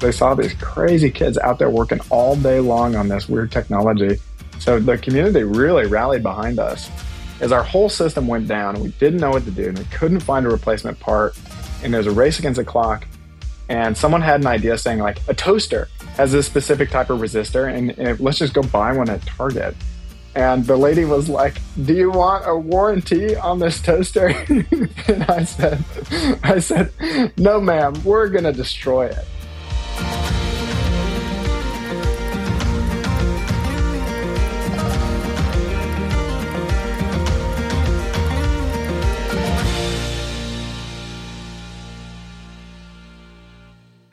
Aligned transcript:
They 0.00 0.12
saw 0.12 0.34
these 0.34 0.54
crazy 0.54 1.10
kids 1.10 1.38
out 1.38 1.58
there 1.58 1.70
working 1.70 2.00
all 2.08 2.34
day 2.34 2.58
long 2.58 2.96
on 2.96 3.08
this 3.08 3.28
weird 3.28 3.52
technology. 3.52 4.18
So 4.58 4.80
the 4.80 4.96
community 4.98 5.42
really 5.42 5.86
rallied 5.86 6.22
behind 6.22 6.58
us. 6.58 6.90
As 7.40 7.52
our 7.52 7.62
whole 7.62 7.88
system 7.88 8.26
went 8.26 8.48
down, 8.48 8.80
we 8.80 8.90
didn't 8.92 9.20
know 9.20 9.30
what 9.30 9.44
to 9.44 9.50
do, 9.50 9.68
and 9.68 9.78
we 9.78 9.84
couldn't 9.86 10.20
find 10.20 10.44
a 10.44 10.50
replacement 10.50 10.98
part, 11.00 11.38
and 11.82 11.92
there 11.92 11.98
was 11.98 12.06
a 12.06 12.10
race 12.10 12.38
against 12.38 12.58
the 12.58 12.64
clock, 12.64 13.06
and 13.68 13.96
someone 13.96 14.20
had 14.20 14.40
an 14.40 14.46
idea 14.46 14.76
saying 14.76 14.98
like 14.98 15.18
a 15.28 15.34
toaster 15.34 15.88
has 16.16 16.32
this 16.32 16.44
specific 16.44 16.90
type 16.90 17.08
of 17.08 17.20
resistor, 17.20 17.72
and, 17.72 17.90
and 17.98 18.20
let's 18.20 18.38
just 18.38 18.52
go 18.52 18.62
buy 18.62 18.92
one 18.92 19.08
at 19.08 19.22
Target. 19.22 19.74
And 20.34 20.64
the 20.64 20.76
lady 20.76 21.04
was 21.04 21.28
like, 21.28 21.60
"Do 21.84 21.94
you 21.94 22.10
want 22.10 22.44
a 22.46 22.56
warranty 22.56 23.36
on 23.36 23.58
this 23.58 23.80
toaster?" 23.80 24.28
and 24.48 25.24
I 25.28 25.44
said, 25.44 25.84
"I 26.42 26.60
said, 26.60 26.92
no, 27.36 27.60
ma'am. 27.60 27.94
We're 28.04 28.28
gonna 28.28 28.52
destroy 28.52 29.06
it." 29.06 29.24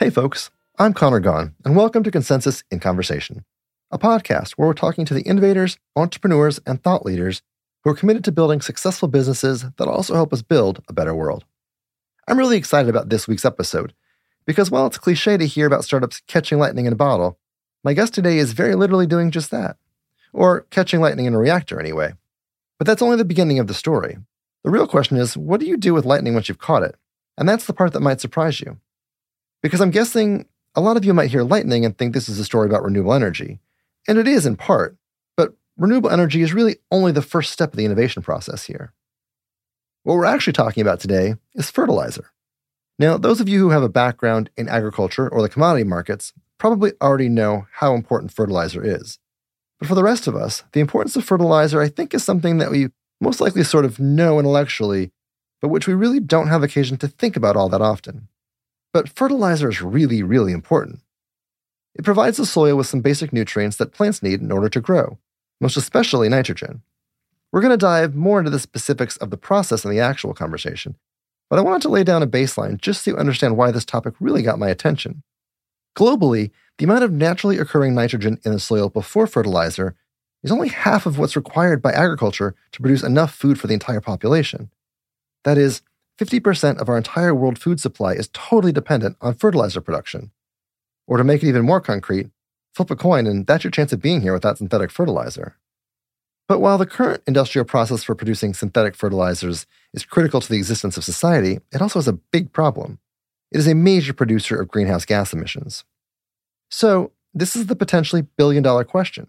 Hey, 0.07 0.13
folks, 0.13 0.51
I'm 0.79 0.93
Conor 0.93 1.19
Gaughan, 1.19 1.53
and 1.65 1.75
welcome 1.75 2.01
to 2.03 2.11
Consensus 2.11 2.63
in 2.71 2.79
Conversation, 2.79 3.43
a 3.91 3.99
podcast 3.99 4.53
where 4.53 4.65
we're 4.65 4.73
talking 4.73 5.03
to 5.03 5.13
the 5.13 5.23
innovators, 5.23 5.77
entrepreneurs, 5.97 6.61
and 6.65 6.81
thought 6.81 7.05
leaders 7.05 7.41
who 7.83 7.89
are 7.89 7.93
committed 7.93 8.23
to 8.23 8.31
building 8.31 8.61
successful 8.61 9.09
businesses 9.09 9.65
that 9.77 9.87
also 9.89 10.13
help 10.13 10.31
us 10.31 10.41
build 10.41 10.81
a 10.87 10.93
better 10.93 11.13
world. 11.13 11.43
I'm 12.25 12.37
really 12.37 12.55
excited 12.55 12.87
about 12.87 13.09
this 13.09 13.27
week's 13.27 13.43
episode 13.43 13.93
because 14.45 14.71
while 14.71 14.87
it's 14.87 14.97
cliche 14.97 15.35
to 15.35 15.45
hear 15.45 15.67
about 15.67 15.83
startups 15.83 16.21
catching 16.25 16.57
lightning 16.57 16.85
in 16.85 16.93
a 16.93 16.95
bottle, 16.95 17.37
my 17.83 17.91
guest 17.91 18.13
today 18.13 18.37
is 18.37 18.53
very 18.53 18.75
literally 18.75 19.07
doing 19.07 19.29
just 19.29 19.51
that. 19.51 19.75
Or 20.31 20.61
catching 20.69 21.01
lightning 21.01 21.25
in 21.25 21.33
a 21.33 21.37
reactor, 21.37 21.81
anyway. 21.81 22.13
But 22.77 22.87
that's 22.87 23.01
only 23.01 23.17
the 23.17 23.25
beginning 23.25 23.59
of 23.59 23.67
the 23.67 23.73
story. 23.73 24.17
The 24.63 24.71
real 24.71 24.87
question 24.87 25.17
is 25.17 25.35
what 25.35 25.59
do 25.59 25.65
you 25.65 25.75
do 25.75 25.93
with 25.93 26.05
lightning 26.05 26.33
once 26.33 26.47
you've 26.47 26.59
caught 26.59 26.83
it? 26.83 26.95
And 27.37 27.49
that's 27.49 27.65
the 27.65 27.73
part 27.73 27.91
that 27.91 27.99
might 27.99 28.21
surprise 28.21 28.61
you. 28.61 28.79
Because 29.61 29.81
I'm 29.81 29.91
guessing 29.91 30.45
a 30.75 30.81
lot 30.81 30.97
of 30.97 31.05
you 31.05 31.13
might 31.13 31.31
hear 31.31 31.43
lightning 31.43 31.85
and 31.85 31.97
think 31.97 32.13
this 32.13 32.29
is 32.29 32.39
a 32.39 32.45
story 32.45 32.67
about 32.67 32.83
renewable 32.83 33.13
energy. 33.13 33.59
And 34.07 34.17
it 34.17 34.27
is 34.27 34.45
in 34.45 34.55
part, 34.55 34.95
but 35.35 35.53
renewable 35.75 36.09
energy 36.09 36.41
is 36.41 36.53
really 36.53 36.77
only 36.91 37.11
the 37.11 37.21
first 37.21 37.51
step 37.51 37.73
of 37.73 37.77
the 37.77 37.85
innovation 37.85 38.21
process 38.21 38.63
here. 38.65 38.93
What 40.03 40.15
we're 40.15 40.25
actually 40.25 40.53
talking 40.53 40.81
about 40.81 40.99
today 40.99 41.35
is 41.55 41.69
fertilizer. 41.69 42.31
Now, 42.99 43.17
those 43.17 43.41
of 43.41 43.49
you 43.49 43.59
who 43.59 43.69
have 43.71 43.83
a 43.83 43.89
background 43.89 44.49
in 44.55 44.69
agriculture 44.69 45.27
or 45.27 45.41
the 45.41 45.49
commodity 45.49 45.83
markets 45.83 46.33
probably 46.57 46.93
already 47.01 47.29
know 47.29 47.67
how 47.73 47.93
important 47.93 48.31
fertilizer 48.31 48.83
is. 48.83 49.19
But 49.79 49.87
for 49.87 49.95
the 49.95 50.03
rest 50.03 50.27
of 50.27 50.35
us, 50.35 50.63
the 50.71 50.79
importance 50.79 51.15
of 51.15 51.25
fertilizer, 51.25 51.81
I 51.81 51.89
think, 51.89 52.13
is 52.13 52.23
something 52.23 52.57
that 52.57 52.71
we 52.71 52.89
most 53.21 53.41
likely 53.41 53.63
sort 53.63 53.85
of 53.85 53.99
know 53.99 54.39
intellectually, 54.39 55.11
but 55.61 55.69
which 55.69 55.87
we 55.87 55.93
really 55.93 56.19
don't 56.19 56.47
have 56.47 56.63
occasion 56.63 56.97
to 56.97 57.07
think 57.07 57.35
about 57.35 57.55
all 57.55 57.69
that 57.69 57.81
often. 57.81 58.27
But 58.97 59.09
fertilizer 59.09 59.69
is 59.69 59.79
really, 59.79 60.23
really 60.23 60.51
important. 60.51 61.01
It 61.93 62.03
provides 62.03 62.37
the 62.37 62.47
soil 62.47 62.75
with 62.75 62.87
some 62.87 63.01
basic 63.01 63.31
nutrients 63.31 63.77
that 63.77 63.91
plants 63.91 64.23
need 64.23 64.41
in 64.41 64.51
order 64.51 64.69
to 64.69 64.81
grow, 64.81 65.19
most 65.61 65.77
especially 65.77 66.29
nitrogen. 66.29 66.81
We're 67.51 67.61
going 67.61 67.69
to 67.69 67.77
dive 67.77 68.15
more 68.15 68.39
into 68.39 68.49
the 68.49 68.57
specifics 68.57 69.15
of 69.17 69.29
the 69.29 69.37
process 69.37 69.85
in 69.85 69.91
the 69.91 69.99
actual 69.99 70.33
conversation, 70.33 70.95
but 71.47 71.59
I 71.59 71.61
wanted 71.61 71.83
to 71.83 71.89
lay 71.89 72.03
down 72.03 72.23
a 72.23 72.27
baseline 72.27 72.81
just 72.81 73.03
so 73.03 73.11
you 73.11 73.17
understand 73.17 73.55
why 73.55 73.69
this 73.69 73.85
topic 73.85 74.15
really 74.19 74.41
got 74.41 74.57
my 74.57 74.67
attention. 74.67 75.21
Globally, 75.95 76.49
the 76.79 76.85
amount 76.85 77.03
of 77.03 77.11
naturally 77.11 77.59
occurring 77.59 77.93
nitrogen 77.93 78.39
in 78.43 78.51
the 78.51 78.59
soil 78.59 78.89
before 78.89 79.27
fertilizer 79.27 79.95
is 80.41 80.51
only 80.51 80.69
half 80.69 81.05
of 81.05 81.19
what's 81.19 81.35
required 81.35 81.83
by 81.83 81.91
agriculture 81.91 82.55
to 82.71 82.81
produce 82.81 83.03
enough 83.03 83.31
food 83.31 83.59
for 83.59 83.67
the 83.67 83.75
entire 83.75 84.01
population. 84.01 84.71
That 85.43 85.59
is, 85.59 85.83
50% 86.17 86.79
of 86.79 86.89
our 86.89 86.97
entire 86.97 87.33
world 87.33 87.59
food 87.59 87.79
supply 87.79 88.13
is 88.13 88.29
totally 88.33 88.71
dependent 88.71 89.17
on 89.21 89.35
fertilizer 89.35 89.81
production. 89.81 90.31
Or 91.05 91.17
to 91.17 91.23
make 91.23 91.43
it 91.43 91.47
even 91.47 91.65
more 91.65 91.79
concrete, 91.79 92.29
flip 92.73 92.91
a 92.91 92.95
coin 92.95 93.27
and 93.27 93.45
that's 93.45 93.63
your 93.63 93.71
chance 93.71 93.93
of 93.93 94.01
being 94.01 94.21
here 94.21 94.33
without 94.33 94.57
synthetic 94.57 94.91
fertilizer. 94.91 95.55
But 96.47 96.59
while 96.59 96.77
the 96.77 96.85
current 96.85 97.23
industrial 97.27 97.65
process 97.65 98.03
for 98.03 98.15
producing 98.15 98.53
synthetic 98.53 98.95
fertilizers 98.95 99.67
is 99.93 100.05
critical 100.05 100.39
to 100.41 100.49
the 100.49 100.57
existence 100.57 100.97
of 100.97 101.03
society, 101.03 101.59
it 101.73 101.81
also 101.81 101.99
has 101.99 102.07
a 102.07 102.13
big 102.13 102.53
problem. 102.53 102.99
It 103.51 103.57
is 103.57 103.67
a 103.67 103.75
major 103.75 104.13
producer 104.13 104.59
of 104.59 104.69
greenhouse 104.69 105.05
gas 105.05 105.33
emissions. 105.33 105.83
So, 106.69 107.11
this 107.33 107.55
is 107.55 107.67
the 107.67 107.75
potentially 107.75 108.23
billion 108.37 108.63
dollar 108.63 108.83
question. 108.83 109.27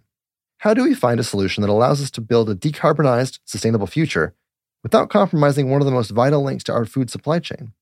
How 0.59 0.75
do 0.75 0.85
we 0.85 0.95
find 0.95 1.21
a 1.21 1.25
solution 1.25 1.61
that 1.61 1.71
allows 1.71 2.01
us 2.01 2.11
to 2.13 2.21
build 2.21 2.49
a 2.49 2.55
decarbonized, 2.55 3.41
sustainable 3.45 3.87
future 3.87 4.35
without 4.89 5.11
compromising 5.11 5.69
one 5.69 5.83
of 5.83 5.85
the 5.85 5.93
most 5.93 6.13
vital 6.13 6.43
links 6.43 6.65
to 6.65 6.73
our 6.73 6.87
food 6.87 7.11
supply 7.11 7.39
chain? 7.39 7.73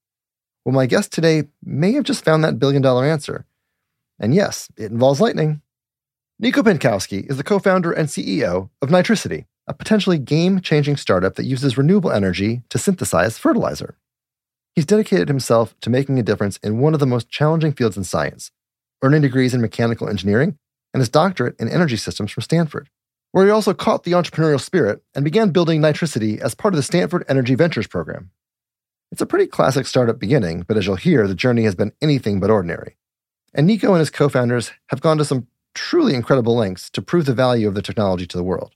Well, 0.65 0.75
my 0.75 0.87
guest 0.87 1.13
today 1.13 1.45
may 1.65 1.93
have 1.93 2.03
just 2.03 2.25
found 2.25 2.43
that 2.43 2.59
billion 2.59 2.83
dollar 2.83 3.05
answer. 3.05 3.47
And 4.19 4.35
yes, 4.35 4.69
it 4.77 4.91
involves 4.91 5.21
lightning. 5.21 5.63
Nico 6.41 6.65
Pinkowski 6.65 7.31
is 7.31 7.37
the 7.37 7.45
co 7.45 7.61
founder 7.61 7.93
and 7.93 8.09
CEO 8.09 8.71
of 8.83 8.89
Nitricity, 8.89 9.45
a 9.69 9.73
potentially 9.73 10.19
game 10.19 10.61
changing 10.61 10.97
startup 10.97 11.37
that 11.37 11.45
uses 11.45 11.79
renewable 11.79 12.11
energy 12.11 12.63
to 12.71 12.79
synthesize 12.79 13.39
fertilizer. 13.39 13.97
He's 14.75 14.85
dedicated 14.85 15.29
himself 15.29 15.79
to 15.83 15.91
making 15.91 16.19
a 16.19 16.25
difference 16.25 16.57
in 16.57 16.81
one 16.81 16.93
of 16.93 16.99
the 16.99 17.07
most 17.07 17.31
challenging 17.31 17.73
fields 17.73 17.97
in 17.97 18.03
science, 18.03 18.51
earning 19.01 19.23
degrees 19.23 19.55
in 19.55 19.61
mechanical 19.61 20.09
engineering 20.09 20.59
and 20.93 21.01
his 21.01 21.09
doctorate 21.09 21.55
in 21.61 21.69
energy 21.69 21.97
systems 21.97 22.33
from 22.33 22.43
Stanford 22.43 22.91
where 23.37 23.45
he 23.45 23.53
also 23.53 23.75
caught 23.75 24.05
the 24.05 24.13
entrepreneurial 24.13 24.59
spirit 24.59 25.03
and 25.15 25.23
began 25.23 25.51
building 25.51 25.79
Nitricity 25.79 26.41
as 26.41 26.55
part 26.55 26.73
of 26.73 26.77
the 26.77 26.83
Stanford 26.83 27.23
Energy 27.29 27.55
Ventures 27.55 27.87
program. 27.87 28.31
It's 29.13 29.21
a 29.21 29.27
pretty 29.27 29.47
classic 29.47 29.87
startup 29.87 30.19
beginning, 30.19 30.63
but 30.63 30.79
as 30.79 30.87
you'll 30.87 30.97
hear, 30.97 31.29
the 31.29 31.35
journey 31.35 31.65
has 31.65 31.75
been 31.75 31.93
anything 32.01 32.41
but 32.41 32.49
ordinary. 32.49 32.97
And 33.53 33.67
Nico 33.67 33.93
and 33.93 33.99
his 33.99 34.09
co 34.09 34.31
founders 34.31 34.73
have 34.87 35.03
gone 35.03 35.19
to 35.19 35.25
some 35.27 35.49
truly 35.75 36.15
incredible 36.15 36.57
lengths 36.57 36.89
to 36.89 37.03
prove 37.03 37.27
the 37.27 37.35
value 37.35 37.69
of 37.69 37.75
the 37.75 37.83
technology 37.83 38.27
to 38.27 38.39
the 38.39 38.43
world. 38.43 38.75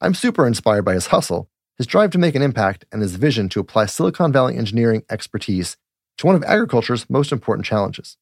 I'm 0.00 0.14
super 0.14 0.48
inspired 0.48 0.82
by 0.82 0.94
his 0.94 1.06
hustle, 1.06 1.48
his 1.78 1.86
drive 1.86 2.10
to 2.10 2.18
make 2.18 2.34
an 2.34 2.42
impact, 2.42 2.84
and 2.90 3.02
his 3.02 3.14
vision 3.14 3.48
to 3.50 3.60
apply 3.60 3.86
Silicon 3.86 4.32
Valley 4.32 4.56
engineering 4.56 5.04
expertise 5.10 5.76
to 6.18 6.26
one 6.26 6.34
of 6.34 6.42
agriculture's 6.42 7.08
most 7.08 7.30
important 7.30 7.66
challenges. 7.66 8.16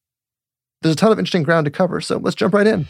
There's 0.83 0.93
a 0.93 0.95
ton 0.95 1.11
of 1.11 1.17
interesting 1.17 1.41
ground 1.41 1.65
to 1.65 1.71
cover, 1.71 2.01
so 2.01 2.17
let's 2.17 2.35
jump 2.35 2.53
right 2.53 2.67
in. 2.67 2.85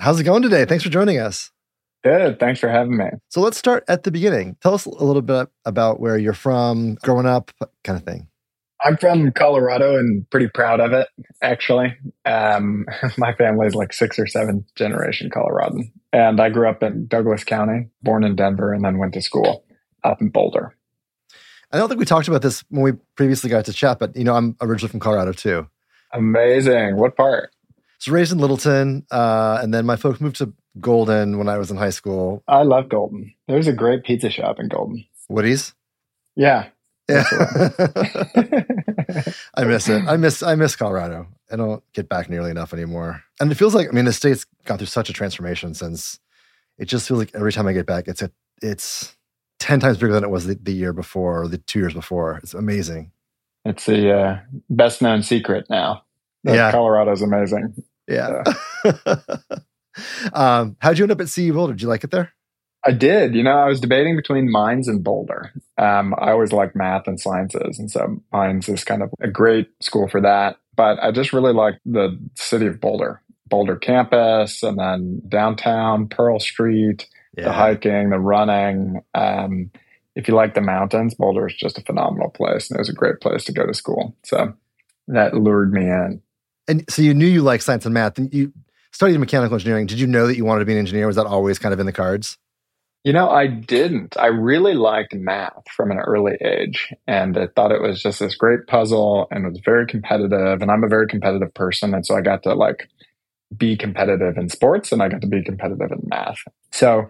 How's 0.00 0.18
it 0.18 0.24
going 0.24 0.40
today? 0.40 0.64
Thanks 0.64 0.82
for 0.82 0.88
joining 0.88 1.18
us. 1.18 1.50
Good. 2.02 2.40
Thanks 2.40 2.58
for 2.58 2.70
having 2.70 2.96
me. 2.96 3.04
So 3.28 3.42
let's 3.42 3.58
start 3.58 3.84
at 3.86 4.02
the 4.02 4.10
beginning. 4.10 4.56
Tell 4.62 4.72
us 4.72 4.86
a 4.86 5.04
little 5.04 5.20
bit 5.20 5.48
about 5.66 6.00
where 6.00 6.16
you're 6.16 6.32
from, 6.32 6.94
growing 7.02 7.26
up, 7.26 7.50
kind 7.84 7.98
of 7.98 8.04
thing. 8.04 8.26
I'm 8.82 8.96
from 8.96 9.30
Colorado 9.32 9.98
and 9.98 10.24
pretty 10.30 10.48
proud 10.48 10.80
of 10.80 10.94
it, 10.94 11.06
actually. 11.42 11.94
Um, 12.24 12.86
my 13.18 13.34
family 13.34 13.66
is 13.66 13.74
like 13.74 13.92
six 13.92 14.18
or 14.18 14.26
seven 14.26 14.64
generation 14.74 15.28
Coloradan. 15.28 15.92
And 16.14 16.40
I 16.40 16.48
grew 16.48 16.66
up 16.66 16.82
in 16.82 17.06
Douglas 17.06 17.44
County, 17.44 17.90
born 18.02 18.24
in 18.24 18.36
Denver, 18.36 18.72
and 18.72 18.82
then 18.82 18.96
went 18.96 19.12
to 19.12 19.20
school 19.20 19.66
up 20.02 20.22
in 20.22 20.30
Boulder. 20.30 20.74
I 21.72 21.76
don't 21.76 21.88
think 21.88 22.00
we 22.00 22.06
talked 22.06 22.26
about 22.26 22.40
this 22.40 22.64
when 22.70 22.82
we 22.82 22.92
previously 23.16 23.50
got 23.50 23.66
to 23.66 23.74
chat, 23.74 23.98
but 23.98 24.16
you 24.16 24.24
know, 24.24 24.34
I'm 24.34 24.56
originally 24.62 24.90
from 24.90 25.00
Colorado 25.00 25.34
too. 25.34 25.68
Amazing. 26.14 26.96
What 26.96 27.18
part? 27.18 27.50
Raised 28.08 28.32
in 28.32 28.38
Littleton, 28.38 29.06
uh, 29.10 29.58
and 29.62 29.74
then 29.74 29.86
my 29.86 29.96
folks 29.96 30.20
moved 30.20 30.36
to 30.36 30.52
Golden 30.78 31.38
when 31.38 31.48
I 31.48 31.58
was 31.58 31.70
in 31.70 31.76
high 31.76 31.90
school. 31.90 32.42
I 32.46 32.62
love 32.62 32.88
Golden. 32.88 33.34
There's 33.48 33.66
a 33.66 33.72
great 33.72 34.04
pizza 34.04 34.30
shop 34.30 34.58
in 34.58 34.68
Golden. 34.68 35.04
Woody's. 35.28 35.74
Yeah. 36.36 36.68
Yeah. 37.08 37.24
I 39.54 39.64
miss 39.64 39.88
it. 39.88 40.04
I 40.06 40.16
miss 40.16 40.42
I 40.42 40.54
miss 40.54 40.76
Colorado. 40.76 41.26
I 41.50 41.56
don't 41.56 41.82
get 41.92 42.08
back 42.08 42.30
nearly 42.30 42.50
enough 42.50 42.72
anymore. 42.72 43.24
And 43.40 43.50
it 43.50 43.56
feels 43.56 43.74
like 43.74 43.88
I 43.88 43.90
mean 43.90 44.04
the 44.04 44.12
state's 44.12 44.46
gone 44.64 44.78
through 44.78 44.86
such 44.86 45.10
a 45.10 45.12
transformation 45.12 45.74
since 45.74 46.20
it 46.78 46.86
just 46.86 47.08
feels 47.08 47.18
like 47.18 47.34
every 47.34 47.52
time 47.52 47.66
I 47.66 47.72
get 47.72 47.86
back 47.86 48.06
it's 48.06 48.22
a, 48.22 48.30
it's 48.62 49.16
10 49.58 49.80
times 49.80 49.98
bigger 49.98 50.12
than 50.12 50.24
it 50.24 50.30
was 50.30 50.46
the, 50.46 50.54
the, 50.54 50.72
year 50.72 50.92
before 50.92 51.42
or 51.42 51.48
the 51.48 51.58
two 51.58 51.80
years 51.80 51.92
before. 51.92 52.38
It's 52.42 52.54
amazing. 52.54 53.12
It's 53.64 53.84
the 53.84 54.12
uh, 54.12 54.40
best 54.70 55.02
known 55.02 55.22
secret 55.22 55.66
now. 55.68 56.04
Yeah. 56.44 56.70
Colorado's 56.70 57.20
amazing. 57.20 57.74
Yeah. 58.10 58.42
um, 60.32 60.76
how'd 60.80 60.98
you 60.98 61.04
end 61.04 61.12
up 61.12 61.20
at 61.20 61.32
CU 61.32 61.52
Boulder? 61.52 61.74
Did 61.74 61.82
you 61.82 61.88
like 61.88 62.04
it 62.04 62.10
there? 62.10 62.32
I 62.84 62.92
did. 62.92 63.34
You 63.34 63.42
know, 63.42 63.58
I 63.58 63.66
was 63.66 63.80
debating 63.80 64.16
between 64.16 64.50
Mines 64.50 64.88
and 64.88 65.04
Boulder. 65.04 65.52
Um, 65.76 66.14
I 66.18 66.30
always 66.30 66.52
like 66.52 66.74
math 66.74 67.06
and 67.06 67.20
sciences, 67.20 67.78
and 67.78 67.90
so 67.90 68.22
Mines 68.32 68.68
is 68.68 68.84
kind 68.84 69.02
of 69.02 69.10
a 69.20 69.28
great 69.28 69.68
school 69.80 70.08
for 70.08 70.20
that. 70.22 70.56
But 70.76 70.98
I 71.00 71.10
just 71.10 71.32
really 71.32 71.52
liked 71.52 71.80
the 71.84 72.18
city 72.36 72.66
of 72.66 72.80
Boulder, 72.80 73.22
Boulder 73.46 73.76
campus, 73.76 74.62
and 74.62 74.78
then 74.78 75.20
downtown 75.28 76.08
Pearl 76.08 76.40
Street, 76.40 77.06
yeah. 77.36 77.44
the 77.44 77.52
hiking, 77.52 78.10
the 78.10 78.18
running. 78.18 79.02
Um, 79.14 79.70
if 80.16 80.26
you 80.26 80.34
like 80.34 80.54
the 80.54 80.62
mountains, 80.62 81.14
Boulder 81.14 81.48
is 81.48 81.54
just 81.54 81.78
a 81.78 81.82
phenomenal 81.82 82.30
place, 82.30 82.70
and 82.70 82.78
it 82.78 82.80
was 82.80 82.88
a 82.88 82.94
great 82.94 83.20
place 83.20 83.44
to 83.44 83.52
go 83.52 83.66
to 83.66 83.74
school. 83.74 84.16
So 84.24 84.54
that 85.08 85.34
lured 85.34 85.72
me 85.72 85.82
in. 85.82 86.22
And 86.70 86.84
so 86.88 87.02
you 87.02 87.14
knew 87.14 87.26
you 87.26 87.42
liked 87.42 87.64
science 87.64 87.84
and 87.84 87.92
math, 87.92 88.16
and 88.16 88.32
you 88.32 88.52
studied 88.92 89.18
mechanical 89.18 89.54
engineering. 89.54 89.86
Did 89.86 89.98
you 89.98 90.06
know 90.06 90.28
that 90.28 90.36
you 90.36 90.44
wanted 90.44 90.60
to 90.60 90.66
be 90.66 90.72
an 90.72 90.78
engineer? 90.78 91.08
Was 91.08 91.16
that 91.16 91.26
always 91.26 91.58
kind 91.58 91.74
of 91.74 91.80
in 91.80 91.86
the 91.86 91.92
cards? 91.92 92.38
You 93.02 93.12
know, 93.12 93.28
I 93.28 93.46
didn't. 93.46 94.16
I 94.18 94.26
really 94.26 94.74
liked 94.74 95.14
math 95.14 95.64
from 95.74 95.90
an 95.90 95.98
early 95.98 96.36
age 96.42 96.92
and 97.06 97.36
I 97.38 97.46
thought 97.46 97.72
it 97.72 97.80
was 97.80 98.02
just 98.02 98.20
this 98.20 98.34
great 98.34 98.66
puzzle 98.66 99.26
and 99.30 99.48
was 99.48 99.58
very 99.64 99.86
competitive. 99.86 100.60
And 100.60 100.70
I'm 100.70 100.84
a 100.84 100.88
very 100.88 101.06
competitive 101.06 101.54
person. 101.54 101.94
And 101.94 102.04
so 102.04 102.14
I 102.14 102.20
got 102.20 102.42
to 102.42 102.54
like 102.54 102.90
be 103.56 103.74
competitive 103.74 104.36
in 104.36 104.50
sports 104.50 104.92
and 104.92 105.02
I 105.02 105.08
got 105.08 105.22
to 105.22 105.26
be 105.26 105.42
competitive 105.42 105.90
in 105.90 106.00
math. 106.08 106.40
So, 106.72 107.08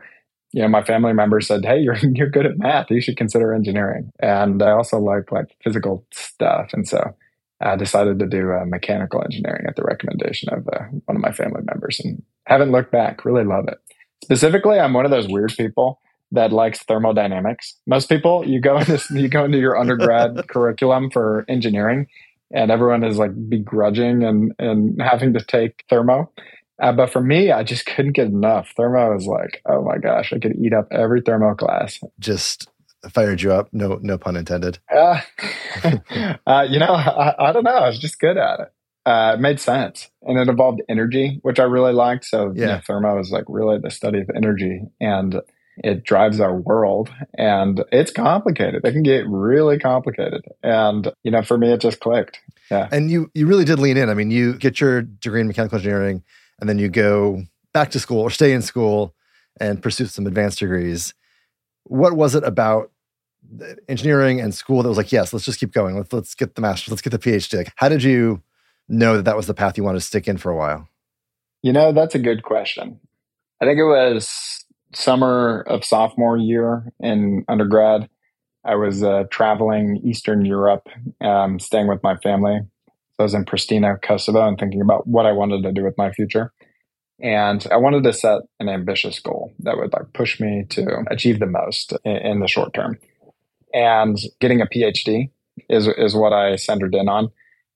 you 0.53 0.63
know, 0.63 0.69
my 0.69 0.85
family 0.85 1.13
members 1.13 1.49
said, 1.49 1.65
Hey, 1.65 1.79
you're, 1.81 1.97
you're 1.97 2.31
good 2.31 2.47
at 2.47 2.57
math. 2.57 2.89
You 2.89 3.01
should 3.01 3.17
consider 3.17 3.53
engineering. 3.53 4.13
And 4.21 4.63
I 4.63 4.71
also 4.71 5.01
like 5.01 5.33
like 5.33 5.57
physical 5.65 6.07
stuff. 6.13 6.71
And 6.73 6.87
so 6.87 7.17
I 7.61 7.77
decided 7.77 8.19
to 8.19 8.27
do 8.27 8.53
uh, 8.53 8.65
mechanical 8.65 9.23
engineering 9.23 9.67
at 9.69 9.77
the 9.77 9.83
recommendation 9.83 10.49
of 10.53 10.67
uh, 10.69 10.85
one 11.05 11.17
of 11.17 11.23
my 11.23 11.33
family 11.33 11.63
members 11.65 12.01
and 12.01 12.23
haven't 12.47 12.73
looked 12.73 12.91
back. 12.91 13.25
Really 13.25 13.45
love 13.45 13.69
it. 13.69 13.79
Specifically, 14.25 14.79
I'm 14.79 14.95
one 14.95 15.05
of 15.05 15.11
those 15.11 15.29
weird 15.29 15.55
people 15.57 16.01
that 16.33 16.53
likes 16.53 16.83
thermodynamics. 16.83 17.77
Most 17.87 18.09
people, 18.09 18.47
you 18.47 18.61
go 18.61 18.79
into 18.81 19.03
you 19.11 19.29
go 19.29 19.45
into 19.45 19.59
your 19.59 19.77
undergrad 19.77 20.49
curriculum 20.49 21.11
for 21.11 21.45
engineering, 21.49 22.07
and 22.53 22.71
everyone 22.71 23.05
is 23.05 23.19
like 23.19 23.33
begrudging 23.49 24.25
and 24.25 24.53
and 24.59 25.01
having 25.01 25.35
to 25.35 25.45
take 25.45 25.85
thermo. 25.91 26.31
Uh, 26.81 26.93
but 26.93 27.11
for 27.11 27.21
me, 27.21 27.53
I 27.53 27.63
just 27.63 27.85
couldn't 27.85 28.13
get 28.13 28.29
enough. 28.29 28.73
Thermo 28.75 29.15
is 29.15 29.27
like, 29.27 29.61
oh 29.67 29.83
my 29.83 29.99
gosh, 29.99 30.33
I 30.33 30.39
could 30.39 30.57
eat 30.57 30.73
up 30.73 30.89
every 30.91 31.21
thermo 31.21 31.55
class. 31.55 32.01
Just 32.19 32.71
fired 33.09 33.41
you 33.43 33.53
up. 33.53 33.69
No, 33.73 33.99
no 34.03 34.19
pun 34.19 34.37
intended. 34.37 34.79
Uh, 34.93 35.21
uh, 36.47 36.67
you 36.69 36.79
know, 36.79 36.93
I, 36.93 37.35
I, 37.39 37.53
don't 37.53 37.63
know. 37.63 37.71
I 37.71 37.87
was 37.87 37.99
just 37.99 38.19
good 38.19 38.37
at 38.37 38.61
it 38.61 38.73
uh, 39.07 39.33
it 39.35 39.41
made 39.41 39.61
sense 39.61 40.11
and 40.23 40.39
it 40.39 40.49
involved 40.49 40.83
energy, 40.89 41.39
which 41.43 41.59
I 41.59 41.65
really 41.65 41.93
liked. 41.93 42.25
So 42.25 42.53
yeah, 42.55 42.61
you 42.61 42.67
know, 42.67 42.81
thermo 42.87 43.19
is 43.19 43.31
like 43.31 43.45
really 43.49 43.79
the 43.79 43.91
study 43.91 44.21
of 44.21 44.31
energy 44.35 44.83
and 45.01 45.41
it 45.83 46.05
drives 46.05 46.41
our 46.41 46.55
world 46.55 47.11
and 47.35 47.83
it's 47.91 48.11
complicated. 48.11 48.85
It 48.85 48.93
can 48.93 49.03
get 49.03 49.27
really 49.27 49.79
complicated. 49.79 50.45
And, 50.63 51.11
you 51.23 51.31
know, 51.31 51.43
for 51.43 51.57
me, 51.57 51.73
it 51.73 51.81
just 51.81 52.01
clicked. 52.01 52.41
Yeah. 52.71 52.89
And 52.93 53.11
you, 53.11 53.31
you 53.35 53.47
really 53.47 53.65
did 53.65 53.79
lean 53.79 53.97
in. 53.97 54.11
I 54.11 54.15
mean, 54.15 54.31
you 54.31 54.55
get 54.55 54.81
your 54.81 55.03
degree 55.03 55.41
in 55.41 55.47
mechanical 55.47 55.79
engineering 55.79 56.23
and 56.61 56.69
then 56.69 56.79
you 56.79 56.89
go 56.89 57.45
back 57.73 57.91
to 57.93 58.01
school 58.01 58.21
or 58.21 58.31
stay 58.31 58.53
in 58.53 58.61
school 58.61 59.15
and 59.59 59.83
pursue 59.83 60.07
some 60.07 60.27
advanced 60.27 60.59
degrees. 60.59 61.15
What 61.85 62.15
was 62.15 62.35
it 62.35 62.45
about 62.45 62.91
engineering 63.89 64.41
and 64.41 64.55
school 64.55 64.83
that 64.83 64.89
was 64.89 64.99
like, 64.99 65.13
yes, 65.13 65.33
let's 65.33 65.45
just 65.45 65.59
keep 65.59 65.73
going. 65.73 65.97
Let's, 65.97 66.13
let's 66.13 66.35
get 66.35 66.55
the 66.55 66.61
master's, 66.61 66.91
let's 66.93 67.03
get 67.03 67.11
the 67.11 67.19
PhD. 67.19 67.57
Like, 67.57 67.73
how 67.77 67.89
did 67.89 68.03
you 68.03 68.43
know 68.89 69.17
that 69.17 69.25
that 69.25 69.37
was 69.37 69.47
the 69.47 69.55
path 69.55 69.77
you 69.77 69.85
wanted 69.85 69.99
to 69.99 70.05
stick 70.05 70.29
in 70.29 70.37
for 70.37 70.51
a 70.51 70.57
while? 70.57 70.89
You 71.63 71.73
know, 71.73 71.93
that's 71.93 72.15
a 72.15 72.19
good 72.19 72.43
question. 72.43 73.01
I 73.61 73.67
think 73.67 73.79
it 73.79 73.85
was 73.85 74.65
summer 74.95 75.63
of 75.67 75.85
sophomore 75.85 76.37
year 76.37 76.93
in 77.01 77.45
undergrad. 77.49 78.09
I 78.65 78.75
was 78.77 79.03
uh, 79.03 79.25
traveling 79.31 80.01
Eastern 80.05 80.45
Europe, 80.45 80.87
um, 81.21 81.59
staying 81.59 81.89
with 81.89 82.03
my 82.03 82.17
family. 82.17 82.61
So 82.87 83.21
I 83.21 83.23
was 83.23 83.35
in 83.35 83.45
Pristina, 83.45 84.01
Kosovo, 84.01 84.47
and 84.47 84.59
thinking 84.59 84.81
about 84.81 85.07
what 85.07 85.27
I 85.27 85.33
wanted 85.33 85.63
to 85.63 85.73
do 85.73 85.85
with 85.85 85.97
my 85.97 86.11
future. 86.13 86.53
And 87.23 87.67
I 87.71 87.77
wanted 87.77 88.05
to 88.05 88.13
set 88.13 88.43
an 88.61 88.69
ambitious 88.69 89.21
goal 89.21 89.53
that 89.61 89.77
would 89.77 89.93
like 89.93 90.13
push 90.15 90.41
me 90.41 90.65
to 90.71 91.05
achieve 91.11 91.39
the 91.39 91.47
most 91.47 91.93
in, 92.05 92.17
in 92.17 92.41
the 92.41 92.49
short 92.49 92.73
term. 92.73 92.99
And 93.75 94.19
getting 94.41 94.61
a 94.61 94.67
PhD 94.67 95.31
is 95.69 95.87
is 95.87 96.15
what 96.15 96.33
I 96.33 96.57
centered 96.57 96.95
in 96.95 97.09
on. 97.09 97.31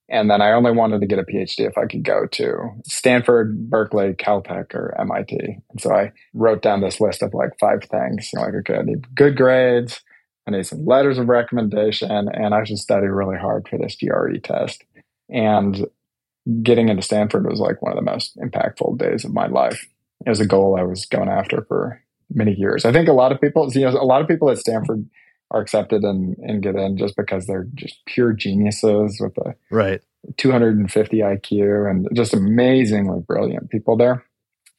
And 0.09 0.31
then 0.31 0.43
I 0.43 0.53
only 0.53 0.73
wanted 0.73 1.01
to 1.01 1.07
get 1.07 1.19
a 1.19 1.25
PhD 1.25 1.61
if 1.67 1.79
I 1.79 1.87
could 1.87 2.05
go 2.05 2.27
to 2.33 2.71
Stanford, 2.87 3.71
Berkeley, 3.71 4.13
Caltech, 4.13 4.75
or 4.75 4.95
MIT. 5.01 5.39
And 5.71 5.81
so 5.81 5.95
I 5.95 6.13
wrote 6.35 6.63
down 6.63 6.83
this 6.83 7.01
list 7.01 7.23
of 7.23 7.33
like 7.33 7.59
five 7.59 7.85
things. 7.85 8.29
Like, 8.35 8.55
okay, 8.55 8.79
I 8.79 8.83
need 8.83 9.15
good 9.15 9.37
grades. 9.37 10.03
I 10.47 10.51
need 10.51 10.67
some 10.67 10.85
letters 10.85 11.19
of 11.19 11.29
recommendation 11.29 12.11
and 12.11 12.55
I 12.55 12.65
should 12.65 12.79
study 12.79 13.07
really 13.07 13.39
hard 13.39 13.67
for 13.67 13.79
this 13.79 13.97
GRE 13.97 14.39
test. 14.43 14.85
And 15.31 15.87
getting 16.63 16.89
into 16.89 17.03
Stanford 17.03 17.47
was 17.47 17.61
like 17.61 17.81
one 17.83 17.93
of 17.93 17.97
the 17.97 18.11
most 18.11 18.37
impactful 18.37 18.99
days 18.99 19.25
of 19.25 19.33
my 19.33 19.47
life. 19.47 19.87
It 20.27 20.29
was 20.29 20.41
a 20.41 20.47
goal 20.47 20.77
I 20.79 20.83
was 20.83 21.07
going 21.07 21.29
after 21.29 21.65
for 21.69 22.03
many 22.33 22.55
years. 22.55 22.85
I 22.85 22.93
think 22.93 23.09
a 23.09 23.13
lot 23.13 23.33
of 23.33 23.41
people, 23.41 23.71
you 23.73 23.83
know, 23.83 23.91
a 23.91 24.05
lot 24.05 24.23
of 24.23 24.29
people 24.29 24.51
at 24.51 24.59
Stanford 24.59 25.09
are 25.51 25.61
accepted 25.61 26.03
and, 26.03 26.37
and 26.39 26.63
get 26.63 26.75
in 26.75 26.97
just 26.97 27.17
because 27.17 27.47
they're 27.47 27.67
just 27.75 28.05
pure 28.07 28.33
geniuses 28.33 29.21
with 29.21 29.37
a 29.39 29.55
right 29.71 30.01
250 30.37 31.19
IQ 31.19 31.91
and 31.91 32.09
just 32.15 32.33
amazingly 32.33 33.21
brilliant 33.21 33.71
people 33.71 33.97
there. 33.97 34.25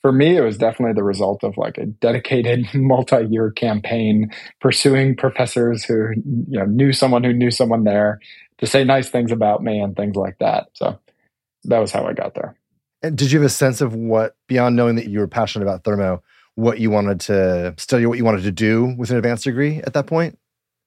For 0.01 0.11
me, 0.11 0.37
it 0.37 0.41
was 0.41 0.57
definitely 0.57 0.93
the 0.93 1.03
result 1.03 1.43
of 1.43 1.57
like 1.57 1.77
a 1.77 1.85
dedicated 1.85 2.67
multi-year 2.73 3.51
campaign 3.51 4.31
pursuing 4.59 5.15
professors 5.15 5.83
who 5.83 6.11
you 6.15 6.59
know 6.59 6.65
knew 6.65 6.93
someone 6.93 7.23
who 7.23 7.33
knew 7.33 7.51
someone 7.51 7.83
there 7.83 8.19
to 8.57 8.67
say 8.67 8.83
nice 8.83 9.09
things 9.09 9.31
about 9.31 9.63
me 9.63 9.79
and 9.79 9.95
things 9.95 10.15
like 10.15 10.37
that. 10.39 10.67
So 10.73 10.99
that 11.65 11.79
was 11.79 11.91
how 11.91 12.05
I 12.05 12.13
got 12.13 12.35
there. 12.35 12.55
And 13.01 13.17
did 13.17 13.31
you 13.31 13.39
have 13.39 13.45
a 13.45 13.49
sense 13.49 13.81
of 13.81 13.93
what 13.93 14.35
beyond 14.47 14.75
knowing 14.75 14.95
that 14.95 15.07
you 15.07 15.19
were 15.19 15.27
passionate 15.27 15.65
about 15.65 15.83
thermo, 15.83 16.23
what 16.55 16.79
you 16.79 16.89
wanted 16.89 17.19
to 17.21 17.75
study, 17.77 18.05
what 18.05 18.17
you 18.17 18.25
wanted 18.25 18.43
to 18.43 18.51
do 18.51 18.95
with 18.97 19.11
an 19.11 19.17
advanced 19.17 19.43
degree 19.43 19.77
at 19.83 19.93
that 19.93 20.07
point? 20.07 20.37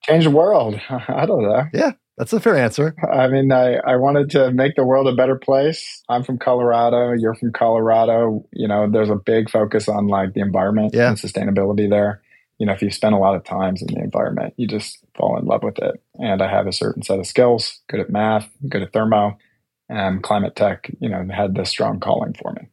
change 0.02 0.24
the 0.24 0.30
world. 0.30 0.80
I 0.90 1.26
don't 1.26 1.42
know. 1.42 1.64
Yeah, 1.72 1.92
that's 2.16 2.32
a 2.32 2.40
fair 2.40 2.56
answer. 2.56 2.94
I 3.10 3.28
mean, 3.28 3.52
I, 3.52 3.74
I 3.76 3.96
wanted 3.96 4.30
to 4.30 4.50
make 4.52 4.74
the 4.76 4.84
world 4.84 5.08
a 5.08 5.14
better 5.14 5.36
place. 5.36 6.02
I'm 6.08 6.24
from 6.24 6.38
Colorado. 6.38 7.12
You're 7.12 7.34
from 7.34 7.52
Colorado. 7.52 8.46
You 8.52 8.68
know, 8.68 8.90
there's 8.90 9.10
a 9.10 9.16
big 9.16 9.50
focus 9.50 9.88
on 9.88 10.08
like 10.08 10.34
the 10.34 10.40
environment 10.40 10.92
yeah. 10.94 11.08
and 11.08 11.16
sustainability 11.16 11.88
there. 11.88 12.22
You 12.58 12.66
know, 12.66 12.72
if 12.72 12.82
you 12.82 12.90
spend 12.90 13.14
a 13.14 13.18
lot 13.18 13.36
of 13.36 13.44
times 13.44 13.82
in 13.82 13.94
the 13.94 14.00
environment, 14.00 14.54
you 14.56 14.66
just 14.66 14.98
fall 15.16 15.38
in 15.38 15.44
love 15.44 15.62
with 15.62 15.78
it. 15.78 16.02
And 16.14 16.42
I 16.42 16.50
have 16.50 16.66
a 16.66 16.72
certain 16.72 17.02
set 17.02 17.20
of 17.20 17.26
skills, 17.26 17.80
good 17.88 18.00
at 18.00 18.10
math, 18.10 18.48
good 18.68 18.82
at 18.82 18.92
thermo, 18.92 19.38
and 19.88 20.22
climate 20.22 20.56
tech, 20.56 20.90
you 21.00 21.08
know, 21.08 21.26
had 21.34 21.54
this 21.54 21.70
strong 21.70 22.00
calling 22.00 22.34
for 22.34 22.52
me. 22.52 22.68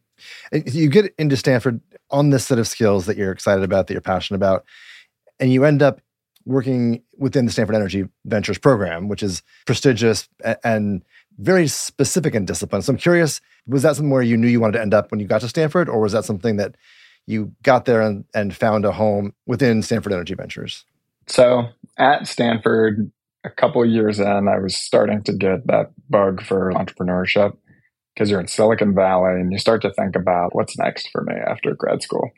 Uh, 0.53 0.61
you 0.65 0.89
get 0.89 1.13
into 1.17 1.37
Stanford 1.37 1.81
on 2.11 2.29
this 2.29 2.45
set 2.45 2.59
of 2.59 2.67
skills 2.67 3.05
that 3.05 3.17
you're 3.17 3.31
excited 3.31 3.63
about, 3.63 3.87
that 3.87 3.93
you're 3.93 4.01
passionate 4.01 4.37
about, 4.37 4.65
and 5.39 5.51
you 5.51 5.65
end 5.65 5.81
up 5.81 6.01
working 6.45 7.01
within 7.17 7.45
the 7.45 7.51
Stanford 7.51 7.75
Energy 7.75 8.05
Ventures 8.25 8.57
program, 8.57 9.07
which 9.07 9.23
is 9.23 9.41
prestigious 9.65 10.29
and 10.63 11.03
very 11.39 11.67
specific 11.67 12.35
in 12.35 12.45
discipline. 12.45 12.81
So 12.81 12.93
I'm 12.93 12.97
curious, 12.97 13.41
was 13.67 13.81
that 13.81 13.95
something 13.95 14.11
where 14.11 14.21
you 14.21 14.37
knew 14.37 14.47
you 14.47 14.59
wanted 14.59 14.73
to 14.73 14.81
end 14.81 14.93
up 14.93 15.11
when 15.11 15.19
you 15.19 15.27
got 15.27 15.41
to 15.41 15.49
Stanford, 15.49 15.89
or 15.89 15.99
was 15.99 16.11
that 16.13 16.23
something 16.23 16.57
that 16.57 16.75
you 17.25 17.51
got 17.63 17.85
there 17.85 18.01
and, 18.01 18.25
and 18.33 18.55
found 18.55 18.85
a 18.85 18.91
home 18.91 19.33
within 19.47 19.81
Stanford 19.81 20.13
Energy 20.13 20.35
Ventures? 20.35 20.85
So 21.27 21.65
at 21.97 22.27
Stanford, 22.27 23.11
a 23.45 23.49
couple 23.49 23.85
years 23.85 24.19
in, 24.19 24.47
I 24.47 24.59
was 24.59 24.77
starting 24.77 25.23
to 25.23 25.33
get 25.33 25.67
that 25.67 25.91
bug 26.09 26.41
for 26.43 26.71
entrepreneurship 26.73 27.55
because 28.13 28.29
you're 28.29 28.39
in 28.39 28.47
Silicon 28.47 28.95
Valley 28.95 29.39
and 29.39 29.51
you 29.51 29.57
start 29.57 29.81
to 29.83 29.93
think 29.93 30.15
about 30.15 30.55
what's 30.55 30.77
next 30.77 31.09
for 31.11 31.23
me 31.23 31.33
after 31.35 31.73
grad 31.75 32.01
school. 32.01 32.31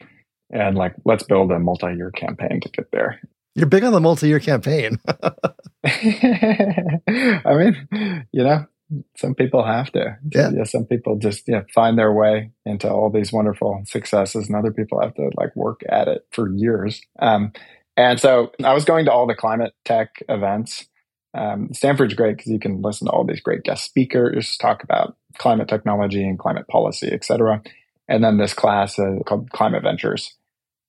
And 0.52 0.78
like, 0.78 0.96
let's 1.06 1.24
build 1.24 1.52
a 1.52 1.60
multi 1.60 1.94
year 1.96 2.12
campaign 2.12 2.62
to 2.62 2.70
get 2.70 2.92
there. 2.92 3.20
You're 3.58 3.66
big 3.66 3.84
on 3.84 3.92
the 3.92 4.00
multi-year 4.00 4.40
campaign. 4.40 5.00
I 5.84 7.56
mean, 7.56 8.28
you 8.32 8.44
know, 8.44 8.68
some 9.16 9.34
people 9.34 9.66
have 9.66 9.92
to. 9.94 10.16
Yeah. 10.32 10.52
yeah. 10.54 10.64
Some 10.64 10.86
people 10.86 11.18
just 11.18 11.48
yeah, 11.48 11.64
find 11.74 11.98
their 11.98 12.14
way 12.14 12.52
into 12.68 12.88
all 12.88 13.10
these 13.10 13.34
wonderful 13.34 13.82
successes, 13.86 14.46
and 14.46 14.56
other 14.56 14.72
people 14.72 15.02
have 15.02 15.16
to 15.16 15.32
like 15.38 15.56
work 15.56 15.82
at 15.90 16.08
it 16.08 16.28
for 16.32 16.56
years. 16.56 17.02
Um, 17.18 17.52
and 17.98 18.20
so 18.20 18.52
I 18.64 18.74
was 18.74 18.86
going 18.86 19.06
to 19.06 19.12
all 19.12 19.26
the 19.26 19.34
climate 19.34 19.74
tech 19.86 20.10
events. 20.30 20.86
Um, 21.34 21.74
Stanford's 21.74 22.14
great 22.14 22.38
because 22.38 22.52
you 22.52 22.60
can 22.60 22.82
listen 22.82 23.08
to 23.08 23.12
all 23.12 23.26
these 23.26 23.42
great 23.42 23.64
guest 23.64 23.84
speakers 23.84 24.58
talk 24.58 24.84
about 24.84 25.16
climate 25.38 25.68
technology 25.68 26.24
and 26.24 26.40
climate 26.40 26.68
policy, 26.68 27.10
et 27.12 27.24
cetera. 27.24 27.62
And 28.08 28.24
then 28.24 28.38
this 28.38 28.54
class 28.54 28.98
uh, 28.98 29.20
called 29.26 29.52
Climate 29.52 29.84
Ventures 29.84 30.36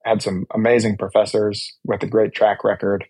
had 0.04 0.22
some 0.22 0.46
amazing 0.54 0.96
professors 0.96 1.76
with 1.84 2.02
a 2.02 2.06
great 2.06 2.32
track 2.32 2.64
record. 2.64 3.04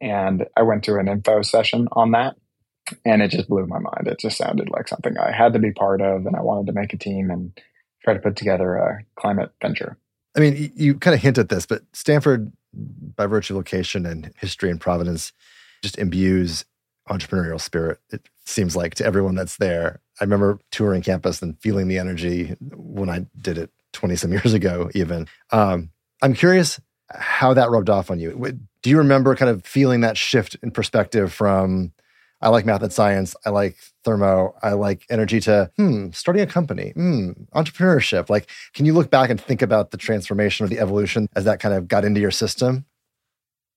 And 0.00 0.46
I 0.56 0.62
went 0.62 0.84
to 0.84 0.96
an 0.96 1.08
info 1.08 1.42
session 1.42 1.88
on 1.92 2.12
that 2.12 2.36
and 3.04 3.22
it 3.22 3.28
just 3.28 3.48
blew 3.48 3.66
my 3.66 3.78
mind. 3.78 4.08
It 4.08 4.18
just 4.18 4.38
sounded 4.38 4.68
like 4.70 4.88
something 4.88 5.16
I 5.16 5.30
had 5.30 5.52
to 5.52 5.58
be 5.58 5.72
part 5.72 6.00
of 6.00 6.26
and 6.26 6.34
I 6.34 6.40
wanted 6.40 6.66
to 6.66 6.72
make 6.72 6.92
a 6.92 6.98
team 6.98 7.30
and 7.30 7.56
try 8.02 8.14
to 8.14 8.20
put 8.20 8.34
together 8.34 8.74
a 8.76 9.04
climate 9.14 9.52
venture. 9.60 9.98
I 10.36 10.40
mean, 10.40 10.72
you 10.74 10.94
kind 10.94 11.14
of 11.14 11.20
hint 11.20 11.38
at 11.38 11.50
this, 11.50 11.66
but 11.66 11.82
Stanford, 11.92 12.50
by 12.72 13.26
virtue 13.26 13.52
of 13.52 13.58
location 13.58 14.06
and 14.06 14.32
history 14.38 14.70
and 14.70 14.80
provenance, 14.80 15.32
just 15.82 15.98
imbues 15.98 16.64
entrepreneurial 17.08 17.60
spirit. 17.60 17.98
It 18.10 18.28
seems 18.44 18.76
like 18.76 18.94
to 18.96 19.04
everyone 19.04 19.34
that's 19.34 19.56
there. 19.56 20.00
I 20.20 20.24
remember 20.24 20.58
touring 20.70 21.02
campus 21.02 21.42
and 21.42 21.58
feeling 21.60 21.88
the 21.88 21.98
energy 21.98 22.56
when 22.60 23.10
I 23.10 23.26
did 23.40 23.58
it 23.58 23.70
20 23.92 24.16
some 24.16 24.32
years 24.32 24.52
ago, 24.52 24.90
even. 24.94 25.26
Um, 25.50 25.90
I'm 26.22 26.34
curious 26.34 26.80
how 27.10 27.54
that 27.54 27.70
rubbed 27.70 27.90
off 27.90 28.10
on 28.10 28.20
you. 28.20 28.58
Do 28.82 28.90
you 28.90 28.98
remember 28.98 29.34
kind 29.36 29.50
of 29.50 29.64
feeling 29.64 30.00
that 30.00 30.16
shift 30.16 30.56
in 30.62 30.70
perspective 30.70 31.32
from 31.32 31.92
I 32.42 32.48
like 32.48 32.66
math 32.66 32.82
and 32.82 32.92
science, 32.92 33.36
I 33.46 33.50
like 33.50 33.76
thermo, 34.04 34.54
I 34.62 34.72
like 34.72 35.06
energy 35.08 35.38
to 35.40 35.70
hmm, 35.76 36.10
starting 36.10 36.42
a 36.42 36.46
company, 36.46 36.90
hmm, 36.90 37.30
entrepreneurship. 37.54 38.28
Like, 38.28 38.50
can 38.74 38.84
you 38.84 38.94
look 38.94 39.10
back 39.10 39.30
and 39.30 39.40
think 39.40 39.62
about 39.62 39.92
the 39.92 39.96
transformation 39.96 40.66
or 40.66 40.68
the 40.68 40.80
evolution 40.80 41.28
as 41.36 41.44
that 41.44 41.60
kind 41.60 41.72
of 41.72 41.86
got 41.86 42.04
into 42.04 42.20
your 42.20 42.32
system? 42.32 42.84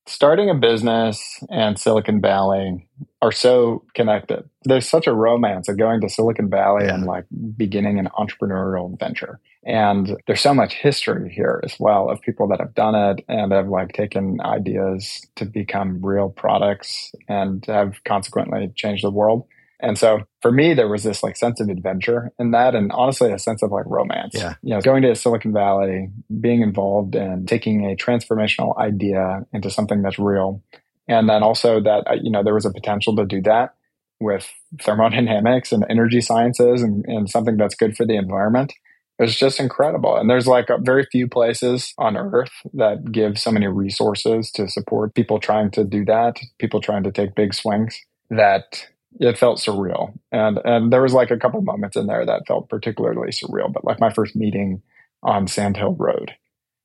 Starting 0.07 0.49
a 0.49 0.53
business 0.53 1.43
and 1.49 1.79
Silicon 1.79 2.21
Valley 2.21 2.87
are 3.21 3.31
so 3.31 3.83
connected. 3.95 4.47
There's 4.63 4.87
such 4.87 5.07
a 5.07 5.13
romance 5.13 5.67
of 5.67 5.77
going 5.77 6.01
to 6.01 6.09
Silicon 6.09 6.49
Valley 6.49 6.85
yeah. 6.85 6.93
and 6.93 7.05
like 7.05 7.25
beginning 7.57 7.97
an 7.99 8.09
entrepreneurial 8.17 8.97
venture. 8.99 9.39
And 9.65 10.15
there's 10.27 10.41
so 10.41 10.53
much 10.53 10.73
history 10.75 11.33
here 11.33 11.59
as 11.63 11.75
well 11.79 12.09
of 12.09 12.21
people 12.21 12.47
that 12.49 12.59
have 12.59 12.75
done 12.75 12.93
it 12.93 13.25
and 13.27 13.51
have 13.51 13.67
like 13.67 13.93
taken 13.93 14.39
ideas 14.41 15.25
to 15.37 15.45
become 15.45 16.05
real 16.05 16.29
products 16.29 17.11
and 17.27 17.65
have 17.65 18.03
consequently 18.03 18.71
changed 18.75 19.03
the 19.03 19.09
world. 19.09 19.47
And 19.79 19.97
so 19.97 20.21
for 20.41 20.51
me, 20.51 20.73
there 20.73 20.87
was 20.87 21.03
this 21.03 21.21
like 21.21 21.35
sense 21.35 21.59
of 21.59 21.69
adventure 21.69 22.31
in 22.39 22.51
that 22.51 22.75
and 22.75 22.91
honestly 22.91 23.31
a 23.31 23.39
sense 23.39 23.61
of 23.61 23.71
like 23.71 23.85
romance. 23.87 24.33
Yeah. 24.33 24.55
You 24.61 24.75
know, 24.75 24.81
going 24.81 25.01
to 25.03 25.15
Silicon 25.15 25.53
Valley, 25.53 26.09
being 26.39 26.61
involved 26.61 27.15
in 27.15 27.45
taking 27.45 27.85
a 27.85 27.95
transformational 27.95 28.77
idea 28.77 29.45
into 29.53 29.69
something 29.69 30.01
that's 30.01 30.19
real. 30.19 30.61
And 31.07 31.29
then 31.29 31.43
also 31.43 31.81
that, 31.81 32.03
uh, 32.07 32.15
you 32.21 32.31
know, 32.31 32.43
there 32.43 32.53
was 32.53 32.65
a 32.65 32.71
potential 32.71 33.15
to 33.17 33.25
do 33.25 33.41
that 33.43 33.75
with 34.19 34.49
thermodynamics 34.81 35.71
and 35.71 35.85
energy 35.89 36.21
sciences 36.21 36.81
and, 36.81 37.03
and 37.05 37.29
something 37.29 37.57
that's 37.57 37.75
good 37.75 37.95
for 37.97 38.05
the 38.05 38.15
environment. 38.15 38.73
It 39.19 39.23
was 39.23 39.35
just 39.37 39.59
incredible. 39.59 40.17
And 40.17 40.29
there's 40.29 40.47
like 40.47 40.67
very 40.79 41.05
few 41.09 41.27
places 41.27 41.93
on 41.97 42.17
earth 42.17 42.51
that 42.73 43.11
give 43.11 43.37
so 43.37 43.51
many 43.51 43.67
resources 43.67 44.51
to 44.51 44.67
support 44.67 45.15
people 45.15 45.39
trying 45.39 45.71
to 45.71 45.83
do 45.83 46.03
that, 46.05 46.39
people 46.59 46.81
trying 46.81 47.03
to 47.03 47.11
take 47.11 47.35
big 47.35 47.53
swings 47.53 47.97
that 48.29 48.87
it 49.19 49.37
felt 49.37 49.59
surreal. 49.59 50.13
And 50.31 50.59
and 50.63 50.91
there 50.91 51.01
was 51.01 51.13
like 51.13 51.31
a 51.31 51.37
couple 51.37 51.61
moments 51.61 51.95
in 51.95 52.07
there 52.07 52.25
that 52.25 52.47
felt 52.47 52.69
particularly 52.69 53.31
surreal. 53.31 53.71
But 53.71 53.85
like 53.85 53.99
my 53.99 54.11
first 54.11 54.35
meeting 54.35 54.81
on 55.23 55.47
Sand 55.47 55.77
Hill 55.77 55.95
Road. 55.97 56.31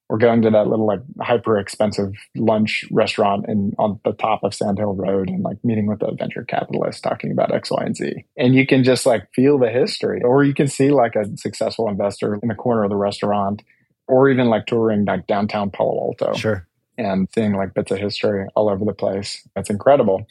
We're 0.08 0.18
going 0.18 0.42
to 0.42 0.50
that 0.50 0.66
little 0.66 0.88
like 0.88 1.02
hyper 1.20 1.56
expensive 1.56 2.14
lunch 2.34 2.84
restaurant 2.90 3.44
in 3.48 3.74
on 3.78 4.00
the 4.04 4.10
top 4.10 4.42
of 4.42 4.52
Sand 4.52 4.78
Hill 4.78 4.94
Road 4.94 5.28
and 5.28 5.44
like 5.44 5.62
meeting 5.62 5.86
with 5.86 6.02
a 6.02 6.12
venture 6.12 6.42
capitalist 6.42 7.04
talking 7.04 7.30
about 7.30 7.54
X, 7.54 7.70
Y, 7.70 7.80
and 7.84 7.96
Z. 7.96 8.24
And 8.36 8.56
you 8.56 8.66
can 8.66 8.82
just 8.82 9.06
like 9.06 9.32
feel 9.32 9.56
the 9.56 9.68
history. 9.68 10.20
Or 10.24 10.42
you 10.42 10.52
can 10.52 10.66
see 10.66 10.90
like 10.90 11.14
a 11.14 11.36
successful 11.36 11.88
investor 11.88 12.34
in 12.34 12.48
the 12.48 12.56
corner 12.56 12.82
of 12.82 12.90
the 12.90 12.96
restaurant, 12.96 13.62
or 14.08 14.28
even 14.28 14.48
like 14.48 14.66
touring 14.66 15.04
like 15.04 15.28
downtown 15.28 15.70
Palo 15.70 16.00
Alto. 16.00 16.34
Sure. 16.36 16.66
And 16.98 17.28
seeing 17.32 17.52
like 17.52 17.74
bits 17.74 17.92
of 17.92 17.98
history 17.98 18.48
all 18.56 18.68
over 18.68 18.84
the 18.84 18.92
place. 18.92 19.46
That's 19.54 19.70
incredible. 19.70 20.26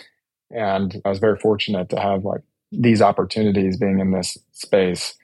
And 0.51 1.01
I 1.05 1.09
was 1.09 1.19
very 1.19 1.37
fortunate 1.37 1.89
to 1.89 1.99
have 1.99 2.25
like 2.25 2.41
these 2.71 3.01
opportunities 3.01 3.77
being 3.77 3.99
in 3.99 4.11
this 4.11 4.37
space 4.51 5.15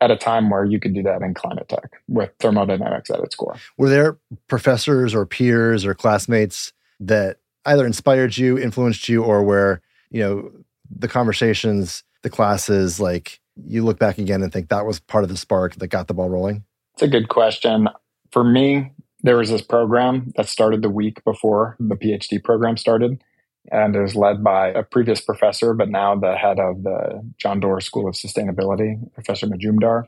at 0.00 0.10
a 0.10 0.16
time 0.16 0.50
where 0.50 0.64
you 0.64 0.78
could 0.78 0.94
do 0.94 1.02
that 1.02 1.22
in 1.22 1.34
climate 1.34 1.68
tech 1.68 1.90
with 2.06 2.30
thermodynamics 2.38 3.10
at 3.10 3.20
its 3.20 3.34
core. 3.34 3.56
Were 3.76 3.88
there 3.88 4.18
professors 4.46 5.14
or 5.14 5.26
peers 5.26 5.84
or 5.84 5.94
classmates 5.94 6.72
that 7.00 7.38
either 7.64 7.84
inspired 7.84 8.36
you, 8.36 8.58
influenced 8.58 9.08
you, 9.08 9.22
or 9.22 9.42
where, 9.42 9.80
you 10.10 10.22
know, 10.22 10.50
the 10.90 11.08
conversations, 11.08 12.04
the 12.22 12.30
classes, 12.30 13.00
like 13.00 13.40
you 13.64 13.84
look 13.84 13.98
back 13.98 14.18
again 14.18 14.42
and 14.42 14.52
think 14.52 14.68
that 14.68 14.86
was 14.86 15.00
part 15.00 15.24
of 15.24 15.30
the 15.30 15.36
spark 15.36 15.74
that 15.76 15.88
got 15.88 16.06
the 16.06 16.14
ball 16.14 16.30
rolling? 16.30 16.64
It's 16.94 17.02
a 17.02 17.08
good 17.08 17.28
question. 17.28 17.88
For 18.30 18.44
me, 18.44 18.92
there 19.22 19.36
was 19.36 19.50
this 19.50 19.62
program 19.62 20.32
that 20.36 20.48
started 20.48 20.82
the 20.82 20.90
week 20.90 21.22
before 21.24 21.76
the 21.80 21.96
PhD 21.96 22.42
program 22.42 22.76
started 22.76 23.22
and 23.70 23.94
it 23.94 24.00
was 24.00 24.16
led 24.16 24.42
by 24.42 24.68
a 24.68 24.82
previous 24.82 25.20
professor, 25.20 25.74
but 25.74 25.88
now 25.88 26.16
the 26.16 26.36
head 26.36 26.58
of 26.58 26.82
the 26.82 27.22
John 27.38 27.60
Doerr 27.60 27.80
School 27.80 28.08
of 28.08 28.14
Sustainability, 28.14 29.12
Professor 29.14 29.46
Majumdar. 29.46 30.04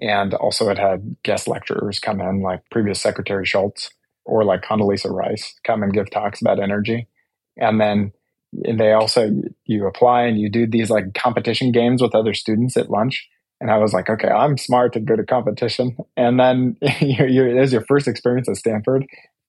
And 0.00 0.34
also 0.34 0.68
it 0.70 0.78
had 0.78 1.16
guest 1.22 1.48
lecturers 1.48 2.00
come 2.00 2.20
in, 2.20 2.42
like 2.42 2.60
previous 2.70 3.00
Secretary 3.00 3.44
Shultz 3.44 3.90
or 4.24 4.44
like 4.44 4.62
Condoleezza 4.62 5.10
Rice 5.10 5.54
come 5.64 5.82
and 5.82 5.92
give 5.92 6.10
talks 6.10 6.40
about 6.40 6.60
energy. 6.60 7.08
And 7.56 7.80
then 7.80 8.12
they 8.52 8.92
also, 8.92 9.30
you 9.64 9.86
apply 9.86 10.22
and 10.22 10.38
you 10.38 10.50
do 10.50 10.66
these 10.66 10.90
like 10.90 11.14
competition 11.14 11.72
games 11.72 12.02
with 12.02 12.14
other 12.14 12.34
students 12.34 12.76
at 12.76 12.90
lunch. 12.90 13.28
And 13.60 13.70
I 13.70 13.78
was 13.78 13.94
like, 13.94 14.10
okay, 14.10 14.28
I'm 14.28 14.58
smart 14.58 14.92
to 14.94 15.00
go 15.00 15.16
to 15.16 15.24
competition. 15.24 15.96
And 16.16 16.38
then 16.38 16.76
you're, 17.00 17.28
you're, 17.28 17.48
it 17.48 17.62
is 17.62 17.72
your 17.72 17.84
first 17.88 18.08
experience 18.08 18.48
at 18.48 18.56
Stanford. 18.56 19.06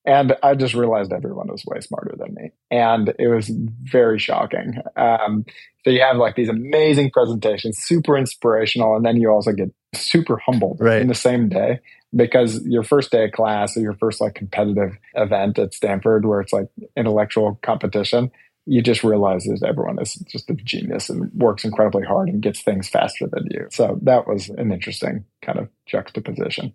And 0.07 0.37
I 0.41 0.55
just 0.55 0.73
realized 0.73 1.11
everyone 1.11 1.49
was 1.49 1.65
way 1.65 1.81
smarter 1.81 2.15
than 2.17 2.33
me. 2.33 2.51
And 2.71 3.13
it 3.19 3.27
was 3.27 3.51
very 3.83 4.17
shocking. 4.17 4.75
Um, 4.95 5.45
so 5.83 5.89
you 5.89 6.01
have 6.01 6.15
like 6.15 6.37
these 6.37 6.47
amazing 6.47 7.11
presentations, 7.11 7.77
super 7.79 8.17
inspirational. 8.17 8.95
And 8.95 9.05
then 9.05 9.17
you 9.17 9.29
also 9.29 9.51
get 9.51 9.69
super 9.93 10.37
humbled 10.37 10.77
right. 10.79 11.01
in 11.01 11.09
the 11.09 11.13
same 11.13 11.49
day 11.49 11.81
because 12.15 12.65
your 12.65 12.83
first 12.83 13.11
day 13.11 13.25
of 13.25 13.33
class 13.33 13.75
or 13.75 13.81
your 13.81 13.95
first 13.95 14.21
like 14.21 14.33
competitive 14.33 14.97
event 15.15 15.59
at 15.59 15.73
Stanford 15.73 16.25
where 16.25 16.39
it's 16.39 16.53
like 16.53 16.69
intellectual 16.95 17.59
competition, 17.61 18.31
you 18.65 18.81
just 18.81 19.03
realize 19.03 19.43
that 19.43 19.61
everyone 19.67 20.01
is 20.01 20.13
just 20.31 20.49
a 20.49 20.53
genius 20.53 21.09
and 21.09 21.29
works 21.33 21.65
incredibly 21.65 22.05
hard 22.05 22.29
and 22.29 22.41
gets 22.41 22.61
things 22.61 22.87
faster 22.87 23.27
than 23.27 23.45
you. 23.51 23.67
So 23.71 23.99
that 24.03 24.25
was 24.25 24.47
an 24.49 24.71
interesting 24.71 25.25
kind 25.41 25.59
of 25.59 25.67
juxtaposition. 25.85 26.73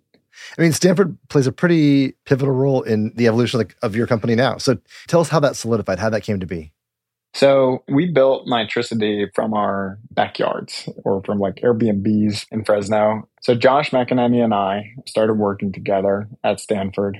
I 0.57 0.61
mean, 0.61 0.71
Stanford 0.71 1.17
plays 1.29 1.47
a 1.47 1.51
pretty 1.51 2.13
pivotal 2.25 2.53
role 2.53 2.81
in 2.81 3.13
the 3.15 3.27
evolution 3.27 3.61
of, 3.61 3.67
the, 3.67 3.75
of 3.81 3.95
your 3.95 4.07
company 4.07 4.35
now. 4.35 4.57
So 4.57 4.77
tell 5.07 5.21
us 5.21 5.29
how 5.29 5.39
that 5.41 5.55
solidified, 5.55 5.99
how 5.99 6.09
that 6.09 6.21
came 6.21 6.39
to 6.39 6.45
be. 6.45 6.71
So 7.33 7.83
we 7.87 8.11
built 8.11 8.47
Nitricity 8.47 9.27
from 9.33 9.55
our 9.55 9.97
backyards 10.11 10.87
or 11.03 11.23
from 11.23 11.39
like 11.39 11.55
Airbnbs 11.55 12.45
in 12.51 12.63
Fresno. 12.63 13.27
So 13.41 13.55
Josh 13.55 13.89
McEnaney 13.89 14.43
and 14.43 14.53
I 14.53 14.93
started 15.07 15.33
working 15.33 15.71
together 15.71 16.27
at 16.43 16.59
Stanford. 16.59 17.17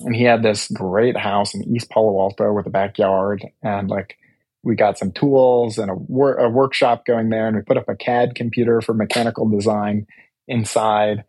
And 0.00 0.16
he 0.16 0.24
had 0.24 0.42
this 0.42 0.68
great 0.68 1.16
house 1.16 1.54
in 1.54 1.62
East 1.72 1.88
Palo 1.88 2.20
Alto 2.20 2.52
with 2.52 2.66
a 2.66 2.70
backyard. 2.70 3.46
And 3.62 3.88
like 3.88 4.16
we 4.64 4.74
got 4.74 4.98
some 4.98 5.12
tools 5.12 5.78
and 5.78 5.88
a, 5.88 5.94
wor- 5.94 6.36
a 6.36 6.50
workshop 6.50 7.06
going 7.06 7.28
there. 7.28 7.46
And 7.46 7.54
we 7.54 7.62
put 7.62 7.76
up 7.76 7.88
a 7.88 7.94
CAD 7.94 8.34
computer 8.34 8.80
for 8.80 8.92
mechanical 8.92 9.48
design 9.48 10.08
inside. 10.48 11.24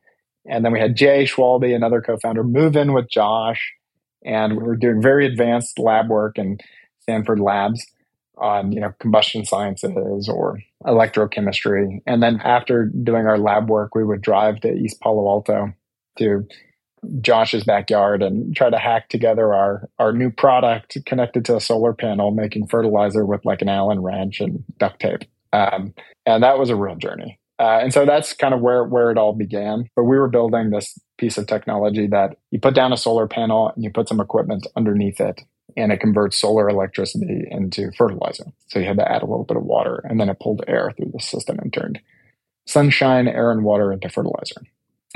And 0.48 0.64
then 0.64 0.72
we 0.72 0.80
had 0.80 0.96
Jay 0.96 1.26
Schwalbe, 1.26 1.76
another 1.76 2.02
co-founder, 2.02 2.44
move 2.44 2.76
in 2.76 2.94
with 2.94 3.10
Josh. 3.10 3.74
And 4.24 4.58
we 4.58 4.64
were 4.64 4.76
doing 4.76 5.02
very 5.02 5.26
advanced 5.26 5.80
lab 5.80 6.10
work 6.10 6.38
in 6.38 6.58
Stanford 7.02 7.40
labs 7.40 7.86
on, 8.38 8.72
you 8.72 8.82
know, 8.82 8.94
combustion 9.00 9.46
sciences 9.46 10.28
or 10.28 10.60
electrochemistry. 10.84 12.02
And 12.06 12.22
then 12.22 12.42
after 12.44 12.86
doing 12.86 13.28
our 13.28 13.38
lab 13.38 13.70
work, 13.70 13.96
we 13.96 14.04
would 14.04 14.22
drive 14.22 14.60
to 14.62 14.74
East 14.74 15.00
Palo 15.02 15.28
Alto 15.28 15.74
to 16.18 16.48
Josh's 17.22 17.64
backyard 17.64 18.24
and 18.24 18.56
try 18.56 18.70
to 18.70 18.78
hack 18.78 19.10
together 19.10 19.54
our, 19.54 19.90
our 20.00 20.12
new 20.12 20.32
product 20.32 20.98
connected 21.06 21.46
to 21.46 21.56
a 21.56 21.62
solar 21.62 21.94
panel, 21.94 22.32
making 22.32 22.68
fertilizer 22.68 23.26
with 23.26 23.46
like 23.46 23.62
an 23.62 23.70
Allen 23.70 24.02
wrench 24.02 24.42
and 24.42 24.64
duct 24.80 25.00
tape. 25.00 25.24
Um, 25.54 25.94
and 26.26 26.44
that 26.44 26.58
was 26.58 26.70
a 26.70 26.76
real 26.76 26.96
journey. 26.96 27.40
Uh, 27.58 27.80
and 27.82 27.94
so 27.94 28.06
that's 28.06 28.34
kind 28.34 28.54
of 28.54 28.62
where, 28.62 28.84
where 28.84 29.12
it 29.12 29.18
all 29.18 29.34
began. 29.34 29.90
But 29.96 30.04
we 30.04 30.18
were 30.18 30.28
building 30.28 30.70
this 30.70 30.98
piece 31.18 31.38
of 31.38 31.48
technology 31.48 32.08
that 32.08 32.38
you 32.52 32.60
put 32.60 32.76
down 32.76 32.92
a 32.92 32.98
solar 32.98 33.28
panel 33.28 33.72
and 33.74 33.84
you 33.84 33.90
put 33.90 34.10
some 34.10 34.20
equipment 34.20 34.68
underneath 34.76 35.22
it 35.22 35.42
and 35.78 35.92
it 35.92 36.00
converts 36.00 36.38
solar 36.38 36.70
electricity 36.70 37.48
into 37.50 37.92
fertilizer. 37.98 38.46
So 38.68 38.80
you 38.80 38.86
had 38.86 38.98
to 38.98 39.10
add 39.10 39.22
a 39.22 39.26
little 39.26 39.46
bit 39.46 39.58
of 39.58 39.64
water 39.64 40.02
and 40.10 40.20
then 40.20 40.30
it 40.30 40.40
pulled 40.40 40.64
air 40.68 40.92
through 40.96 41.12
the 41.14 41.22
system 41.22 41.60
and 41.60 41.72
turned 41.72 42.00
sunshine, 42.66 43.28
air, 43.28 43.52
and 43.52 43.64
water 43.64 43.92
into 43.94 44.10
fertilizer. 44.10 44.62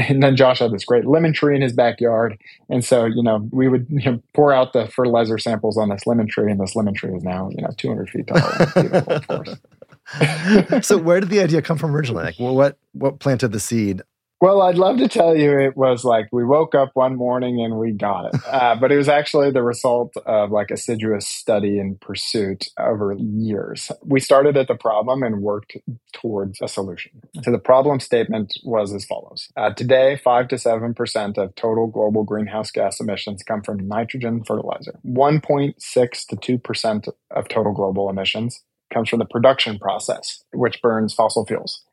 And 0.08 0.24
then 0.24 0.38
Josh 0.38 0.60
had 0.60 0.72
this 0.72 0.86
great 0.86 1.06
lemon 1.06 1.34
tree 1.34 1.58
in 1.58 1.62
his 1.62 1.74
backyard. 1.74 2.40
And 2.70 2.86
so, 2.86 3.04
you 3.04 3.22
know, 3.22 3.50
we 3.52 3.68
would 3.68 3.86
you 3.90 4.12
know, 4.12 4.24
pour 4.34 4.54
out 4.54 4.72
the 4.72 4.88
fertilizer 4.88 5.38
samples 5.38 5.78
on 5.78 5.90
this 5.90 6.08
lemon 6.08 6.26
tree, 6.26 6.50
and 6.50 6.58
this 6.58 6.74
lemon 6.74 6.94
tree 6.94 7.14
is 7.14 7.22
now, 7.22 7.50
you 7.50 7.62
know, 7.62 7.72
200 7.76 8.10
feet 8.10 8.28
tall. 8.28 9.44
so 10.82 10.98
where 10.98 11.20
did 11.20 11.30
the 11.30 11.42
idea 11.42 11.62
come 11.62 11.78
from 11.78 11.96
originally? 11.96 12.24
Like, 12.24 12.40
well, 12.40 12.56
what 12.56 12.78
what 12.94 13.20
planted 13.20 13.52
the 13.52 13.60
seed? 13.60 14.02
Well, 14.42 14.62
I'd 14.62 14.78
love 14.78 14.98
to 15.00 15.10
tell 15.10 15.36
you 15.36 15.60
it 15.60 15.76
was 15.76 16.06
like 16.06 16.30
we 16.32 16.46
woke 16.46 16.74
up 16.74 16.92
one 16.94 17.18
morning 17.18 17.60
and 17.62 17.78
we 17.78 17.92
got 17.92 18.34
it, 18.34 18.42
uh, 18.48 18.76
but 18.80 18.90
it 18.90 18.96
was 18.96 19.10
actually 19.10 19.52
the 19.52 19.64
result 19.64 20.14
of 20.26 20.50
like 20.52 20.72
assiduous 20.72 21.28
study 21.28 21.78
and 21.78 22.00
pursuit 22.00 22.68
over 22.80 23.14
years. 23.20 23.92
We 24.06 24.22
started 24.22 24.56
at 24.56 24.70
the 24.70 24.76
problem 24.76 25.24
and 25.24 25.42
worked 25.42 25.76
towards 26.14 26.62
a 26.62 26.70
solution. 26.70 27.12
So 27.44 27.52
the 27.52 27.60
problem 27.60 28.00
statement 28.00 28.54
was 28.64 28.94
as 28.94 29.04
follows: 29.04 29.50
uh, 29.58 29.74
Today, 29.74 30.16
five 30.16 30.48
to 30.50 30.58
seven 30.58 30.94
percent 30.94 31.38
of 31.38 31.54
total 31.56 31.88
global 31.88 32.24
greenhouse 32.24 32.72
gas 32.72 33.02
emissions 33.02 33.44
come 33.44 33.62
from 33.62 33.86
nitrogen 33.90 34.46
fertilizer. 34.46 34.98
One 35.02 35.42
point 35.42 35.82
six 35.82 36.26
to 36.28 36.38
two 36.38 36.58
percent 36.58 37.10
of 37.32 37.50
total 37.50 37.74
global 37.74 38.10
emissions 38.10 38.64
comes 38.94 39.10
from 39.10 39.20
the 39.20 39.26
production 39.26 39.80
process, 39.80 40.44
which 40.54 40.82
burns 40.82 41.14
fossil 41.14 41.46
fuels. 41.46 41.84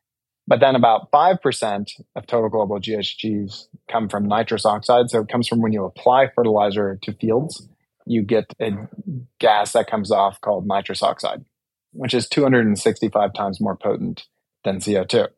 But 0.49 0.61
then 0.61 0.77
about 0.77 1.11
5% 1.11 1.91
of 2.15 2.27
total 2.27 2.49
global 2.49 2.79
GHGs 2.79 3.67
come 3.91 4.09
from 4.09 4.29
nitrous 4.29 4.65
oxide. 4.65 5.11
So 5.11 5.23
it 5.23 5.29
comes 5.29 5.49
from 5.49 5.61
when 5.61 5.73
you 5.73 5.85
apply 5.85 6.29
fertilizer 6.35 6.99
to 7.03 7.13
fields, 7.15 7.69
you 8.07 8.23
get 8.23 8.45
a 8.61 8.71
gas 9.41 9.73
that 9.73 9.91
comes 9.91 10.13
off 10.13 10.41
called 10.41 10.67
nitrous 10.67 11.03
oxide, 11.03 11.45
which 11.93 12.15
is 12.15 12.29
265 12.29 13.35
times 13.35 13.61
more 13.61 13.77
potent 13.77 14.27
than 14.63 14.79
CO2. 14.79 15.29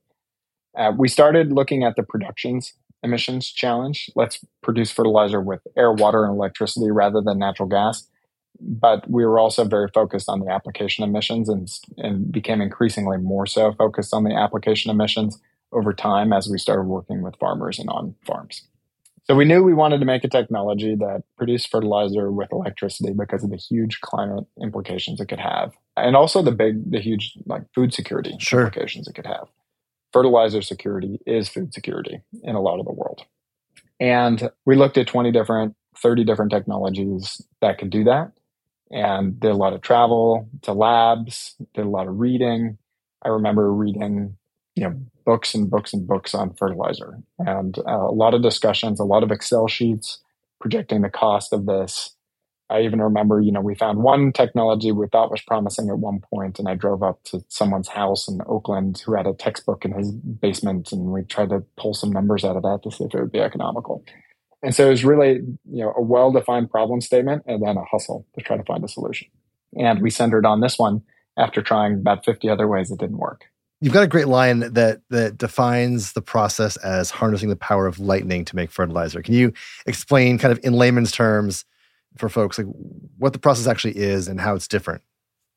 Uh, 0.77 0.93
we 0.97 1.09
started 1.09 1.53
looking 1.53 1.85
at 1.85 1.97
the 1.97 2.03
productions 2.03 2.75
emissions 3.03 3.51
challenge. 3.51 4.11
Let's 4.17 4.45
produce 4.63 4.91
fertilizer 4.91 5.41
with 5.41 5.61
air, 5.77 5.93
water, 5.93 6.25
and 6.25 6.35
electricity 6.35 6.91
rather 6.91 7.21
than 7.21 7.39
natural 7.39 7.69
gas. 7.69 8.09
But 8.61 9.09
we 9.11 9.25
were 9.25 9.39
also 9.39 9.65
very 9.65 9.89
focused 9.95 10.29
on 10.29 10.41
the 10.41 10.51
application 10.51 11.05
emissions 11.05 11.49
and, 11.49 11.71
and 11.97 12.31
became 12.31 12.61
increasingly 12.61 13.19
more 13.19 13.47
so 13.47 13.73
focused 13.73 14.13
on 14.13 14.25
the 14.25 14.35
application 14.35 14.91
emissions 14.91 15.41
over 15.73 15.93
time 15.93 16.33
as 16.33 16.49
we 16.49 16.59
started 16.59 16.85
working 16.85 17.23
with 17.23 17.37
farmers 17.37 17.79
and 17.79 17.89
on 17.91 18.15
farms. 18.27 18.63
So 19.25 19.35
we 19.35 19.45
knew 19.45 19.63
we 19.63 19.75
wanted 19.75 19.99
to 19.99 20.07
make 20.07 20.25
a 20.25 20.29
technology 20.29 20.95
that 20.95 21.23
produced 21.37 21.71
fertilizer 21.71 22.33
with 22.33 22.51
electricity 22.51 23.13
because 23.13 23.45
of 23.45 23.51
the 23.51 23.57
huge 23.57 24.01
climate 24.01 24.45
implications 24.61 25.21
it 25.21 25.27
could 25.27 25.39
have, 25.39 25.73
and 25.99 26.17
also 26.17 26.41
the 26.41 26.51
big, 26.51 26.91
the 26.91 26.99
huge 26.99 27.35
like 27.45 27.63
food 27.75 27.93
security 27.93 28.35
sure. 28.39 28.61
implications 28.61 29.07
it 29.07 29.15
could 29.15 29.27
have 29.27 29.49
fertilizer 30.13 30.63
security 30.63 31.21
is 31.27 31.49
food 31.49 31.73
security 31.73 32.21
in 32.43 32.55
a 32.55 32.61
lot 32.61 32.79
of 32.79 32.87
the 32.87 32.93
world. 32.93 33.23
And 34.01 34.51
we 34.65 34.77
looked 34.77 34.97
at 34.99 35.07
20 35.07 35.33
different, 35.33 35.75
30 35.97 36.25
different 36.25 36.51
technologies 36.51 37.43
that 37.61 37.79
could 37.79 37.91
do 37.91 38.05
that 38.05 38.33
and 38.91 39.39
did 39.39 39.51
a 39.51 39.57
lot 39.57 39.73
of 39.73 39.81
travel 39.83 40.49
to 40.63 40.73
labs, 40.73 41.57
did 41.75 41.85
a 41.85 41.89
lot 41.89 42.09
of 42.09 42.19
reading. 42.19 42.79
I 43.23 43.29
remember 43.29 43.73
reading, 43.73 44.37
you 44.75 44.85
know, 44.85 44.95
books 45.25 45.55
and 45.55 45.71
books 45.71 45.93
and 45.93 46.07
books 46.07 46.35
on 46.35 46.55
fertilizer 46.55 47.19
and 47.39 47.79
uh, 47.81 48.09
a 48.09 48.15
lot 48.15 48.35
of 48.35 48.43
discussions, 48.43 49.01
a 49.01 49.05
lot 49.05 49.23
of 49.23 49.31
Excel 49.31 49.69
sheets 49.69 50.21
projecting 50.61 51.03
the 51.03 51.11
cost 51.11 51.53
of 51.53 51.67
this 51.67 52.17
I 52.71 52.83
even 52.83 53.01
remember, 53.01 53.41
you 53.41 53.51
know, 53.51 53.63
we 53.63 53.75
found 53.75 54.03
one 54.03 54.33
technology 54.33 54.93
we 54.93 55.07
thought 55.09 55.31
was 55.31 55.41
promising 55.41 55.89
at 55.89 55.99
one 55.99 56.21
point, 56.21 56.59
and 56.59 56.69
I 56.69 56.75
drove 56.75 57.03
up 57.03 57.23
to 57.25 57.43
someone's 57.49 57.89
house 57.89 58.29
in 58.29 58.41
Oakland 58.47 59.03
who 59.05 59.15
had 59.15 59.27
a 59.27 59.33
textbook 59.33 59.87
in 59.87 59.93
his 59.93 60.13
basement, 60.13 60.93
and 60.93 61.07
we 61.07 61.23
tried 61.23 61.49
to 61.49 61.65
pull 61.79 61.95
some 61.95 62.13
numbers 62.13 62.45
out 62.45 62.57
of 62.57 62.63
that 62.65 62.81
to 62.83 62.91
see 62.91 63.05
if 63.05 63.15
it 63.15 63.21
would 63.21 63.33
be 63.33 63.41
economical. 63.41 64.05
And 64.63 64.75
so 64.75 64.87
it 64.87 64.91
was 64.91 65.05
really, 65.05 65.41
you 65.71 65.83
know, 65.83 65.93
a 65.97 66.03
well-defined 66.03 66.71
problem 66.71 67.01
statement 67.01 67.45
and 67.47 67.63
then 67.63 67.77
a 67.77 67.85
hustle 67.85 68.27
to 68.37 68.45
try 68.45 68.57
to 68.57 68.65
find 68.65 68.83
a 68.85 68.89
solution. 68.89 69.29
And 69.77 70.03
we 70.03 70.11
centered 70.11 70.45
on 70.45 70.61
this 70.61 70.79
one 70.79 71.03
after 71.37 71.63
trying 71.63 71.95
about 71.95 72.25
50 72.25 72.49
other 72.49 72.67
ways 72.67 72.91
it 72.91 72.99
didn't 72.99 73.19
work. 73.19 73.45
You've 73.81 73.93
got 73.93 74.03
a 74.03 74.09
great 74.09 74.27
line 74.27 74.59
that 74.59 75.03
that 75.11 75.39
defines 75.39 76.13
the 76.13 76.23
process 76.23 76.77
as 76.79 77.11
harnessing 77.11 77.49
the 77.49 77.57
power 77.57 77.87
of 77.87 78.01
lightning 78.01 78.45
to 78.47 78.57
make 78.57 78.73
fertilizer. 78.73 79.23
Can 79.23 79.35
you 79.35 79.53
explain 79.87 80.37
kind 80.39 80.51
of 80.51 80.59
in 80.65 80.73
layman's 80.73 81.13
terms 81.13 81.65
for 82.17 82.29
folks 82.29 82.59
like 82.59 82.67
what 83.19 83.33
the 83.33 83.39
process 83.39 83.69
actually 83.69 83.97
is 83.97 84.27
and 84.27 84.41
how 84.41 84.57
it's 84.57 84.67
different 84.67 85.03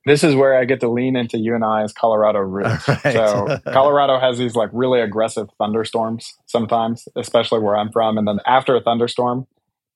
this 0.06 0.24
is 0.24 0.36
where 0.36 0.58
I 0.58 0.66
get 0.66 0.80
to 0.80 0.90
lean 0.90 1.16
into 1.16 1.38
you 1.38 1.54
and 1.54 1.64
I's 1.64 1.94
Colorado 1.94 2.40
roots. 2.40 2.88
Right. 2.88 3.14
So 3.14 3.60
Colorado 3.72 4.20
has 4.20 4.38
these 4.38 4.56
like 4.56 4.70
really 4.74 5.00
aggressive 5.00 5.50
thunderstorms 5.58 6.36
sometimes, 6.48 7.08
especially 7.16 7.60
where 7.60 7.78
I'm 7.78 7.92
from. 7.92 8.18
And 8.18 8.28
then 8.28 8.40
after 8.46 8.76
a 8.76 8.82
thunderstorm, 8.82 9.48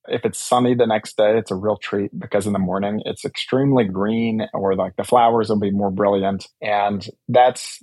if 0.08 0.24
it's 0.24 0.38
sunny 0.38 0.74
the 0.74 0.86
next 0.86 1.16
day, 1.16 1.36
it's 1.36 1.50
a 1.50 1.56
real 1.56 1.76
treat 1.76 2.16
because 2.18 2.46
in 2.46 2.52
the 2.52 2.58
morning 2.60 3.02
it's 3.04 3.24
extremely 3.24 3.84
green 3.84 4.46
or 4.54 4.76
like 4.76 4.94
the 4.96 5.04
flowers 5.04 5.48
will 5.48 5.58
be 5.58 5.72
more 5.72 5.90
brilliant. 5.90 6.46
And 6.62 7.08
that's, 7.28 7.82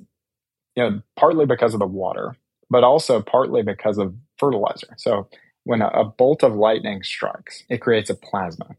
you 0.75 0.83
know, 0.83 1.01
partly 1.17 1.45
because 1.45 1.73
of 1.73 1.81
the 1.81 1.85
water, 1.85 2.37
but 2.69 2.85
also 2.85 3.21
partly 3.21 3.63
because 3.63 3.97
of 3.97 4.15
fertilizer. 4.37 4.95
So 4.97 5.27
when 5.65 5.81
a, 5.81 5.87
a 5.87 6.05
bolt 6.05 6.43
of 6.43 6.55
lightning 6.55 7.03
strikes, 7.03 7.63
it 7.69 7.79
creates 7.79 8.09
a 8.09 8.15
plasma, 8.15 8.75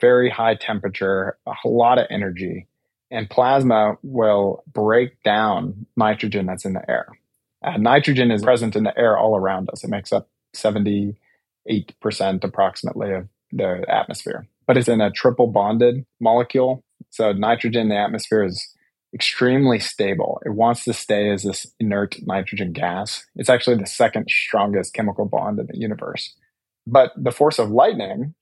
very 0.00 0.30
high 0.30 0.54
temperature, 0.54 1.36
a 1.46 1.68
lot 1.68 1.98
of 1.98 2.06
energy, 2.10 2.66
and 3.10 3.30
plasma 3.30 3.96
will 4.02 4.62
break 4.72 5.22
down 5.22 5.86
nitrogen 5.96 6.46
that's 6.46 6.64
in 6.64 6.74
the 6.74 6.88
air. 6.88 7.08
Nitrogen 7.78 8.30
is 8.30 8.42
present 8.42 8.76
in 8.76 8.84
the 8.84 8.96
air 8.98 9.18
all 9.18 9.36
around 9.36 9.68
us. 9.70 9.82
It 9.82 9.90
makes 9.90 10.12
up 10.12 10.28
78% 10.54 11.16
approximately 12.42 13.12
of 13.12 13.28
the 13.50 13.84
atmosphere, 13.88 14.46
but 14.66 14.76
it's 14.76 14.88
in 14.88 15.00
a 15.00 15.10
triple 15.10 15.46
bonded 15.48 16.04
molecule. 16.20 16.84
So 17.10 17.32
nitrogen 17.32 17.82
in 17.82 17.88
the 17.88 17.96
atmosphere 17.96 18.44
is 18.44 18.74
extremely 19.14 19.78
stable. 19.78 20.40
It 20.44 20.50
wants 20.50 20.84
to 20.84 20.92
stay 20.92 21.30
as 21.30 21.42
this 21.42 21.66
inert 21.80 22.16
nitrogen 22.26 22.72
gas. 22.72 23.24
It's 23.36 23.48
actually 23.48 23.78
the 23.78 23.86
second 23.86 24.28
strongest 24.28 24.92
chemical 24.92 25.24
bond 25.24 25.58
in 25.58 25.66
the 25.66 25.78
universe. 25.78 26.34
But 26.86 27.12
the 27.16 27.32
force 27.32 27.58
of 27.58 27.70
lightning 27.70 28.34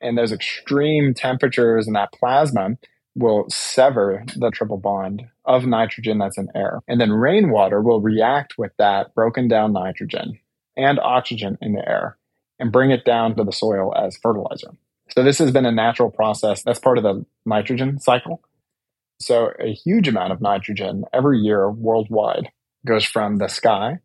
and 0.00 0.16
those 0.16 0.32
extreme 0.32 1.12
temperatures 1.12 1.86
in 1.86 1.94
that 1.94 2.12
plasma 2.12 2.76
will 3.14 3.44
sever 3.48 4.24
the 4.36 4.50
triple 4.50 4.78
bond 4.78 5.22
of 5.44 5.66
nitrogen 5.66 6.18
that's 6.18 6.38
in 6.38 6.48
air. 6.54 6.80
And 6.88 7.00
then 7.00 7.12
rainwater 7.12 7.80
will 7.80 8.00
react 8.00 8.56
with 8.56 8.72
that 8.78 9.14
broken 9.14 9.48
down 9.48 9.72
nitrogen 9.72 10.38
and 10.76 10.98
oxygen 10.98 11.58
in 11.60 11.74
the 11.74 11.86
air 11.86 12.16
and 12.58 12.72
bring 12.72 12.90
it 12.90 13.04
down 13.04 13.34
to 13.36 13.44
the 13.44 13.52
soil 13.52 13.94
as 13.94 14.16
fertilizer. 14.16 14.70
So 15.10 15.22
this 15.22 15.38
has 15.38 15.50
been 15.50 15.66
a 15.66 15.72
natural 15.72 16.10
process. 16.10 16.62
That's 16.62 16.78
part 16.78 16.96
of 16.96 17.04
the 17.04 17.26
nitrogen 17.44 17.98
cycle. 18.00 18.40
So 19.20 19.52
a 19.60 19.72
huge 19.72 20.08
amount 20.08 20.32
of 20.32 20.40
nitrogen 20.40 21.04
every 21.12 21.38
year 21.38 21.70
worldwide 21.70 22.50
goes 22.86 23.04
from 23.04 23.36
the 23.36 23.48
sky 23.48 23.98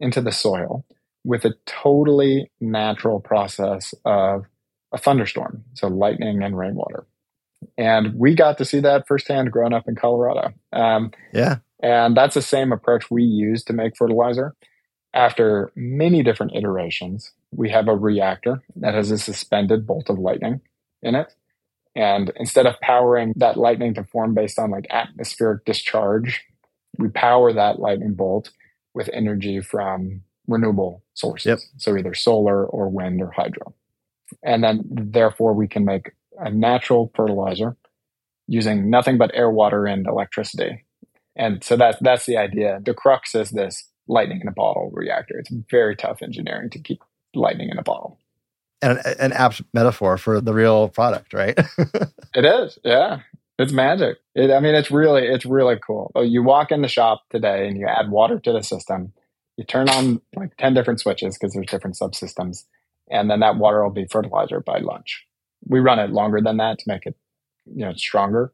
into 0.00 0.20
the 0.20 0.32
soil 0.32 0.84
with 1.24 1.44
a 1.44 1.54
totally 1.66 2.50
natural 2.60 3.20
process 3.20 3.94
of 4.04 4.44
a 4.92 4.98
thunderstorm, 4.98 5.64
so 5.74 5.88
lightning 5.88 6.42
and 6.42 6.56
rainwater. 6.56 7.06
And 7.76 8.14
we 8.14 8.34
got 8.34 8.58
to 8.58 8.64
see 8.64 8.80
that 8.80 9.06
firsthand 9.06 9.52
growing 9.52 9.72
up 9.72 9.88
in 9.88 9.94
Colorado. 9.94 10.52
Um, 10.72 11.12
yeah. 11.32 11.58
And 11.82 12.16
that's 12.16 12.34
the 12.34 12.42
same 12.42 12.72
approach 12.72 13.10
we 13.10 13.22
use 13.22 13.62
to 13.64 13.72
make 13.72 13.96
fertilizer. 13.96 14.54
After 15.12 15.70
many 15.76 16.22
different 16.22 16.56
iterations, 16.56 17.32
we 17.52 17.70
have 17.70 17.88
a 17.88 17.96
reactor 17.96 18.62
that 18.76 18.94
has 18.94 19.10
a 19.10 19.18
suspended 19.18 19.86
bolt 19.86 20.10
of 20.10 20.18
lightning 20.18 20.60
in 21.02 21.14
it. 21.14 21.32
And 21.94 22.32
instead 22.36 22.66
of 22.66 22.80
powering 22.80 23.32
that 23.36 23.56
lightning 23.56 23.94
to 23.94 24.04
form 24.04 24.34
based 24.34 24.58
on 24.58 24.70
like 24.70 24.86
atmospheric 24.90 25.64
discharge, 25.64 26.42
we 26.98 27.08
power 27.08 27.52
that 27.52 27.78
lightning 27.78 28.14
bolt 28.14 28.50
with 28.94 29.08
energy 29.12 29.60
from 29.60 30.22
renewable 30.48 31.04
sources. 31.14 31.46
Yep. 31.46 31.58
So 31.76 31.96
either 31.96 32.14
solar 32.14 32.64
or 32.66 32.88
wind 32.88 33.22
or 33.22 33.30
hydro. 33.30 33.74
And 34.42 34.64
then 34.64 34.82
therefore 34.90 35.52
we 35.52 35.68
can 35.68 35.84
make 35.84 36.12
a 36.38 36.50
natural 36.50 37.10
fertilizer 37.14 37.76
using 38.46 38.90
nothing 38.90 39.18
but 39.18 39.30
air, 39.34 39.50
water, 39.50 39.86
and 39.86 40.06
electricity. 40.06 40.84
And 41.36 41.64
so 41.64 41.76
that's 41.76 41.98
that's 42.00 42.26
the 42.26 42.36
idea. 42.36 42.80
The 42.84 42.94
crux 42.94 43.34
is 43.34 43.50
this 43.50 43.88
lightning 44.06 44.40
in 44.40 44.48
a 44.48 44.52
bottle 44.52 44.90
reactor. 44.92 45.38
It's 45.38 45.50
very 45.70 45.96
tough 45.96 46.22
engineering 46.22 46.70
to 46.70 46.78
keep 46.78 47.02
lightning 47.34 47.70
in 47.70 47.78
a 47.78 47.82
bottle 47.82 48.18
and 48.84 48.98
an 49.18 49.32
apt 49.32 49.62
metaphor 49.72 50.18
for 50.18 50.40
the 50.40 50.52
real 50.52 50.88
product, 50.88 51.32
right? 51.32 51.58
it 52.34 52.44
is, 52.44 52.78
yeah. 52.84 53.20
It's 53.58 53.72
magic. 53.72 54.18
It, 54.34 54.50
I 54.50 54.60
mean, 54.60 54.74
it's 54.74 54.90
really, 54.90 55.26
it's 55.26 55.46
really 55.46 55.76
cool. 55.84 56.10
Oh, 56.14 56.22
you 56.22 56.42
walk 56.42 56.70
in 56.70 56.82
the 56.82 56.88
shop 56.88 57.22
today 57.30 57.68
and 57.68 57.78
you 57.78 57.86
add 57.86 58.10
water 58.10 58.38
to 58.40 58.52
the 58.52 58.62
system. 58.62 59.12
You 59.56 59.64
turn 59.64 59.88
on 59.88 60.20
like 60.34 60.56
ten 60.56 60.74
different 60.74 61.00
switches 61.00 61.38
because 61.38 61.54
there's 61.54 61.66
different 61.66 61.96
subsystems, 61.96 62.64
and 63.08 63.30
then 63.30 63.40
that 63.40 63.56
water 63.56 63.84
will 63.84 63.92
be 63.92 64.06
fertilizer 64.10 64.60
by 64.60 64.80
lunch. 64.80 65.24
We 65.66 65.80
run 65.80 65.98
it 65.98 66.10
longer 66.10 66.40
than 66.42 66.58
that 66.58 66.78
to 66.80 66.84
make 66.86 67.06
it, 67.06 67.16
you 67.66 67.84
know, 67.84 67.94
stronger, 67.94 68.52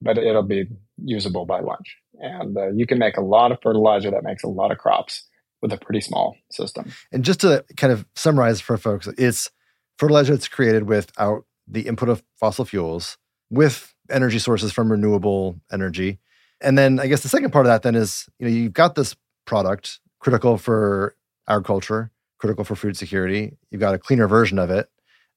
but 0.00 0.18
it'll 0.18 0.42
be 0.42 0.66
usable 1.04 1.46
by 1.46 1.60
lunch. 1.60 1.96
And 2.14 2.56
uh, 2.56 2.70
you 2.72 2.86
can 2.86 2.98
make 2.98 3.16
a 3.16 3.22
lot 3.22 3.52
of 3.52 3.58
fertilizer 3.62 4.10
that 4.10 4.22
makes 4.22 4.42
a 4.42 4.48
lot 4.48 4.70
of 4.70 4.78
crops 4.78 5.26
with 5.60 5.72
a 5.72 5.78
pretty 5.78 6.00
small 6.00 6.36
system. 6.50 6.92
And 7.12 7.24
just 7.24 7.40
to 7.40 7.64
kind 7.76 7.92
of 7.92 8.04
summarize 8.14 8.60
for 8.60 8.76
folks, 8.76 9.08
it's 9.18 9.50
fertilizer 9.98 10.32
that's 10.32 10.48
created 10.48 10.84
without 10.84 11.44
the 11.66 11.82
input 11.82 12.08
of 12.08 12.22
fossil 12.38 12.64
fuels 12.64 13.16
with 13.50 13.94
energy 14.10 14.38
sources 14.38 14.72
from 14.72 14.90
renewable 14.90 15.60
energy. 15.72 16.18
And 16.60 16.76
then 16.76 17.00
I 17.00 17.06
guess 17.06 17.22
the 17.22 17.28
second 17.28 17.52
part 17.52 17.66
of 17.66 17.70
that 17.70 17.82
then 17.82 17.94
is, 17.94 18.28
you 18.38 18.46
know, 18.46 18.52
you've 18.52 18.72
got 18.72 18.94
this 18.94 19.16
product 19.46 20.00
critical 20.20 20.58
for 20.58 21.16
agriculture, 21.48 22.10
critical 22.38 22.64
for 22.64 22.76
food 22.76 22.96
security. 22.96 23.56
You've 23.70 23.80
got 23.80 23.94
a 23.94 23.98
cleaner 23.98 24.28
version 24.28 24.58
of 24.58 24.70
it. 24.70 24.88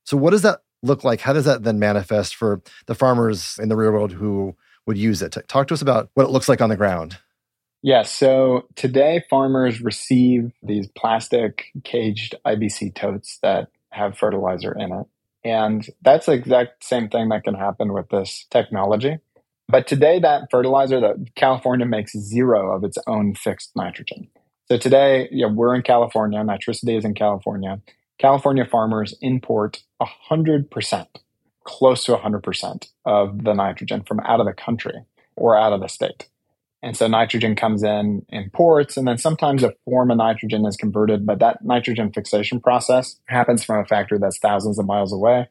So 0.04 0.18
what 0.18 0.32
does 0.32 0.44
that 0.44 0.62
look 0.86 1.04
like? 1.04 1.22
How 1.22 1.34
does 1.34 1.46
that 1.46 1.64
then 1.64 1.80
manifest 1.80 2.36
for 2.36 2.62
the 2.86 2.96
farmers 2.96 3.58
in 3.62 3.70
the 3.70 3.76
real 3.76 3.92
world 3.92 4.14
who 4.14 4.56
would 4.86 4.98
use 4.98 5.22
it? 5.22 5.38
Talk 5.48 5.68
to 5.68 5.74
us 5.74 5.82
about 5.82 6.10
what 6.14 6.26
it 6.26 6.32
looks 6.32 6.50
like 6.50 6.62
on 6.62 6.70
the 6.70 6.78
ground. 6.78 7.18
Yeah, 7.82 8.02
so 8.02 8.68
today 8.76 9.24
farmers 9.30 9.82
receive 9.82 10.52
these 10.64 10.88
plastic 10.88 11.66
caged 11.84 12.34
IBC 12.46 12.96
totes 12.96 13.38
that 13.44 13.68
have 13.92 14.18
fertilizer 14.18 14.74
in 14.74 14.92
it. 14.92 15.06
And 15.44 15.88
that's 16.02 16.26
the 16.26 16.32
exact 16.32 16.84
same 16.84 17.10
thing 17.10 17.30
that 17.30 17.44
can 17.44 17.54
happen 17.54 17.94
with 17.94 18.10
this 18.10 18.48
technology. 18.50 19.20
But 19.68 19.88
today, 19.88 20.20
that 20.20 20.50
fertilizer 20.50 21.00
that 21.00 21.36
California 21.36 21.86
makes 21.86 22.18
zero 22.18 22.76
of 22.76 22.84
its 22.84 22.98
own 23.08 23.36
fixed 23.36 23.76
nitrogen. 23.76 24.28
So 24.68 24.78
today, 24.78 25.28
know, 25.32 25.54
we're 25.54 25.76
in 25.76 25.84
California. 25.84 26.40
Nitricity 26.40 26.98
is 26.98 27.06
in 27.06 27.14
California. 27.14 27.82
California 28.18 28.66
farmers 28.66 29.16
import 29.22 29.84
100%, 30.02 31.08
close 31.64 32.04
to 32.06 32.16
100% 32.16 32.88
of 33.06 33.44
the 33.44 33.54
nitrogen 33.54 34.04
from 34.04 34.20
out 34.22 34.40
of 34.40 34.46
the 34.46 34.54
country 34.54 35.04
or 35.36 35.58
out 35.58 35.74
of 35.74 35.82
the 35.82 35.88
state. 35.88 36.28
And 36.82 36.96
so 36.96 37.08
nitrogen 37.08 37.56
comes 37.56 37.82
in 37.82 38.26
in 38.30 38.52
ports, 38.52 38.96
and 38.96 39.08
then 39.08 39.18
sometimes 39.18 39.64
a 39.64 39.74
form 39.86 40.12
of 40.12 40.18
nitrogen 40.18 40.66
is 40.68 40.78
converted, 40.78 41.26
but 41.26 41.40
that 41.40 41.66
nitrogen 41.66 42.12
fixation 42.12 42.60
process 42.60 43.20
happens 43.26 43.64
from 43.64 43.80
a 43.80 43.86
factory 43.86 44.20
that's 44.20 44.38
thousands 44.38 44.78
of 44.78 44.86
miles 44.86 45.12
away. 45.12 45.50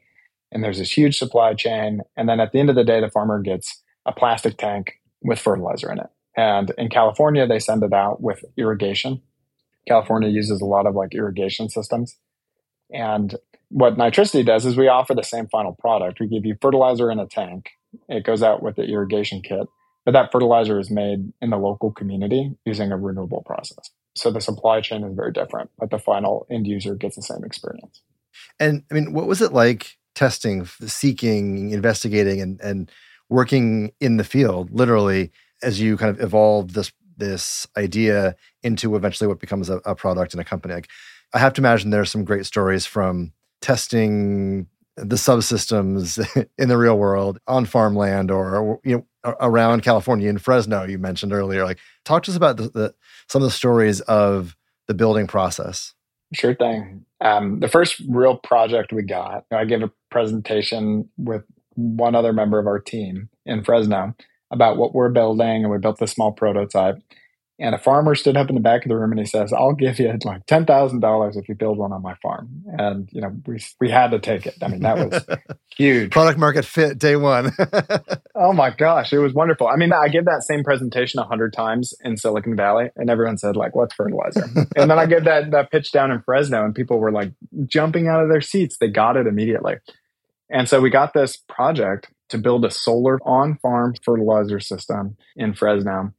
And 0.53 0.63
there's 0.63 0.79
this 0.79 0.97
huge 0.97 1.19
supply 1.19 1.55
chain. 1.55 2.03
And 2.17 2.29
then 2.29 2.39
at 2.39 2.53
the 2.53 2.61
end 2.61 2.71
of 2.71 2.77
the 2.77 2.85
day, 2.85 3.01
the 3.01 3.11
farmer 3.11 3.43
gets 3.43 3.83
a 4.07 4.13
plastic 4.13 4.57
tank 4.57 5.01
with 5.23 5.41
fertilizer 5.41 5.91
in 5.91 5.99
it. 5.99 6.07
And 6.37 6.71
in 6.79 6.89
California, 6.89 7.47
they 7.49 7.59
send 7.59 7.83
it 7.83 7.93
out 7.93 8.23
with 8.23 8.45
irrigation. 8.57 9.21
California 9.89 10.29
uses 10.29 10.61
a 10.61 10.67
lot 10.67 10.87
of 10.87 10.95
like 10.95 11.15
irrigation 11.15 11.69
systems. 11.69 12.17
And 12.93 13.35
what 13.69 13.97
Nitricity 13.97 14.45
does 14.45 14.67
is 14.67 14.77
we 14.77 14.89
offer 14.89 15.15
the 15.15 15.23
same 15.23 15.49
final 15.49 15.73
product. 15.73 16.21
We 16.21 16.29
give 16.29 16.45
you 16.45 16.57
fertilizer 16.61 17.11
in 17.11 17.19
a 17.19 17.27
tank. 17.27 17.71
It 18.09 18.25
goes 18.25 18.43
out 18.43 18.63
with 18.63 18.77
the 18.77 18.85
irrigation 18.85 19.41
kit, 19.43 19.67
but 20.05 20.13
that 20.13 20.31
fertilizer 20.31 20.79
is 20.79 20.91
made 20.91 21.33
in 21.41 21.51
the 21.51 21.57
local 21.57 21.91
community 21.91 22.53
using 22.65 22.93
a 22.93 22.97
renewable 22.97 23.43
process. 23.45 23.91
So 24.17 24.31
the 24.31 24.41
supply 24.41 24.81
chain 24.81 25.03
is 25.03 25.15
very 25.15 25.33
different, 25.33 25.71
but 25.79 25.91
the 25.91 25.99
final 25.99 26.47
end 26.51 26.67
user 26.67 26.95
gets 26.95 27.17
the 27.17 27.23
same 27.23 27.45
experience. 27.45 28.01
And 28.61 28.85
I 28.91 28.95
mean, 28.95 29.13
what 29.13 29.27
was 29.27 29.43
it 29.43 29.53
like 29.53 29.97
testing, 30.15 30.67
seeking, 30.67 31.71
investigating, 31.71 32.41
and 32.41 32.61
and 32.61 32.91
working 33.29 33.93
in 34.01 34.17
the 34.17 34.25
field, 34.25 34.71
literally, 34.71 35.33
as 35.63 35.81
you 35.81 35.97
kind 35.97 36.11
of 36.11 36.21
evolve 36.21 36.75
this 36.75 36.93
this 37.17 37.67
idea 37.77 38.35
into 38.63 38.97
eventually 38.97 39.29
what 39.29 39.41
becomes 39.41 39.71
a, 39.71 39.77
a 39.85 39.95
product 39.95 40.35
and 40.35 40.41
a 40.41 40.45
company? 40.45 40.75
Like, 40.75 40.89
I 41.35 41.39
have 41.41 41.53
to 41.55 41.61
imagine 41.61 41.91
there's 41.91 42.13
some 42.13 42.25
great 42.25 42.47
stories 42.47 42.87
from 42.87 43.33
testing 43.61 44.69
the 44.97 45.17
subsystems 45.17 46.25
in 46.59 46.69
the 46.69 46.79
real 46.79 46.97
world 46.97 47.39
on 47.49 47.65
farmland 47.65 48.31
or 48.31 48.81
you 48.85 48.97
know 49.25 49.35
around 49.41 49.83
California 49.83 50.29
in 50.29 50.39
Fresno 50.39 50.85
you 50.85 50.99
mentioned 50.99 51.33
earlier. 51.33 51.65
Like 51.65 51.79
talk 52.05 52.23
to 52.25 52.31
us 52.31 52.37
about 52.37 52.57
the, 52.57 52.69
the, 52.69 52.95
some 53.29 53.43
of 53.43 53.47
the 53.47 53.53
stories 53.53 54.01
of 54.03 54.57
the 54.87 54.95
building 54.95 55.27
process. 55.27 55.95
Sure 56.33 56.55
thing. 56.55 57.05
Um, 57.21 57.61
the 57.61 57.69
first 57.69 58.01
real 58.09 58.37
project 58.37 58.93
we 58.93 59.03
got 59.03 59.45
I 59.53 59.65
gave 59.65 59.83
a 59.83 59.91
presentation 60.11 61.09
with 61.17 61.43
one 61.75 62.15
other 62.15 62.33
member 62.33 62.61
of 62.61 62.67
our 62.69 62.79
team 62.79 63.29
in 63.45 63.65
Fresno 63.65 64.15
about 64.53 64.77
what 64.77 64.95
we're 64.95 65.09
building 65.09 65.65
and 65.65 65.71
we 65.71 65.79
built 65.79 66.01
a 66.01 66.07
small 66.07 66.31
prototype 66.31 66.99
and 67.59 67.75
a 67.75 67.79
farmer 67.79 68.17
stood 68.17 68.37
up 68.37 68.49
in 68.49 68.57
the 68.57 68.61
back 68.61 68.85
of 68.85 68.89
the 68.89 68.97
room 68.97 69.13
and 69.13 69.21
he 69.21 69.27
says, 69.27 69.53
I'll 69.53 69.75
give 69.75 70.01
you 70.01 70.09
like 70.25 70.45
$10,000 70.47 71.37
if 71.37 71.49
you 71.49 71.55
build 71.55 71.79
one 71.79 71.93
on 71.93 72.03
my 72.03 72.15
farm. 72.17 72.65
And, 72.79 73.09
you 73.13 73.21
know, 73.21 73.33
we, 73.47 73.63
we 73.81 73.91
had 73.91 74.11
to 74.11 74.19
take 74.19 74.45
it. 74.47 74.57
I 74.61 74.67
mean, 74.67 74.81
that 74.81 74.99
was 74.99 75.25
huge. 75.77 76.11
Product 76.11 76.39
market 76.39 76.65
fit 76.65 76.99
day 76.99 77.15
one. 77.15 77.53
oh 78.35 78.53
my 78.53 78.71
gosh. 78.71 79.13
It 79.13 79.19
was 79.19 79.33
wonderful. 79.35 79.69
I 79.69 79.77
mean, 79.77 79.93
I 79.93 80.09
give 80.09 80.25
that 80.25 80.43
same 80.43 80.65
presentation 80.65 81.21
a 81.21 81.25
hundred 81.25 81.53
times 81.53 81.95
in 82.03 82.17
Silicon 82.17 82.57
Valley 82.57 82.91
and 82.97 83.09
everyone 83.09 83.39
said 83.39 83.55
like, 83.55 83.77
what's 83.77 83.95
fertilizer? 83.95 84.45
and 84.77 84.91
then 84.91 84.99
I 84.99 85.07
give 85.07 85.25
that, 85.25 85.53
that 85.53 85.71
pitch 85.71 85.93
down 85.93 86.11
in 86.11 86.23
Fresno 86.23 86.65
and 86.65 86.75
people 86.75 86.99
were 86.99 87.13
like 87.13 87.33
jumping 87.67 88.09
out 88.09 88.21
of 88.21 88.31
their 88.31 88.41
seats. 88.41 88.79
They 88.79 88.89
got 88.89 89.17
it 89.17 89.29
immediately. 89.29 89.77
And 90.51 90.69
so 90.69 90.81
we 90.81 90.91
got 90.91 91.15
this 91.15 91.37
project 91.37 92.09
to 92.31 92.39
build 92.39 92.65
a 92.65 92.71
solar 92.71 93.21
on 93.23 93.59
farm 93.59 93.95
fertilizer 94.05 94.59
system 94.59 95.17
in 95.37 95.55
Fresno 95.55 96.13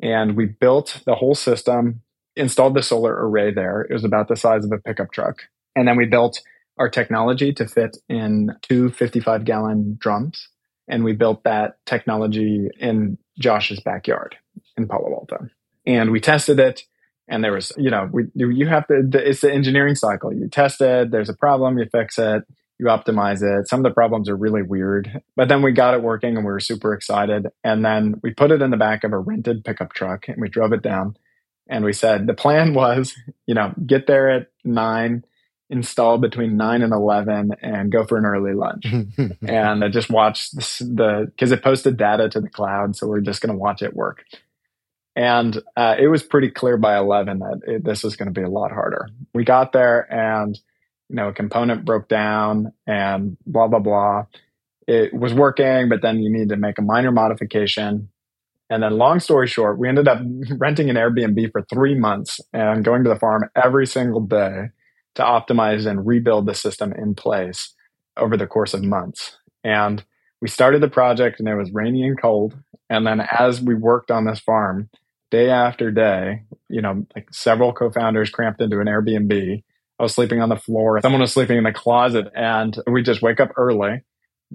and 0.00 0.36
we 0.36 0.46
built 0.46 1.00
the 1.06 1.14
whole 1.14 1.34
system, 1.34 2.00
installed 2.36 2.74
the 2.74 2.82
solar 2.82 3.14
array 3.14 3.52
there. 3.52 3.82
It 3.82 3.92
was 3.92 4.04
about 4.04 4.28
the 4.28 4.36
size 4.36 4.64
of 4.64 4.72
a 4.72 4.78
pickup 4.78 5.12
truck. 5.12 5.42
And 5.76 5.88
then 5.88 5.96
we 5.96 6.06
built 6.06 6.40
our 6.78 6.88
technology 6.88 7.52
to 7.54 7.68
fit 7.68 7.96
in 8.08 8.50
two 8.62 8.90
55 8.90 9.44
gallon 9.44 9.96
drums. 10.00 10.48
And 10.88 11.04
we 11.04 11.12
built 11.12 11.44
that 11.44 11.78
technology 11.86 12.68
in 12.78 13.18
Josh's 13.38 13.80
backyard 13.80 14.36
in 14.76 14.86
Palo 14.86 15.12
Alto. 15.14 15.48
And 15.86 16.10
we 16.10 16.20
tested 16.20 16.58
it. 16.58 16.82
And 17.26 17.42
there 17.42 17.52
was, 17.52 17.72
you 17.78 17.90
know, 17.90 18.08
we, 18.12 18.24
you 18.34 18.66
have 18.66 18.86
to, 18.88 19.02
it's 19.14 19.40
the 19.40 19.52
engineering 19.52 19.94
cycle. 19.94 20.32
You 20.32 20.48
test 20.48 20.80
it, 20.82 21.10
there's 21.10 21.30
a 21.30 21.34
problem, 21.34 21.78
you 21.78 21.86
fix 21.90 22.18
it, 22.18 22.42
you 22.78 22.86
optimize 22.86 23.42
it. 23.42 23.68
Some 23.68 23.80
of 23.80 23.84
the 23.84 23.94
problems 23.94 24.28
are 24.28 24.36
really 24.36 24.62
weird, 24.62 25.22
but 25.36 25.48
then 25.48 25.62
we 25.62 25.72
got 25.72 25.94
it 25.94 26.02
working 26.02 26.36
and 26.36 26.44
we 26.44 26.50
were 26.50 26.60
super 26.60 26.92
excited. 26.92 27.46
And 27.62 27.84
then 27.84 28.20
we 28.22 28.32
put 28.32 28.50
it 28.50 28.62
in 28.62 28.70
the 28.70 28.76
back 28.76 29.04
of 29.04 29.12
a 29.12 29.18
rented 29.18 29.64
pickup 29.64 29.92
truck 29.92 30.28
and 30.28 30.40
we 30.40 30.48
drove 30.48 30.72
it 30.72 30.82
down. 30.82 31.16
And 31.68 31.84
we 31.84 31.92
said 31.92 32.26
the 32.26 32.34
plan 32.34 32.74
was, 32.74 33.14
you 33.46 33.54
know, 33.54 33.72
get 33.86 34.06
there 34.06 34.28
at 34.28 34.48
nine, 34.64 35.24
install 35.70 36.18
between 36.18 36.56
nine 36.56 36.82
and 36.82 36.92
11 36.92 37.52
and 37.62 37.92
go 37.92 38.04
for 38.04 38.18
an 38.18 38.26
early 38.26 38.54
lunch. 38.54 38.86
and 39.46 39.84
I 39.84 39.88
just 39.88 40.10
watched 40.10 40.56
the, 40.56 41.26
because 41.30 41.52
it 41.52 41.62
posted 41.62 41.96
data 41.96 42.28
to 42.30 42.40
the 42.40 42.50
cloud. 42.50 42.96
So 42.96 43.06
we're 43.06 43.20
just 43.20 43.40
going 43.40 43.52
to 43.52 43.58
watch 43.58 43.82
it 43.82 43.94
work. 43.94 44.24
And 45.16 45.62
uh, 45.76 45.94
it 45.96 46.08
was 46.08 46.24
pretty 46.24 46.50
clear 46.50 46.76
by 46.76 46.98
11 46.98 47.38
that 47.38 47.60
it, 47.66 47.84
this 47.84 48.02
was 48.02 48.16
going 48.16 48.34
to 48.34 48.38
be 48.38 48.44
a 48.44 48.50
lot 48.50 48.72
harder. 48.72 49.08
We 49.32 49.44
got 49.44 49.72
there 49.72 50.12
and 50.12 50.58
you 51.14 51.20
know, 51.20 51.28
a 51.28 51.32
component 51.32 51.84
broke 51.84 52.08
down 52.08 52.72
and 52.88 53.36
blah, 53.46 53.68
blah, 53.68 53.78
blah. 53.78 54.26
It 54.88 55.14
was 55.14 55.32
working, 55.32 55.88
but 55.88 56.02
then 56.02 56.18
you 56.18 56.28
need 56.28 56.48
to 56.48 56.56
make 56.56 56.76
a 56.76 56.82
minor 56.82 57.12
modification. 57.12 58.08
And 58.68 58.82
then, 58.82 58.98
long 58.98 59.20
story 59.20 59.46
short, 59.46 59.78
we 59.78 59.88
ended 59.88 60.08
up 60.08 60.18
renting 60.58 60.90
an 60.90 60.96
Airbnb 60.96 61.52
for 61.52 61.64
three 61.72 61.94
months 61.94 62.40
and 62.52 62.84
going 62.84 63.04
to 63.04 63.10
the 63.10 63.18
farm 63.18 63.48
every 63.54 63.86
single 63.86 64.22
day 64.22 64.70
to 65.14 65.22
optimize 65.22 65.86
and 65.86 66.04
rebuild 66.04 66.46
the 66.46 66.54
system 66.54 66.92
in 66.92 67.14
place 67.14 67.72
over 68.16 68.36
the 68.36 68.48
course 68.48 68.74
of 68.74 68.82
months. 68.82 69.38
And 69.62 70.04
we 70.42 70.48
started 70.48 70.82
the 70.82 70.88
project 70.88 71.38
and 71.38 71.48
it 71.48 71.54
was 71.54 71.70
rainy 71.72 72.02
and 72.02 72.20
cold. 72.20 72.56
And 72.90 73.06
then, 73.06 73.20
as 73.20 73.60
we 73.60 73.76
worked 73.76 74.10
on 74.10 74.24
this 74.24 74.40
farm, 74.40 74.90
day 75.30 75.48
after 75.48 75.92
day, 75.92 76.42
you 76.68 76.82
know, 76.82 77.06
like 77.14 77.32
several 77.32 77.72
co 77.72 77.92
founders 77.92 78.30
cramped 78.30 78.60
into 78.60 78.80
an 78.80 78.88
Airbnb 78.88 79.62
I 79.98 80.02
was 80.02 80.14
sleeping 80.14 80.40
on 80.40 80.48
the 80.48 80.56
floor. 80.56 81.00
Someone 81.02 81.20
was 81.20 81.32
sleeping 81.32 81.56
in 81.56 81.64
the 81.64 81.72
closet 81.72 82.26
and 82.34 82.76
we 82.86 83.02
just 83.02 83.22
wake 83.22 83.38
up 83.38 83.50
early, 83.56 84.02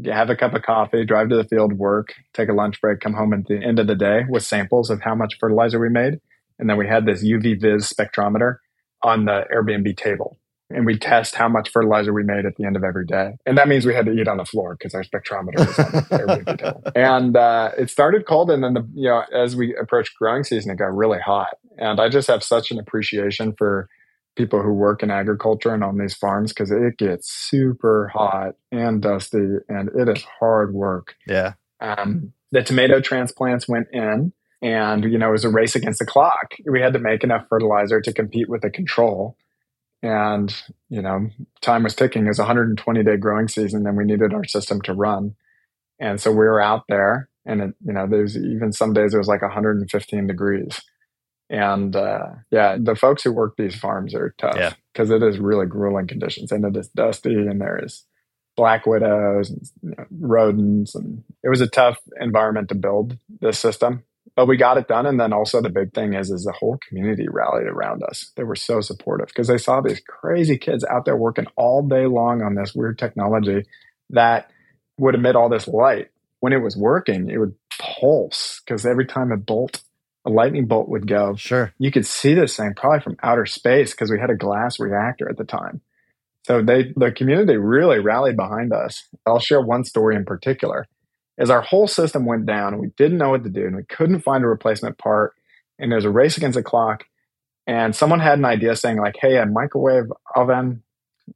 have 0.05 0.29
a 0.29 0.35
cup 0.35 0.53
of 0.53 0.63
coffee, 0.63 1.05
drive 1.05 1.29
to 1.29 1.37
the 1.37 1.45
field, 1.45 1.73
work, 1.73 2.13
take 2.33 2.49
a 2.49 2.53
lunch 2.53 2.81
break, 2.81 2.99
come 2.99 3.13
home 3.13 3.33
at 3.33 3.45
the 3.47 3.63
end 3.63 3.79
of 3.79 3.87
the 3.87 3.95
day 3.95 4.23
with 4.27 4.43
samples 4.43 4.89
of 4.89 5.01
how 5.01 5.15
much 5.15 5.37
fertilizer 5.39 5.79
we 5.79 5.89
made. 5.89 6.19
And 6.57 6.69
then 6.69 6.77
we 6.77 6.87
had 6.87 7.05
this 7.05 7.23
UV 7.23 7.61
vis 7.61 7.91
spectrometer 7.91 8.57
on 9.01 9.25
the 9.25 9.45
Airbnb 9.53 9.95
table. 9.95 10.37
And 10.71 10.85
we 10.85 10.99
test 10.99 11.33
how 11.33 11.49
much 11.49 11.69
fertilizer 11.71 12.13
we 12.13 12.21
made 12.21 12.45
at 12.45 12.55
the 12.57 12.65
end 12.65 12.75
of 12.75 12.83
every 12.83 13.05
day. 13.05 13.31
And 13.45 13.57
that 13.57 13.67
means 13.67 13.87
we 13.87 13.95
had 13.95 14.05
to 14.05 14.11
eat 14.11 14.27
on 14.27 14.37
the 14.37 14.45
floor 14.45 14.75
because 14.77 14.93
our 14.93 15.03
spectrometer 15.03 15.57
was 15.57 15.79
on 15.79 15.91
the 15.91 16.01
Airbnb 16.11 16.57
table. 16.59 16.83
And 16.95 17.35
uh, 17.35 17.71
it 17.75 17.89
started 17.89 18.27
cold. 18.27 18.51
And 18.51 18.63
then, 18.63 18.73
the, 18.75 18.87
you 18.93 19.09
know, 19.09 19.23
as 19.33 19.55
we 19.55 19.75
approached 19.75 20.15
growing 20.19 20.43
season, 20.43 20.69
it 20.69 20.75
got 20.75 20.95
really 20.95 21.17
hot. 21.17 21.57
And 21.79 21.99
I 21.99 22.09
just 22.09 22.27
have 22.27 22.43
such 22.43 22.69
an 22.69 22.77
appreciation 22.77 23.55
for 23.57 23.89
people 24.35 24.61
who 24.61 24.73
work 24.73 25.03
in 25.03 25.11
agriculture 25.11 25.73
and 25.73 25.83
on 25.83 25.97
these 25.97 26.15
farms 26.15 26.53
because 26.53 26.71
it 26.71 26.97
gets 26.97 27.29
super 27.31 28.09
hot 28.13 28.55
and 28.71 29.01
dusty 29.01 29.57
and 29.67 29.89
it 29.95 30.09
is 30.09 30.23
hard 30.39 30.73
work. 30.73 31.15
Yeah. 31.27 31.53
Um, 31.81 32.33
the 32.51 32.63
tomato 32.63 32.99
transplants 33.01 33.67
went 33.67 33.87
in 33.91 34.33
and, 34.61 35.03
you 35.03 35.17
know, 35.17 35.29
it 35.29 35.33
was 35.33 35.45
a 35.45 35.49
race 35.49 35.75
against 35.75 35.99
the 35.99 36.05
clock. 36.05 36.53
We 36.65 36.81
had 36.81 36.93
to 36.93 36.99
make 36.99 37.23
enough 37.23 37.45
fertilizer 37.49 38.01
to 38.01 38.13
compete 38.13 38.49
with 38.49 38.61
the 38.61 38.69
control. 38.69 39.37
And, 40.01 40.53
you 40.89 41.01
know, 41.01 41.29
time 41.61 41.83
was 41.83 41.95
ticking. 41.95 42.25
It 42.25 42.29
was 42.29 42.39
a 42.39 42.43
120 42.43 43.03
day 43.03 43.17
growing 43.17 43.47
season 43.47 43.85
and 43.85 43.97
we 43.97 44.05
needed 44.05 44.33
our 44.33 44.45
system 44.45 44.81
to 44.83 44.93
run. 44.93 45.35
And 45.99 46.19
so 46.19 46.31
we 46.31 46.37
were 46.37 46.61
out 46.61 46.83
there 46.87 47.29
and 47.45 47.61
it, 47.61 47.75
you 47.83 47.93
know, 47.93 48.07
there's 48.07 48.37
even 48.37 48.71
some 48.71 48.93
days 48.93 49.13
it 49.13 49.17
was 49.17 49.27
like 49.27 49.41
115 49.41 50.27
degrees. 50.27 50.79
And 51.49 51.95
uh, 51.95 52.27
yeah, 52.51 52.77
the 52.79 52.95
folks 52.95 53.23
who 53.23 53.31
work 53.31 53.55
these 53.57 53.75
farms 53.75 54.13
are 54.13 54.35
tough 54.37 54.75
because 54.93 55.09
yeah. 55.09 55.15
it 55.15 55.23
is 55.23 55.39
really 55.39 55.65
grueling 55.65 56.07
conditions 56.07 56.51
and 56.51 56.63
it 56.63 56.77
is 56.77 56.89
dusty 56.89 57.33
and 57.33 57.59
there 57.59 57.83
is 57.83 58.05
black 58.55 58.85
widows 58.85 59.49
and 59.49 59.61
you 59.81 59.89
know, 59.97 60.05
rodents. 60.19 60.93
And 60.93 61.23
it 61.43 61.49
was 61.49 61.61
a 61.61 61.67
tough 61.67 61.97
environment 62.19 62.69
to 62.69 62.75
build 62.75 63.17
this 63.41 63.57
system, 63.57 64.03
but 64.35 64.47
we 64.47 64.57
got 64.57 64.77
it 64.77 64.87
done. 64.87 65.07
And 65.07 65.19
then 65.19 65.33
also 65.33 65.61
the 65.61 65.69
big 65.69 65.93
thing 65.93 66.13
is, 66.13 66.29
is 66.29 66.43
the 66.43 66.51
whole 66.51 66.77
community 66.87 67.27
rallied 67.27 67.67
around 67.67 68.03
us. 68.03 68.31
They 68.35 68.43
were 68.43 68.55
so 68.55 68.81
supportive 68.81 69.27
because 69.27 69.47
they 69.47 69.57
saw 69.57 69.81
these 69.81 70.01
crazy 70.07 70.57
kids 70.57 70.85
out 70.85 71.05
there 71.05 71.17
working 71.17 71.47
all 71.55 71.81
day 71.81 72.05
long 72.05 72.43
on 72.43 72.53
this 72.53 72.75
weird 72.75 72.99
technology 72.99 73.63
that 74.11 74.51
would 74.99 75.15
emit 75.15 75.35
all 75.35 75.49
this 75.49 75.67
light. 75.67 76.09
When 76.41 76.53
it 76.53 76.61
was 76.61 76.77
working, 76.77 77.29
it 77.29 77.37
would 77.37 77.55
pulse 77.79 78.61
because 78.65 78.85
every 78.85 79.05
time 79.05 79.31
a 79.31 79.37
bolt 79.37 79.81
a 80.29 80.31
lightning 80.31 80.65
bolt 80.65 80.89
would 80.89 81.07
go. 81.07 81.35
Sure. 81.35 81.73
You 81.79 81.91
could 81.91 82.05
see 82.05 82.33
this 82.33 82.55
thing 82.55 82.73
probably 82.75 83.01
from 83.01 83.17
outer 83.23 83.45
space 83.45 83.91
because 83.91 84.11
we 84.11 84.19
had 84.19 84.29
a 84.29 84.35
glass 84.35 84.79
reactor 84.79 85.29
at 85.29 85.37
the 85.37 85.43
time. 85.43 85.81
So 86.45 86.61
they 86.61 86.93
the 86.95 87.11
community 87.11 87.57
really 87.57 87.99
rallied 87.99 88.37
behind 88.37 88.71
us. 88.71 89.07
I'll 89.25 89.39
share 89.39 89.61
one 89.61 89.83
story 89.83 90.15
in 90.15 90.25
particular. 90.25 90.87
As 91.37 91.49
our 91.49 91.61
whole 91.61 91.87
system 91.87 92.25
went 92.25 92.45
down 92.45 92.73
and 92.73 92.81
we 92.81 92.89
didn't 92.97 93.17
know 93.17 93.29
what 93.29 93.43
to 93.43 93.49
do 93.49 93.65
and 93.65 93.75
we 93.75 93.83
couldn't 93.83 94.21
find 94.21 94.43
a 94.43 94.47
replacement 94.47 94.97
part 94.97 95.33
and 95.77 95.91
there's 95.91 96.05
a 96.05 96.09
race 96.09 96.37
against 96.37 96.55
the 96.55 96.63
clock 96.63 97.05
And 97.65 97.95
someone 97.95 98.19
had 98.19 98.39
an 98.39 98.45
idea 98.45 98.75
saying 98.75 98.97
like, 98.97 99.15
Hey, 99.19 99.37
a 99.37 99.45
microwave 99.45 100.11
oven 100.35 100.83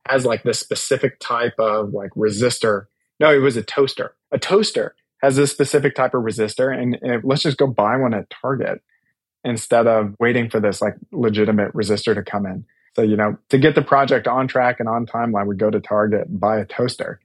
has 0.08 0.26
like 0.26 0.44
this 0.44 0.60
specific 0.60 1.20
type 1.20 1.54
of 1.60 1.94
like 1.94 2.12
resistor. 2.12 2.86
No, 3.20 3.34
it 3.34 3.38
was 3.38 3.58
a 3.58 3.64
toaster. 3.64 4.16
A 4.32 4.40
toaster 4.40 4.96
has 5.24 5.38
this 5.38 5.52
specific 5.52 5.96
type 5.96 6.14
of 6.14 6.22
resistor 6.22 6.78
and, 6.78 7.00
and 7.02 7.24
let's 7.24 7.42
just 7.42 7.58
go 7.58 7.66
buy 7.66 7.96
one 7.96 8.14
at 8.14 8.30
Target 8.30 8.82
instead 9.46 9.88
of 9.88 10.14
waiting 10.20 10.50
for 10.50 10.60
this 10.60 10.82
like 10.82 10.96
legitimate 11.14 11.74
resistor 11.74 12.14
to 12.14 12.22
come 12.22 12.46
in. 12.46 12.66
So, 12.96 13.02
you 13.02 13.16
know, 13.16 13.38
to 13.50 13.58
get 13.58 13.74
the 13.74 13.82
project 13.82 14.28
on 14.28 14.48
track 14.50 14.80
and 14.80 14.90
on 14.90 15.06
timeline, 15.06 15.48
we 15.48 15.56
go 15.56 15.72
to 15.72 15.80
Target 15.80 16.28
and 16.28 16.40
buy 16.40 16.60
a 16.60 16.66
toaster 16.66 17.20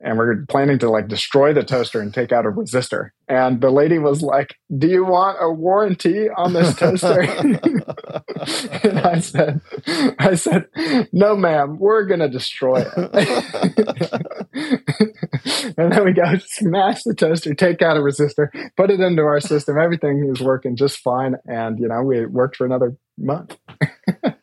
and 0.00 0.16
we're 0.16 0.44
planning 0.46 0.78
to 0.78 0.88
like 0.88 1.08
destroy 1.08 1.52
the 1.52 1.64
toaster 1.64 2.00
and 2.00 2.14
take 2.14 2.30
out 2.30 2.46
a 2.46 2.50
resistor. 2.50 3.10
And 3.26 3.60
the 3.60 3.70
lady 3.70 3.98
was 3.98 4.22
like, 4.22 4.54
"Do 4.76 4.86
you 4.86 5.04
want 5.04 5.38
a 5.40 5.50
warranty 5.50 6.28
on 6.30 6.52
this 6.52 6.74
toaster?" 6.76 7.20
and 8.82 8.98
I 9.00 9.18
said, 9.18 9.60
"I 10.18 10.34
said, 10.36 10.66
no, 11.12 11.36
ma'am. 11.36 11.78
We're 11.78 12.04
gonna 12.04 12.28
destroy 12.28 12.84
it." 12.96 14.12
then 15.98 16.06
we 16.06 16.12
go 16.12 16.38
smash 16.46 17.02
the 17.02 17.14
toaster, 17.14 17.54
take 17.54 17.82
out 17.82 17.96
a 17.96 18.00
resistor, 18.00 18.48
put 18.76 18.90
it 18.90 19.00
into 19.00 19.22
our 19.22 19.40
system. 19.40 19.78
Everything 19.78 20.30
is 20.32 20.40
working 20.40 20.76
just 20.76 20.98
fine, 20.98 21.36
and 21.46 21.78
you 21.78 21.88
know 21.88 22.02
we 22.02 22.26
worked 22.26 22.56
for 22.56 22.66
another 22.66 22.96
month. 23.16 23.56
it, 23.80 24.36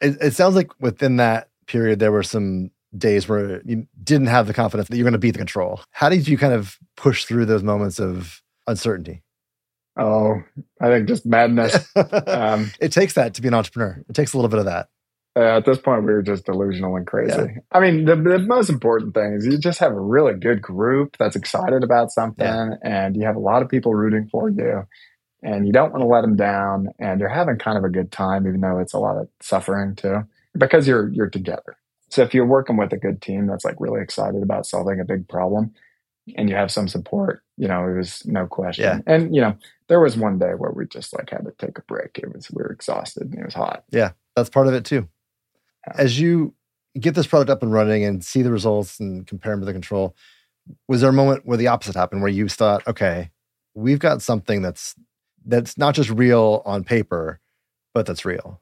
it 0.00 0.34
sounds 0.34 0.54
like 0.54 0.70
within 0.80 1.16
that 1.16 1.48
period 1.66 1.98
there 1.98 2.12
were 2.12 2.22
some 2.22 2.70
days 2.96 3.28
where 3.28 3.60
you 3.64 3.86
didn't 4.02 4.28
have 4.28 4.46
the 4.46 4.54
confidence 4.54 4.88
that 4.88 4.96
you're 4.96 5.04
going 5.04 5.12
to 5.12 5.18
beat 5.18 5.32
the 5.32 5.38
control. 5.38 5.80
How 5.90 6.08
did 6.08 6.26
you 6.26 6.38
kind 6.38 6.54
of 6.54 6.78
push 6.96 7.24
through 7.24 7.46
those 7.46 7.62
moments 7.62 8.00
of 8.00 8.42
uncertainty? 8.66 9.22
Oh, 9.98 10.42
I 10.80 10.88
think 10.88 11.08
just 11.08 11.26
madness. 11.26 11.76
Um, 12.28 12.70
it 12.80 12.92
takes 12.92 13.14
that 13.14 13.34
to 13.34 13.42
be 13.42 13.48
an 13.48 13.54
entrepreneur. 13.54 14.02
It 14.08 14.14
takes 14.14 14.32
a 14.32 14.36
little 14.36 14.48
bit 14.48 14.60
of 14.60 14.66
that. 14.66 14.88
Uh, 15.38 15.58
at 15.58 15.64
this 15.64 15.78
point, 15.78 16.02
we 16.02 16.12
were 16.12 16.22
just 16.22 16.46
delusional 16.46 16.96
and 16.96 17.06
crazy. 17.06 17.36
Yeah. 17.36 17.60
I 17.70 17.78
mean, 17.78 18.06
the, 18.06 18.16
the, 18.16 18.40
most 18.40 18.68
important 18.68 19.14
thing 19.14 19.34
is 19.34 19.46
you 19.46 19.56
just 19.56 19.78
have 19.78 19.92
a 19.92 20.00
really 20.00 20.34
good 20.34 20.60
group 20.60 21.16
that's 21.16 21.36
excited 21.36 21.84
about 21.84 22.10
something, 22.10 22.44
yeah. 22.44 22.74
and 22.82 23.14
you 23.14 23.24
have 23.24 23.36
a 23.36 23.40
lot 23.40 23.62
of 23.62 23.68
people 23.68 23.94
rooting 23.94 24.28
for 24.32 24.48
you, 24.48 24.82
and 25.42 25.64
you 25.64 25.72
don't 25.72 25.92
want 25.92 26.02
to 26.02 26.08
let 26.08 26.22
them 26.22 26.34
down, 26.34 26.88
and 26.98 27.20
you're 27.20 27.28
having 27.28 27.56
kind 27.56 27.78
of 27.78 27.84
a 27.84 27.88
good 27.88 28.10
time, 28.10 28.48
even 28.48 28.60
though 28.60 28.80
it's 28.80 28.94
a 28.94 28.98
lot 28.98 29.16
of 29.16 29.28
suffering 29.40 29.94
too, 29.94 30.24
because 30.56 30.88
you're 30.88 31.08
you're 31.10 31.30
together. 31.30 31.76
So 32.10 32.22
if 32.22 32.34
you're 32.34 32.46
working 32.46 32.76
with 32.76 32.92
a 32.92 32.96
good 32.96 33.20
team 33.20 33.46
that's 33.46 33.64
like 33.64 33.76
really 33.78 34.00
excited 34.00 34.42
about 34.42 34.66
solving 34.66 35.00
a 35.00 35.04
big 35.04 35.28
problem 35.28 35.74
and 36.36 36.48
you 36.48 36.56
have 36.56 36.70
some 36.70 36.88
support, 36.88 37.42
you 37.56 37.68
know, 37.68 37.86
it 37.86 37.96
was 37.96 38.24
no 38.26 38.46
question. 38.46 38.84
Yeah. 38.84 39.14
And, 39.14 39.34
you 39.34 39.40
know, 39.40 39.56
there 39.88 40.00
was 40.00 40.16
one 40.16 40.38
day 40.38 40.52
where 40.56 40.70
we 40.70 40.86
just 40.86 41.14
like 41.16 41.30
had 41.30 41.44
to 41.44 41.52
take 41.58 41.78
a 41.78 41.82
break. 41.82 42.18
It 42.18 42.34
was, 42.34 42.50
we 42.50 42.62
were 42.62 42.72
exhausted 42.72 43.24
and 43.24 43.38
it 43.38 43.44
was 43.44 43.54
hot. 43.54 43.84
Yeah. 43.90 44.12
That's 44.36 44.48
part 44.48 44.68
of 44.68 44.74
it 44.74 44.84
too. 44.84 45.08
As 45.86 46.20
you 46.20 46.54
get 46.98 47.14
this 47.14 47.26
product 47.26 47.50
up 47.50 47.62
and 47.62 47.72
running 47.72 48.04
and 48.04 48.24
see 48.24 48.42
the 48.42 48.52
results 48.52 48.98
and 49.00 49.26
compare 49.26 49.52
them 49.52 49.60
to 49.60 49.66
the 49.66 49.72
control, 49.72 50.14
was 50.86 51.00
there 51.00 51.10
a 51.10 51.14
moment 51.14 51.46
where 51.46 51.56
the 51.56 51.68
opposite 51.68 51.94
happened 51.94 52.22
where 52.22 52.30
you 52.30 52.48
thought, 52.48 52.86
okay, 52.86 53.30
we've 53.74 53.98
got 53.98 54.22
something 54.22 54.62
that's, 54.62 54.94
that's 55.46 55.78
not 55.78 55.94
just 55.94 56.10
real 56.10 56.62
on 56.66 56.84
paper, 56.84 57.40
but 57.94 58.06
that's 58.06 58.24
real? 58.24 58.60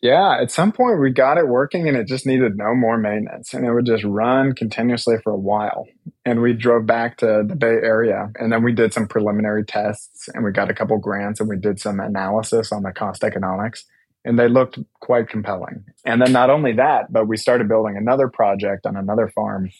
Yeah, 0.00 0.38
at 0.40 0.52
some 0.52 0.70
point 0.70 1.00
we 1.00 1.10
got 1.10 1.38
it 1.38 1.48
working 1.48 1.88
and 1.88 1.96
it 1.96 2.06
just 2.06 2.24
needed 2.24 2.56
no 2.56 2.72
more 2.72 2.96
maintenance 2.96 3.52
and 3.52 3.66
it 3.66 3.72
would 3.72 3.86
just 3.86 4.04
run 4.04 4.54
continuously 4.54 5.16
for 5.24 5.32
a 5.32 5.38
while. 5.38 5.88
And 6.24 6.40
we 6.40 6.52
drove 6.52 6.86
back 6.86 7.16
to 7.18 7.42
the 7.44 7.56
Bay 7.56 7.66
Area 7.66 8.30
and 8.36 8.52
then 8.52 8.62
we 8.62 8.72
did 8.72 8.92
some 8.92 9.08
preliminary 9.08 9.64
tests 9.64 10.28
and 10.32 10.44
we 10.44 10.52
got 10.52 10.70
a 10.70 10.74
couple 10.74 10.96
grants 10.98 11.40
and 11.40 11.48
we 11.48 11.56
did 11.56 11.80
some 11.80 11.98
analysis 11.98 12.70
on 12.70 12.84
the 12.84 12.92
cost 12.92 13.24
economics 13.24 13.86
and 14.28 14.38
they 14.38 14.48
looked 14.48 14.78
quite 15.00 15.28
compelling. 15.28 15.84
And 16.04 16.20
then 16.20 16.32
not 16.32 16.50
only 16.50 16.74
that, 16.74 17.12
but 17.12 17.26
we 17.26 17.36
started 17.36 17.66
building 17.66 17.96
another 17.96 18.28
project 18.28 18.86
on 18.86 18.94
another 18.96 19.28
farm 19.28 19.70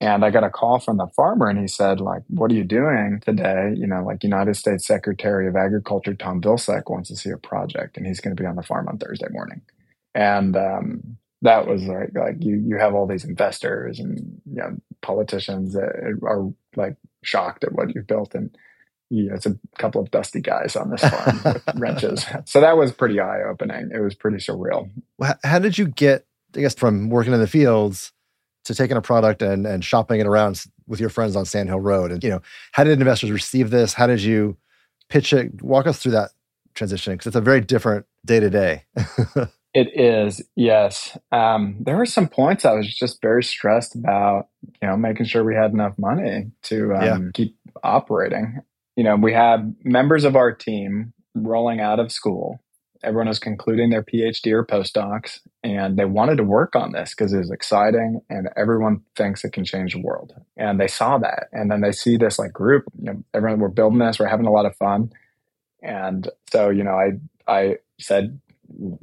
and 0.00 0.24
I 0.24 0.30
got 0.30 0.44
a 0.44 0.50
call 0.50 0.78
from 0.78 0.96
the 0.96 1.08
farmer 1.16 1.48
and 1.48 1.58
he 1.58 1.66
said, 1.66 2.00
like, 2.00 2.22
what 2.28 2.52
are 2.52 2.54
you 2.54 2.64
doing 2.64 3.20
today? 3.24 3.72
You 3.76 3.86
know, 3.86 4.04
like 4.04 4.22
United 4.22 4.54
States 4.54 4.86
Secretary 4.86 5.48
of 5.48 5.56
Agriculture 5.56 6.14
Tom 6.14 6.40
Vilsack 6.40 6.88
wants 6.88 7.08
to 7.08 7.16
see 7.16 7.30
a 7.30 7.36
project 7.36 7.96
and 7.96 8.06
he's 8.06 8.20
going 8.20 8.34
to 8.34 8.40
be 8.40 8.46
on 8.46 8.54
the 8.54 8.62
farm 8.62 8.88
on 8.88 8.98
Thursday 8.98 9.26
morning. 9.30 9.60
And 10.14 10.56
um, 10.56 11.18
that 11.42 11.66
was 11.66 11.82
like, 11.84 12.10
like 12.14 12.36
you, 12.38 12.62
you 12.64 12.78
have 12.78 12.94
all 12.94 13.08
these 13.08 13.24
investors 13.24 13.98
and 13.98 14.40
you 14.46 14.56
know, 14.56 14.76
politicians 15.02 15.72
that 15.72 16.18
are 16.22 16.48
like 16.76 16.96
shocked 17.22 17.64
at 17.64 17.72
what 17.72 17.92
you've 17.94 18.06
built. 18.06 18.36
And 18.36 18.56
you 19.10 19.28
know, 19.28 19.34
it's 19.34 19.46
a 19.46 19.58
couple 19.78 20.00
of 20.00 20.10
dusty 20.10 20.40
guys 20.40 20.76
on 20.76 20.90
this 20.90 21.00
farm 21.00 21.40
with 21.44 21.62
wrenches. 21.76 22.26
So 22.44 22.60
that 22.60 22.76
was 22.76 22.92
pretty 22.92 23.20
eye 23.20 23.42
opening. 23.42 23.90
It 23.92 24.00
was 24.00 24.14
pretty 24.14 24.38
surreal. 24.38 24.90
How 25.44 25.58
did 25.58 25.78
you 25.78 25.88
get, 25.88 26.26
I 26.54 26.60
guess, 26.60 26.74
from 26.74 27.08
working 27.08 27.32
in 27.32 27.40
the 27.40 27.46
fields 27.46 28.12
to 28.64 28.74
taking 28.74 28.96
a 28.96 29.02
product 29.02 29.40
and 29.40 29.66
and 29.66 29.84
shopping 29.84 30.20
it 30.20 30.26
around 30.26 30.64
with 30.86 31.00
your 31.00 31.10
friends 31.10 31.36
on 31.36 31.44
Sand 31.44 31.68
Hill 31.68 31.80
Road? 31.80 32.12
And 32.12 32.22
you 32.22 32.30
know, 32.30 32.42
how 32.72 32.84
did 32.84 32.98
investors 32.98 33.30
receive 33.30 33.70
this? 33.70 33.94
How 33.94 34.06
did 34.06 34.20
you 34.20 34.56
pitch 35.08 35.32
it? 35.32 35.62
Walk 35.62 35.86
us 35.86 35.98
through 35.98 36.12
that 36.12 36.30
transition 36.74 37.14
because 37.14 37.28
it's 37.28 37.36
a 37.36 37.40
very 37.40 37.60
different 37.60 38.06
day 38.24 38.40
to 38.40 38.50
day. 38.50 38.84
It 39.74 39.88
is, 39.94 40.42
yes. 40.56 41.16
Um, 41.30 41.76
there 41.80 41.96
were 41.96 42.06
some 42.06 42.26
points 42.26 42.64
I 42.64 42.72
was 42.72 42.92
just 42.92 43.20
very 43.20 43.44
stressed 43.44 43.94
about, 43.94 44.48
you 44.80 44.88
know, 44.88 44.96
making 44.96 45.26
sure 45.26 45.44
we 45.44 45.54
had 45.54 45.72
enough 45.72 45.92
money 45.98 46.50
to 46.64 46.94
um, 46.94 47.02
yeah. 47.02 47.18
keep 47.34 47.56
operating. 47.84 48.60
You 48.98 49.04
know, 49.04 49.16
we 49.16 49.32
had 49.32 49.76
members 49.84 50.24
of 50.24 50.34
our 50.34 50.52
team 50.52 51.12
rolling 51.34 51.80
out 51.80 52.00
of 52.00 52.10
school 52.10 52.60
everyone 53.02 53.28
was 53.28 53.38
concluding 53.38 53.90
their 53.90 54.02
PhD 54.02 54.52
or 54.52 54.64
postdocs, 54.64 55.40
and 55.62 55.96
they 55.96 56.04
wanted 56.04 56.36
to 56.36 56.44
work 56.44 56.74
on 56.74 56.92
this 56.92 57.14
because 57.14 57.32
it 57.32 57.38
was 57.38 57.50
exciting 57.50 58.20
and 58.28 58.48
everyone 58.56 59.02
thinks 59.16 59.44
it 59.44 59.52
can 59.52 59.64
change 59.64 59.94
the 59.94 60.00
world. 60.00 60.34
And 60.56 60.80
they 60.80 60.88
saw 60.88 61.18
that. 61.18 61.48
And 61.52 61.70
then 61.70 61.80
they 61.80 61.92
see 61.92 62.16
this 62.16 62.38
like 62.38 62.52
group, 62.52 62.84
you 62.98 63.12
know, 63.12 63.24
everyone, 63.34 63.60
we're 63.60 63.68
building 63.68 63.98
this, 63.98 64.18
we're 64.18 64.26
having 64.26 64.46
a 64.46 64.52
lot 64.52 64.66
of 64.66 64.76
fun. 64.76 65.12
And 65.82 66.28
so, 66.50 66.70
you 66.70 66.82
know, 66.82 66.98
I, 66.98 67.12
I 67.46 67.76
said, 68.00 68.40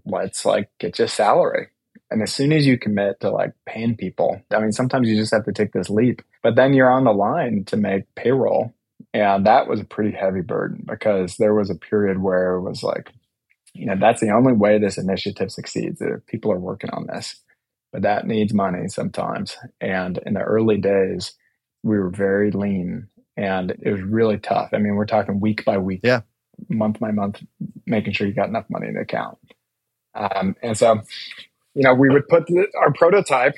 let's 0.05 0.45
like 0.45 0.69
get 0.79 0.99
your 0.99 1.07
salary. 1.07 1.67
And 2.11 2.21
as 2.21 2.33
soon 2.33 2.51
as 2.51 2.67
you 2.67 2.77
commit 2.77 3.19
to 3.21 3.31
like 3.31 3.53
paying 3.65 3.95
people, 3.95 4.41
I 4.51 4.59
mean, 4.59 4.71
sometimes 4.71 5.09
you 5.09 5.15
just 5.15 5.33
have 5.33 5.45
to 5.45 5.53
take 5.53 5.71
this 5.71 5.89
leap, 5.89 6.21
but 6.43 6.55
then 6.55 6.73
you're 6.73 6.91
on 6.91 7.03
the 7.03 7.13
line 7.13 7.63
to 7.65 7.77
make 7.77 8.13
payroll. 8.15 8.73
And 9.15 9.45
that 9.45 9.69
was 9.69 9.79
a 9.79 9.85
pretty 9.85 10.11
heavy 10.11 10.41
burden 10.41 10.83
because 10.85 11.37
there 11.37 11.53
was 11.53 11.69
a 11.69 11.75
period 11.75 12.21
where 12.21 12.55
it 12.55 12.61
was 12.63 12.83
like, 12.83 13.13
you 13.73 13.85
know, 13.85 13.95
that's 13.97 14.19
the 14.19 14.31
only 14.31 14.51
way 14.51 14.77
this 14.77 14.97
initiative 14.97 15.51
succeeds. 15.51 16.01
If 16.01 16.25
people 16.25 16.51
are 16.51 16.59
working 16.59 16.89
on 16.89 17.07
this, 17.07 17.37
but 17.93 18.01
that 18.01 18.27
needs 18.27 18.53
money 18.53 18.89
sometimes. 18.89 19.55
And 19.79 20.17
in 20.25 20.33
the 20.33 20.41
early 20.41 20.77
days, 20.77 21.31
we 21.81 21.97
were 21.97 22.09
very 22.09 22.51
lean 22.51 23.07
and 23.37 23.71
it 23.71 23.89
was 23.89 24.01
really 24.01 24.37
tough. 24.37 24.71
I 24.73 24.79
mean, 24.79 24.95
we're 24.95 25.05
talking 25.05 25.39
week 25.39 25.63
by 25.63 25.77
week, 25.77 26.01
yeah, 26.03 26.21
month 26.67 26.99
by 26.99 27.11
month, 27.11 27.41
making 27.85 28.11
sure 28.11 28.27
you 28.27 28.33
got 28.33 28.49
enough 28.49 28.65
money 28.69 28.87
in 28.87 28.95
the 28.95 29.01
account. 29.01 29.37
Um, 30.13 30.57
and 30.61 30.77
so, 30.77 31.01
you 31.73 31.83
know, 31.83 31.93
we 31.93 32.09
would 32.09 32.27
put 32.27 32.47
the, 32.47 32.67
our 32.81 32.91
prototype 32.91 33.55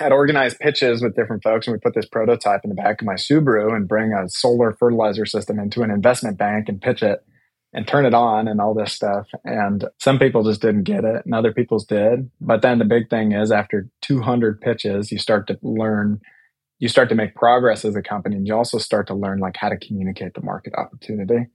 at 0.00 0.12
organized 0.12 0.58
pitches 0.58 1.02
with 1.02 1.14
different 1.14 1.42
folks, 1.42 1.66
and 1.66 1.74
we 1.74 1.80
put 1.80 1.94
this 1.94 2.06
prototype 2.06 2.60
in 2.64 2.70
the 2.70 2.76
back 2.76 3.00
of 3.00 3.06
my 3.06 3.14
Subaru 3.14 3.74
and 3.74 3.88
bring 3.88 4.12
a 4.12 4.28
solar 4.28 4.72
fertilizer 4.72 5.26
system 5.26 5.58
into 5.58 5.82
an 5.82 5.90
investment 5.90 6.38
bank 6.38 6.68
and 6.68 6.80
pitch 6.80 7.02
it 7.02 7.24
and 7.72 7.86
turn 7.86 8.04
it 8.04 8.14
on 8.14 8.48
and 8.48 8.60
all 8.60 8.74
this 8.74 8.92
stuff. 8.92 9.28
And 9.44 9.86
some 9.98 10.18
people 10.18 10.44
just 10.44 10.60
didn't 10.60 10.82
get 10.82 11.04
it 11.04 11.24
and 11.24 11.34
other 11.34 11.52
people's 11.52 11.86
did. 11.86 12.30
But 12.40 12.62
then 12.62 12.78
the 12.78 12.84
big 12.84 13.08
thing 13.08 13.32
is 13.32 13.50
after 13.50 13.88
200 14.02 14.60
pitches, 14.60 15.10
you 15.10 15.18
start 15.18 15.46
to 15.46 15.58
learn, 15.62 16.20
you 16.78 16.88
start 16.88 17.08
to 17.08 17.14
make 17.14 17.34
progress 17.34 17.84
as 17.84 17.96
a 17.96 18.02
company. 18.02 18.36
And 18.36 18.46
you 18.46 18.54
also 18.54 18.78
start 18.78 19.06
to 19.06 19.14
learn 19.14 19.38
like 19.38 19.56
how 19.56 19.70
to 19.70 19.78
communicate 19.78 20.34
the 20.34 20.42
market 20.42 20.74
opportunity 20.76 21.46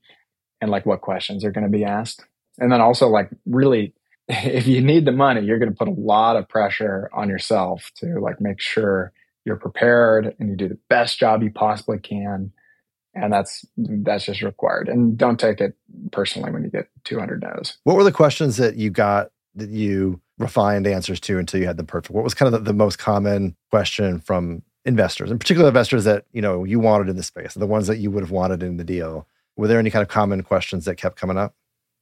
and 0.59 0.71
like 0.71 0.85
what 0.85 1.01
questions 1.01 1.45
are 1.45 1.51
going 1.51 1.65
to 1.65 1.77
be 1.77 1.83
asked. 1.83 2.25
And 2.57 2.71
then 2.71 2.81
also 2.81 3.07
like 3.07 3.29
really, 3.45 3.93
if 4.27 4.67
you 4.67 4.81
need 4.81 5.05
the 5.05 5.11
money, 5.11 5.41
you're 5.41 5.59
going 5.59 5.71
to 5.71 5.75
put 5.75 5.87
a 5.87 5.91
lot 5.91 6.35
of 6.35 6.49
pressure 6.49 7.09
on 7.13 7.29
yourself 7.29 7.91
to 7.97 8.19
like 8.19 8.41
make 8.41 8.59
sure 8.59 9.13
you're 9.45 9.55
prepared 9.55 10.35
and 10.39 10.49
you 10.49 10.55
do 10.55 10.67
the 10.67 10.79
best 10.89 11.19
job 11.19 11.41
you 11.41 11.51
possibly 11.51 11.99
can 11.99 12.51
and 13.21 13.33
that's 13.33 13.65
that's 13.77 14.25
just 14.25 14.41
required. 14.41 14.87
And 14.89 15.17
don't 15.17 15.39
take 15.39 15.59
it 15.59 15.75
personally 16.11 16.51
when 16.51 16.63
you 16.63 16.69
get 16.69 16.87
200 17.05 17.41
no's. 17.41 17.77
What 17.83 17.95
were 17.95 18.03
the 18.03 18.11
questions 18.11 18.57
that 18.57 18.75
you 18.75 18.89
got 18.89 19.31
that 19.55 19.69
you 19.69 20.21
refined 20.37 20.85
answers 20.85 21.19
to 21.21 21.39
until 21.39 21.59
you 21.59 21.65
had 21.65 21.77
them 21.77 21.87
perfect? 21.87 22.13
What 22.13 22.23
was 22.23 22.33
kind 22.33 22.53
of 22.53 22.63
the, 22.63 22.71
the 22.71 22.77
most 22.77 22.99
common 22.99 23.55
question 23.69 24.19
from 24.19 24.61
investors, 24.85 25.31
and 25.31 25.39
particularly 25.39 25.69
investors 25.69 26.03
that 26.05 26.25
you 26.31 26.41
know 26.41 26.63
you 26.63 26.79
wanted 26.79 27.09
in 27.09 27.15
the 27.15 27.23
space, 27.23 27.53
the 27.53 27.67
ones 27.67 27.87
that 27.87 27.97
you 27.97 28.11
would 28.11 28.23
have 28.23 28.31
wanted 28.31 28.63
in 28.63 28.77
the 28.77 28.83
deal? 28.83 29.27
Were 29.55 29.67
there 29.67 29.79
any 29.79 29.89
kind 29.89 30.03
of 30.03 30.09
common 30.09 30.43
questions 30.43 30.85
that 30.85 30.95
kept 30.95 31.17
coming 31.17 31.37
up? 31.37 31.55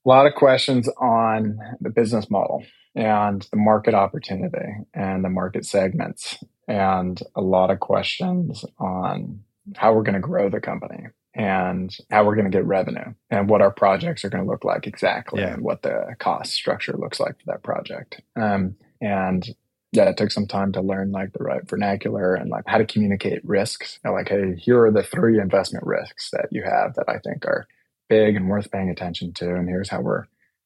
A 0.06 0.10
lot 0.10 0.28
of 0.28 0.36
questions 0.36 0.88
on 1.00 1.58
the 1.82 1.90
business 1.90 2.30
model 2.30 2.64
and 2.96 3.42
the 3.52 3.58
market 3.58 3.94
opportunity 3.96 4.66
and 4.94 5.26
the 5.26 5.30
market 5.30 5.66
segments, 5.66 6.38
and 6.68 7.20
a 7.36 7.42
lot 7.42 7.72
of 7.72 7.80
questions 7.80 8.64
on 8.80 9.40
how 9.76 9.94
we're 9.94 10.04
going 10.04 10.14
to 10.14 10.20
grow 10.20 10.50
the 10.50 10.60
company 10.62 11.08
and 11.34 11.96
how 12.12 12.24
we're 12.24 12.36
going 12.36 12.50
to 12.50 12.56
get 12.56 12.66
revenue 12.66 13.14
and 13.30 13.50
what 13.50 13.62
our 13.62 13.72
projects 13.72 14.24
are 14.24 14.30
going 14.30 14.44
to 14.46 14.50
look 14.50 14.64
like 14.64 14.88
exactly 14.88 15.42
Yeah. 15.42 15.54
and 15.54 15.64
what 15.64 15.82
the 15.82 16.16
cost 16.20 16.54
structure 16.54 16.94
looks 16.94 17.20
like 17.20 17.38
for 17.40 17.46
that 17.48 17.64
project. 17.64 18.22
Um, 18.36 18.76
and 19.02 19.46
yeah, 19.92 20.10
it 20.10 20.18
took 20.18 20.32
some 20.32 20.48
time 20.48 20.72
to 20.74 20.82
learn 20.82 21.12
like 21.12 21.34
the 21.34 21.44
right 21.44 21.68
vernacular 21.68 22.36
and 22.36 22.50
like 22.50 22.64
how 22.68 22.78
to 22.78 22.86
communicate 22.86 23.44
risks. 23.44 24.00
Like, 24.06 24.30
hey, 24.30 24.56
here 24.58 24.86
are 24.86 24.92
the 24.92 25.04
three 25.04 25.40
investment 25.40 25.86
risks 25.86 26.30
that 26.32 26.48
you 26.52 26.64
have 26.64 26.94
that 26.96 27.10
I 27.10 27.18
think 27.20 27.46
are 27.46 27.66
big 28.10 28.36
and 28.36 28.50
worth 28.50 28.72
paying 28.72 28.90
attention 28.90 29.34
to, 29.34 29.56
and 29.56 29.68
here's 29.68 29.90
how 29.90 30.02
we're, 30.02 30.26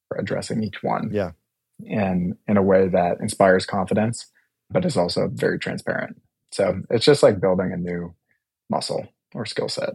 we're 0.09 0.19
addressing 0.19 0.63
each 0.63 0.81
one. 0.83 1.09
Yeah. 1.11 1.31
and 1.87 2.35
in 2.47 2.57
a 2.57 2.61
way 2.61 2.87
that 2.87 3.19
inspires 3.19 3.65
confidence, 3.65 4.27
but 4.69 4.85
is 4.85 4.97
also 4.97 5.29
very 5.31 5.57
transparent. 5.59 6.21
So 6.51 6.81
it's 6.89 7.05
just 7.05 7.23
like 7.23 7.39
building 7.39 7.71
a 7.71 7.77
new 7.77 8.13
muscle 8.69 9.07
or 9.33 9.45
skill 9.45 9.69
set. 9.69 9.91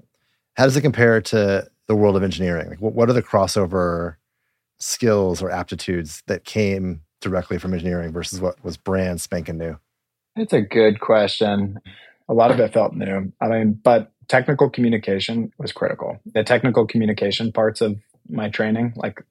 How 0.57 0.65
does 0.65 0.77
it 0.77 0.83
compare 0.83 1.21
to 1.21 1.69
the 1.89 1.97
world 1.97 2.17
of 2.17 2.23
engineering? 2.23 2.71
Like, 2.71 2.81
what, 2.81 2.95
what 2.95 3.11
are 3.11 3.13
the 3.13 3.23
crossover 3.23 4.17
skills 4.79 5.43
or 5.43 5.51
aptitudes 5.51 6.23
that 6.27 6.45
came 6.45 7.03
directly 7.21 7.59
from 7.59 7.75
engineering 7.75 8.13
versus 8.13 8.41
what 8.41 8.63
was 8.65 8.77
brand 8.77 9.21
spanking 9.21 9.59
new? 9.59 9.79
It's 10.37 10.53
a 10.53 10.63
good 10.63 11.01
question. 11.01 11.79
A 12.29 12.35
lot 12.35 12.51
of 12.51 12.59
it 12.61 12.73
felt 12.73 12.95
new. 12.95 13.33
I 13.41 13.49
mean, 13.49 13.79
but 13.83 14.13
technical 14.29 14.71
communication 14.71 15.53
was 15.59 15.73
critical. 15.73 16.19
The 16.25 16.45
technical 16.45 16.87
communication 16.87 17.53
parts 17.53 17.81
of 17.81 17.99
my 18.29 18.49
training, 18.49 18.95
like 18.97 19.23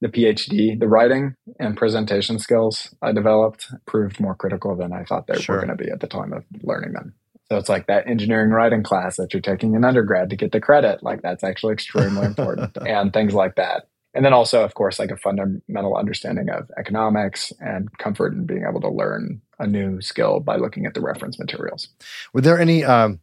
the 0.00 0.08
PhD, 0.08 0.78
the 0.78 0.88
writing 0.88 1.34
and 1.58 1.76
presentation 1.76 2.38
skills 2.38 2.94
I 3.02 3.12
developed 3.12 3.72
proved 3.86 4.20
more 4.20 4.34
critical 4.34 4.76
than 4.76 4.92
I 4.92 5.04
thought 5.04 5.26
they 5.26 5.40
Sure. 5.40 5.56
were 5.56 5.66
going 5.66 5.76
to 5.76 5.84
be 5.84 5.90
at 5.90 6.00
the 6.00 6.06
time 6.06 6.32
of 6.32 6.44
learning 6.62 6.92
them. 6.92 7.14
So 7.48 7.56
it's 7.56 7.68
like 7.68 7.86
that 7.86 8.08
engineering 8.08 8.50
writing 8.50 8.82
class 8.82 9.16
that 9.16 9.32
you're 9.32 9.40
taking 9.40 9.74
in 9.74 9.84
undergrad 9.84 10.30
to 10.30 10.36
get 10.36 10.52
the 10.52 10.60
credit. 10.60 11.02
Like 11.02 11.22
that's 11.22 11.44
actually 11.44 11.74
extremely 11.74 12.26
important 12.26 12.76
and 12.86 13.12
things 13.12 13.34
like 13.34 13.54
that. 13.56 13.88
And 14.14 14.24
then 14.24 14.32
also, 14.32 14.64
of 14.64 14.74
course, 14.74 14.98
like 14.98 15.10
a 15.10 15.16
fundamental 15.16 15.94
understanding 15.96 16.48
of 16.48 16.70
economics 16.78 17.52
and 17.60 17.88
comfort 17.98 18.32
in 18.32 18.46
being 18.46 18.64
able 18.68 18.80
to 18.80 18.88
learn 18.88 19.42
a 19.58 19.66
new 19.66 20.00
skill 20.00 20.40
by 20.40 20.56
looking 20.56 20.86
at 20.86 20.94
the 20.94 21.02
reference 21.02 21.38
materials. 21.38 21.88
Were 22.32 22.40
there 22.40 22.58
any? 22.58 22.82
Um, 22.82 23.20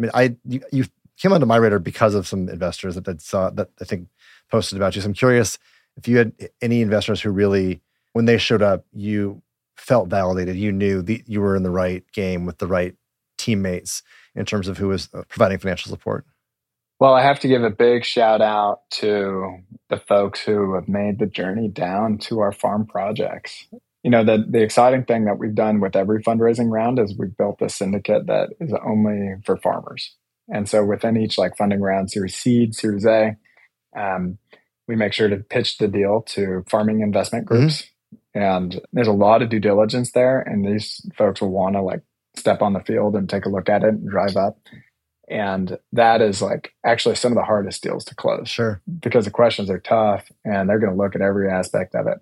mean, 0.00 0.10
I 0.14 0.36
you, 0.44 0.60
you 0.72 0.84
came 1.16 1.32
onto 1.32 1.46
my 1.46 1.56
radar 1.56 1.78
because 1.78 2.14
of 2.14 2.26
some 2.26 2.48
investors 2.48 2.94
that, 2.94 3.04
that 3.04 3.20
saw 3.20 3.50
that 3.50 3.70
I 3.80 3.84
think 3.84 4.08
posted 4.50 4.76
about 4.76 4.94
you. 4.94 5.02
So 5.02 5.08
I'm 5.08 5.14
curious 5.14 5.58
if 5.96 6.08
you 6.08 6.18
had 6.18 6.32
any 6.60 6.80
investors 6.80 7.20
who 7.20 7.30
really, 7.30 7.80
when 8.12 8.24
they 8.24 8.38
showed 8.38 8.62
up, 8.62 8.84
you 8.92 9.42
felt 9.76 10.08
validated. 10.08 10.56
You 10.56 10.72
knew 10.72 11.02
the, 11.02 11.22
you 11.26 11.40
were 11.40 11.56
in 11.56 11.62
the 11.62 11.70
right 11.70 12.04
game 12.12 12.46
with 12.46 12.58
the 12.58 12.66
right 12.66 12.94
teammates 13.38 14.02
in 14.34 14.44
terms 14.44 14.68
of 14.68 14.78
who 14.78 14.88
was 14.88 15.08
uh, 15.14 15.22
providing 15.28 15.58
financial 15.58 15.90
support. 15.90 16.24
Well, 17.00 17.14
I 17.14 17.22
have 17.22 17.40
to 17.40 17.48
give 17.48 17.62
a 17.62 17.70
big 17.70 18.04
shout 18.04 18.40
out 18.40 18.80
to 18.92 19.58
the 19.90 19.98
folks 19.98 20.40
who 20.40 20.74
have 20.74 20.88
made 20.88 21.18
the 21.18 21.26
journey 21.26 21.68
down 21.68 22.18
to 22.18 22.40
our 22.40 22.52
farm 22.52 22.86
projects. 22.86 23.66
You 24.04 24.10
know, 24.10 24.22
the, 24.22 24.44
the 24.48 24.62
exciting 24.62 25.04
thing 25.04 25.24
that 25.24 25.38
we've 25.38 25.54
done 25.54 25.80
with 25.80 25.96
every 25.96 26.22
fundraising 26.22 26.70
round 26.70 26.98
is 26.98 27.16
we've 27.18 27.36
built 27.36 27.60
a 27.62 27.68
syndicate 27.70 28.26
that 28.26 28.50
is 28.60 28.72
only 28.86 29.36
for 29.44 29.56
farmers. 29.56 30.14
And 30.48 30.68
so 30.68 30.84
within 30.84 31.16
each 31.16 31.38
like 31.38 31.56
funding 31.56 31.80
round, 31.80 32.10
Series 32.10 32.36
Seed, 32.36 32.74
Series 32.74 33.06
A, 33.06 33.36
um, 33.96 34.38
we 34.86 34.94
make 34.94 35.14
sure 35.14 35.28
to 35.28 35.38
pitch 35.38 35.78
the 35.78 35.88
deal 35.88 36.20
to 36.28 36.64
farming 36.68 37.00
investment 37.00 37.46
groups. 37.46 37.84
And 38.34 38.80
there's 38.92 39.08
a 39.08 39.12
lot 39.12 39.40
of 39.40 39.48
due 39.48 39.58
diligence 39.60 40.12
there. 40.12 40.40
And 40.40 40.64
these 40.64 41.00
folks 41.16 41.40
will 41.40 41.50
want 41.50 41.76
to 41.76 41.82
like 41.82 42.02
step 42.36 42.60
on 42.60 42.74
the 42.74 42.80
field 42.80 43.16
and 43.16 43.28
take 43.28 43.46
a 43.46 43.48
look 43.48 43.68
at 43.70 43.82
it 43.84 43.88
and 43.90 44.08
drive 44.10 44.36
up. 44.36 44.58
And 45.30 45.78
that 45.92 46.20
is 46.20 46.42
like 46.42 46.74
actually 46.84 47.14
some 47.14 47.32
of 47.32 47.36
the 47.36 47.44
hardest 47.44 47.82
deals 47.82 48.04
to 48.06 48.14
close 48.14 48.50
Sure. 48.50 48.82
because 49.00 49.24
the 49.24 49.30
questions 49.30 49.70
are 49.70 49.80
tough 49.80 50.30
and 50.44 50.68
they're 50.68 50.78
going 50.78 50.92
to 50.92 50.98
look 51.02 51.14
at 51.14 51.22
every 51.22 51.48
aspect 51.50 51.94
of 51.94 52.06
it. 52.06 52.18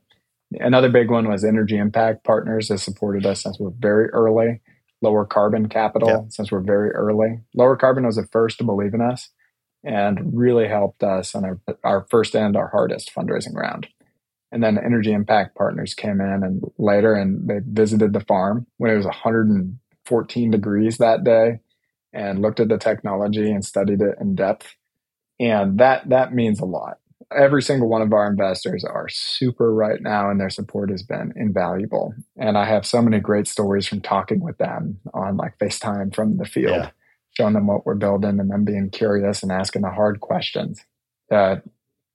Another 0.60 0.88
big 0.90 1.10
one 1.10 1.28
was 1.28 1.44
Energy 1.44 1.76
Impact 1.76 2.24
Partners 2.24 2.68
has 2.68 2.82
supported 2.82 3.26
us 3.26 3.42
since 3.42 3.58
we're 3.58 3.70
very 3.70 4.08
early. 4.10 4.60
Lower 5.00 5.24
Carbon 5.24 5.68
Capital 5.68 6.08
Yeah. 6.08 6.20
since 6.28 6.52
we're 6.52 6.60
very 6.60 6.90
early. 6.90 7.40
Lower 7.54 7.76
Carbon 7.76 8.06
was 8.06 8.16
the 8.16 8.26
first 8.30 8.58
to 8.58 8.64
believe 8.64 8.94
in 8.94 9.00
us 9.00 9.30
and 9.84 10.30
really 10.32 10.68
helped 10.68 11.02
us 11.02 11.34
on 11.34 11.44
our, 11.44 11.60
our 11.82 12.06
first 12.08 12.36
and 12.36 12.56
our 12.56 12.68
hardest 12.68 13.12
fundraising 13.14 13.54
round. 13.54 13.88
And 14.52 14.62
then 14.62 14.78
Energy 14.78 15.12
Impact 15.12 15.56
Partners 15.56 15.94
came 15.94 16.20
in 16.20 16.42
and 16.44 16.62
later 16.78 17.14
and 17.14 17.48
they 17.48 17.60
visited 17.66 18.12
the 18.12 18.20
farm 18.20 18.66
when 18.76 18.92
it 18.92 18.96
was 18.96 19.06
114 19.06 20.50
degrees 20.50 20.98
that 20.98 21.24
day 21.24 21.58
and 22.12 22.40
looked 22.40 22.60
at 22.60 22.68
the 22.68 22.78
technology 22.78 23.50
and 23.50 23.64
studied 23.64 24.02
it 24.02 24.16
in 24.20 24.34
depth. 24.34 24.76
And 25.40 25.78
that 25.78 26.08
that 26.10 26.34
means 26.34 26.60
a 26.60 26.64
lot. 26.66 26.98
Every 27.36 27.62
single 27.62 27.88
one 27.88 28.02
of 28.02 28.12
our 28.12 28.28
investors 28.30 28.84
are 28.84 29.08
super 29.08 29.74
right 29.74 30.00
now 30.00 30.30
and 30.30 30.40
their 30.40 30.50
support 30.50 30.90
has 30.90 31.02
been 31.02 31.32
invaluable. 31.36 32.14
And 32.38 32.56
I 32.58 32.64
have 32.66 32.86
so 32.86 33.00
many 33.02 33.20
great 33.20 33.46
stories 33.46 33.86
from 33.86 34.00
talking 34.00 34.40
with 34.40 34.58
them 34.58 34.98
on 35.14 35.36
like 35.36 35.58
FaceTime 35.58 36.14
from 36.14 36.36
the 36.38 36.44
field, 36.44 36.76
Yeah. 36.76 36.90
showing 37.36 37.54
them 37.54 37.66
what 37.66 37.84
we're 37.86 37.94
building 37.94 38.38
and 38.40 38.50
them 38.50 38.64
being 38.64 38.90
curious 38.90 39.42
and 39.42 39.52
asking 39.52 39.82
the 39.82 39.90
hard 39.90 40.20
questions. 40.20 40.84
Uh, 41.30 41.56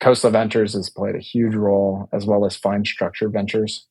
Khosla 0.01 0.32
Ventures 0.32 0.73
has 0.73 0.89
played 0.89 1.15
a 1.15 1.19
huge 1.19 1.56
role, 1.56 2.08
as 2.13 2.25
well 2.25 2.45
as 2.45 2.56
Fine 2.56 2.86
Structure 2.86 3.30
Ventures. 3.30 3.88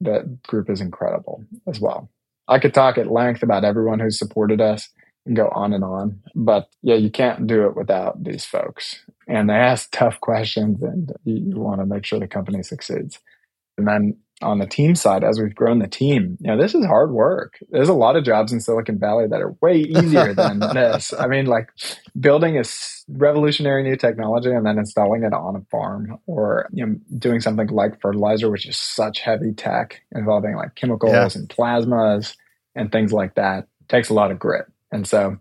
That 0.00 0.42
group 0.44 0.70
is 0.70 0.80
incredible 0.80 1.44
as 1.66 1.80
well. 1.80 2.08
I 2.46 2.60
could 2.60 2.72
talk 2.72 2.96
at 2.96 3.10
length 3.10 3.42
about 3.42 3.64
everyone 3.64 3.98
who's 3.98 4.18
supported 4.18 4.60
us 4.60 4.88
and 5.26 5.34
go 5.34 5.48
on 5.48 5.72
and 5.72 5.82
on, 5.82 6.20
but 6.34 6.68
yeah, 6.82 6.94
you 6.94 7.10
can't 7.10 7.46
do 7.48 7.66
it 7.66 7.74
without 7.76 8.22
these 8.22 8.44
folks. 8.44 9.04
And 9.28 9.48
they 9.50 9.54
ask 9.54 9.90
tough 9.92 10.18
questions, 10.20 10.82
and 10.82 11.12
you, 11.24 11.36
you 11.54 11.60
want 11.60 11.80
to 11.80 11.86
make 11.86 12.04
sure 12.04 12.18
the 12.18 12.26
company 12.26 12.62
succeeds. 12.62 13.18
And 13.76 13.86
then 13.86 14.16
on 14.40 14.58
the 14.58 14.66
team 14.66 14.94
side, 14.94 15.22
as 15.22 15.38
we've 15.40 15.54
grown 15.54 15.80
the 15.80 15.86
team, 15.86 16.38
you 16.40 16.46
know, 16.48 16.56
this 16.60 16.74
is 16.74 16.84
hard 16.86 17.10
work. 17.12 17.58
There's 17.70 17.88
a 17.88 17.92
lot 17.94 18.16
of 18.16 18.24
jobs 18.24 18.52
in 18.52 18.60
Silicon 18.60 18.98
Valley 18.98 19.26
that 19.28 19.42
are 19.42 19.54
way 19.60 19.78
easier 19.80 20.32
than 20.32 20.58
this. 20.74 21.12
I 21.12 21.26
mean, 21.26 21.46
like 21.46 21.68
building 22.18 22.56
a 22.58 22.62
revolutionary 23.08 23.82
new 23.82 23.96
technology 23.96 24.50
and 24.50 24.64
then 24.64 24.78
installing 24.78 25.24
it 25.24 25.32
on 25.32 25.56
a 25.56 25.60
farm 25.70 26.18
or 26.26 26.68
you 26.72 26.86
know, 26.86 26.96
doing 27.18 27.40
something 27.40 27.68
like 27.68 28.00
fertilizer, 28.00 28.50
which 28.50 28.66
is 28.66 28.76
such 28.76 29.20
heavy 29.20 29.52
tech 29.52 30.00
involving 30.12 30.56
like 30.56 30.74
chemicals 30.74 31.12
Yeah. 31.12 31.28
and 31.34 31.48
plasmas 31.48 32.36
and 32.74 32.90
things 32.90 33.12
like 33.12 33.34
that 33.34 33.66
takes 33.88 34.08
a 34.08 34.14
lot 34.14 34.30
of 34.30 34.38
grit. 34.38 34.66
And 34.92 35.06
so 35.06 35.36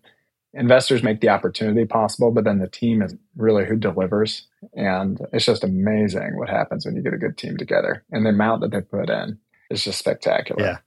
investors 0.54 1.04
make 1.04 1.22
the 1.22 1.30
opportunity 1.30 1.86
possible, 1.86 2.32
but 2.32 2.44
then 2.44 2.60
the 2.60 2.68
team 2.68 3.02
is 3.02 3.16
really 3.36 3.66
who 3.66 3.76
delivers. 3.76 4.48
And 4.74 5.20
it's 5.34 5.46
just 5.46 5.64
amazing 5.64 6.38
what 6.38 6.50
happens 6.50 6.86
when 6.86 6.96
you 6.96 7.02
get 7.02 7.14
a 7.14 7.18
good 7.18 7.38
team 7.38 7.58
together 7.58 8.04
and 8.12 8.26
the 8.26 8.30
amount 8.30 8.62
that 8.62 8.72
they 8.72 8.82
put 8.82 9.10
in 9.10 9.38
is 9.70 9.84
just 9.84 10.00
spectacular. 10.00 10.62
Yeah. 10.62 10.78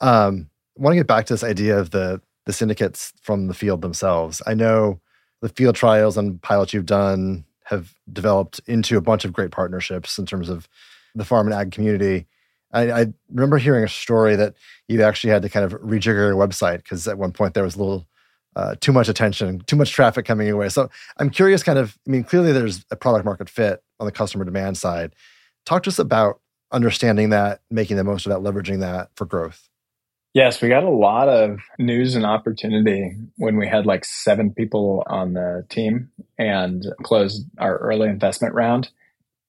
Um, 0.00 0.48
I 0.78 0.82
want 0.82 0.94
to 0.94 1.00
get 1.00 1.06
back 1.06 1.26
to 1.26 1.34
this 1.34 1.44
idea 1.44 1.78
of 1.78 1.90
the 1.90 2.20
the 2.46 2.52
syndicates 2.54 3.12
from 3.20 3.48
the 3.48 3.54
field 3.54 3.82
themselves. 3.82 4.40
I 4.46 4.54
know 4.54 5.00
the 5.42 5.50
field 5.50 5.76
trials 5.76 6.16
and 6.16 6.40
pilots 6.40 6.72
you've 6.72 6.86
done 6.86 7.44
have 7.64 7.94
developed 8.12 8.60
into 8.66 8.96
a 8.96 9.00
bunch 9.00 9.24
of 9.24 9.32
great 9.32 9.50
partnerships 9.50 10.18
in 10.18 10.26
terms 10.26 10.48
of 10.48 10.68
the 11.14 11.24
farm 11.24 11.46
and 11.46 11.54
ag 11.54 11.70
community. 11.70 12.26
I, 12.72 12.90
I 12.90 13.06
remember 13.30 13.58
hearing 13.58 13.84
a 13.84 13.88
story 13.88 14.36
that 14.36 14.54
you 14.88 15.02
actually 15.02 15.32
had 15.32 15.42
to 15.42 15.48
kind 15.48 15.64
of 15.64 15.80
rejigger 15.80 16.28
your 16.28 16.34
website 16.34 16.78
because 16.78 17.06
at 17.06 17.18
one 17.18 17.32
point 17.32 17.54
there 17.54 17.64
was 17.64 17.76
a 17.76 17.78
little 17.78 18.06
uh, 18.56 18.74
too 18.80 18.92
much 18.92 19.08
attention, 19.08 19.60
too 19.66 19.76
much 19.76 19.92
traffic 19.92 20.24
coming 20.26 20.46
your 20.46 20.56
way. 20.56 20.68
So 20.68 20.90
I'm 21.18 21.30
curious, 21.30 21.62
kind 21.62 21.78
of. 21.78 21.96
I 22.06 22.10
mean, 22.10 22.24
clearly 22.24 22.52
there's 22.52 22.84
a 22.90 22.96
product 22.96 23.24
market 23.24 23.48
fit 23.48 23.82
on 23.98 24.06
the 24.06 24.12
customer 24.12 24.44
demand 24.44 24.76
side. 24.78 25.14
Talk 25.66 25.82
to 25.84 25.90
us 25.90 25.98
about 25.98 26.40
understanding 26.72 27.30
that, 27.30 27.60
making 27.70 27.96
the 27.96 28.04
most 28.04 28.26
of 28.26 28.30
that, 28.32 28.40
leveraging 28.40 28.80
that 28.80 29.10
for 29.16 29.24
growth. 29.24 29.68
Yes, 30.32 30.62
we 30.62 30.68
got 30.68 30.84
a 30.84 30.90
lot 30.90 31.28
of 31.28 31.58
news 31.78 32.14
and 32.14 32.24
opportunity 32.24 33.16
when 33.36 33.56
we 33.56 33.66
had 33.66 33.84
like 33.84 34.04
seven 34.04 34.52
people 34.54 35.02
on 35.08 35.32
the 35.32 35.66
team 35.68 36.10
and 36.38 36.86
closed 37.02 37.44
our 37.58 37.76
early 37.78 38.08
investment 38.08 38.54
round. 38.54 38.90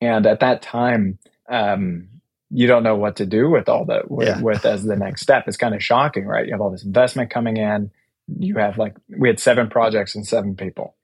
And 0.02 0.26
at 0.26 0.40
that 0.40 0.64
time, 0.64 1.20
um, 1.48 2.08
you 2.50 2.66
don't 2.66 2.82
know 2.82 2.96
what 2.96 3.18
to 3.18 3.28
do 3.28 3.48
with 3.50 3.70
all 3.70 3.86
that 3.86 4.10
with, 4.10 4.28
Yeah. 4.28 4.42
with 4.42 4.66
as 4.66 4.84
the 4.84 4.96
next 4.96 5.22
step. 5.22 5.44
It's 5.48 5.56
kind 5.56 5.76
of 5.76 5.84
shocking, 5.84 6.26
right? 6.26 6.48
You 6.48 6.54
have 6.54 6.62
all 6.62 6.72
this 6.72 6.84
investment 6.84 7.30
coming 7.30 7.58
in. 7.58 7.92
You 8.28 8.56
have 8.58 8.78
like 8.78 8.96
we 9.10 9.28
had 9.28 9.40
seven 9.40 9.70
projects 9.70 10.16
and 10.16 10.26
seven 10.26 10.56
people, 10.56 10.96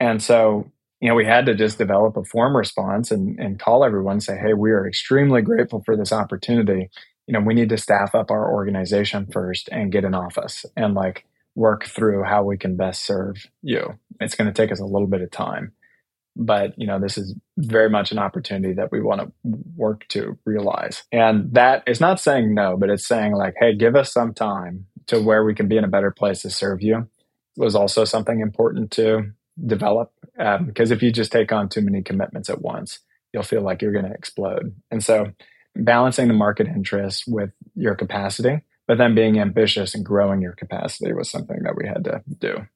and 0.00 0.22
so 0.22 0.70
you 1.00 1.08
know 1.08 1.14
we 1.14 1.24
had 1.24 1.46
to 1.46 1.54
just 1.54 1.78
develop 1.78 2.16
a 2.16 2.24
form 2.24 2.56
response 2.56 3.10
and 3.10 3.38
and 3.38 3.58
call 3.58 3.84
everyone 3.84 4.20
say, 4.20 4.36
hey, 4.36 4.54
we 4.54 4.70
are 4.70 4.86
extremely 4.86 5.42
grateful 5.42 5.82
for 5.84 5.96
this 5.96 6.12
opportunity 6.12 6.90
you 7.26 7.32
know, 7.32 7.40
we 7.40 7.54
need 7.54 7.70
to 7.70 7.78
staff 7.78 8.14
up 8.14 8.30
our 8.30 8.52
organization 8.52 9.26
first 9.32 9.68
and 9.72 9.92
get 9.92 10.04
an 10.04 10.14
office 10.14 10.64
and 10.76 10.94
like 10.94 11.24
work 11.54 11.86
through 11.86 12.24
how 12.24 12.42
we 12.42 12.58
can 12.58 12.76
best 12.76 13.04
serve 13.04 13.36
you. 13.62 13.98
It's 14.20 14.34
going 14.34 14.52
to 14.52 14.54
take 14.54 14.72
us 14.72 14.80
a 14.80 14.84
little 14.84 15.06
bit 15.06 15.22
of 15.22 15.30
time, 15.30 15.72
but 16.36 16.74
you 16.76 16.86
know, 16.86 17.00
this 17.00 17.16
is 17.16 17.34
very 17.56 17.88
much 17.88 18.12
an 18.12 18.18
opportunity 18.18 18.74
that 18.74 18.92
we 18.92 19.00
want 19.00 19.20
to 19.20 19.32
work 19.76 20.06
to 20.08 20.38
realize. 20.44 21.04
And 21.12 21.52
that 21.54 21.84
is 21.86 22.00
not 22.00 22.20
saying 22.20 22.54
no, 22.54 22.76
but 22.76 22.90
it's 22.90 23.06
saying 23.06 23.32
like, 23.32 23.54
hey, 23.58 23.74
give 23.74 23.96
us 23.96 24.12
some 24.12 24.34
time 24.34 24.86
to 25.06 25.20
where 25.20 25.44
we 25.44 25.54
can 25.54 25.68
be 25.68 25.76
in 25.76 25.84
a 25.84 25.88
better 25.88 26.10
place 26.10 26.42
to 26.42 26.50
serve 26.50 26.82
you 26.82 27.08
was 27.56 27.74
also 27.74 28.04
something 28.04 28.40
important 28.40 28.90
to 28.92 29.32
develop 29.64 30.12
because 30.36 30.90
um, 30.90 30.96
if 30.96 31.02
you 31.02 31.12
just 31.12 31.30
take 31.30 31.52
on 31.52 31.68
too 31.68 31.80
many 31.80 32.02
commitments 32.02 32.50
at 32.50 32.60
once, 32.60 33.00
you'll 33.32 33.42
feel 33.42 33.62
like 33.62 33.82
you're 33.82 33.92
going 33.92 34.04
to 34.04 34.12
explode. 34.12 34.74
And 34.90 35.02
so, 35.02 35.32
balancing 35.76 36.28
the 36.28 36.34
market 36.34 36.66
interest 36.66 37.24
with 37.26 37.50
your 37.74 37.94
capacity, 37.94 38.62
but 38.86 38.98
then 38.98 39.14
being 39.14 39.38
ambitious 39.38 39.94
and 39.94 40.04
growing 40.04 40.40
your 40.40 40.52
capacity 40.52 41.12
was 41.12 41.30
something 41.30 41.62
that 41.62 41.76
we 41.76 41.86
had 41.86 42.04
to 42.04 42.22
do. 42.38 42.66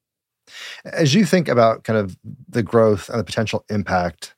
As 0.84 1.14
you 1.14 1.24
think 1.24 1.48
about 1.48 1.84
kind 1.84 1.98
of 1.98 2.16
the 2.48 2.62
growth 2.62 3.08
and 3.08 3.20
the 3.20 3.24
potential 3.24 3.64
impact 3.68 4.34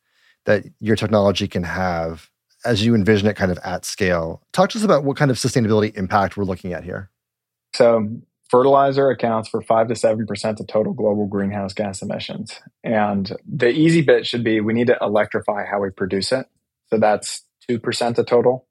that 0.47 0.65
your 0.81 0.97
technology 0.97 1.47
can 1.47 1.63
have 1.63 2.31
as 2.65 2.85
you 2.85 2.95
envision 2.95 3.29
it 3.29 3.37
kind 3.37 3.51
of 3.51 3.59
at 3.65 3.85
scale, 3.85 4.43
talk 4.53 4.71
to 4.71 4.79
us 4.79 4.85
about 4.85 5.05
what 5.05 5.17
kind 5.17 5.31
of 5.31 5.37
sustainability 5.39 5.97
impact 5.97 6.37
we're 6.37 6.45
looking 6.45 6.73
at 6.73 6.85
here. 6.85 7.11
So, 7.75 8.09
fertilizer 8.49 9.11
accounts 9.11 9.49
for 9.49 9.63
5 9.63 9.89
to 9.89 9.95
7% 9.95 10.61
of 10.61 10.67
total 10.67 10.93
global 10.93 11.27
greenhouse 11.27 11.73
gas 11.73 12.03
emissions. 12.03 12.61
And 12.83 13.33
the 13.47 13.69
easy 13.69 14.03
bit 14.03 14.27
should 14.27 14.43
be 14.43 14.61
we 14.61 14.73
need 14.73 14.89
to 14.89 14.99
electrify 15.01 15.65
how 15.65 15.81
we 15.81 15.91
produce 15.91 16.33
it. 16.33 16.47
So, 16.89 16.99
that's 16.99 17.43
2% 17.69 18.19
of 18.19 18.27
total. 18.27 18.67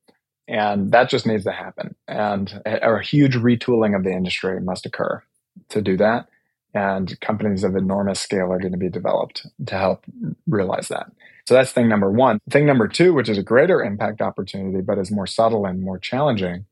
And 0.47 0.91
that 0.91 1.09
just 1.09 1.27
needs 1.27 1.43
to 1.43 1.51
happen. 1.51 1.95
And 2.07 2.61
a, 2.65 2.95
a 2.95 3.01
huge 3.01 3.35
retooling 3.35 3.95
of 3.95 4.03
the 4.03 4.11
industry 4.11 4.59
must 4.59 4.85
occur 4.85 5.23
to 5.69 5.81
do 5.81 5.95
that 5.97 6.27
and 6.73 7.19
companies 7.19 7.63
of 7.63 7.75
enormous 7.75 8.19
scale 8.19 8.51
are 8.51 8.59
going 8.59 8.71
to 8.71 8.77
be 8.77 8.89
developed 8.89 9.47
to 9.65 9.75
help 9.75 10.05
realize 10.47 10.87
that. 10.89 11.11
So 11.47 11.55
that's 11.55 11.71
thing 11.71 11.89
number 11.89 12.11
one. 12.11 12.39
Thing 12.49 12.65
number 12.65 12.87
two, 12.87 13.13
which 13.13 13.29
is 13.29 13.37
a 13.37 13.43
greater 13.43 13.83
impact 13.83 14.21
opportunity, 14.21 14.81
but 14.81 14.99
is 14.99 15.11
more 15.11 15.25
subtle 15.25 15.65
and 15.65 15.81
more 15.81 15.97
challenging, 15.97 16.65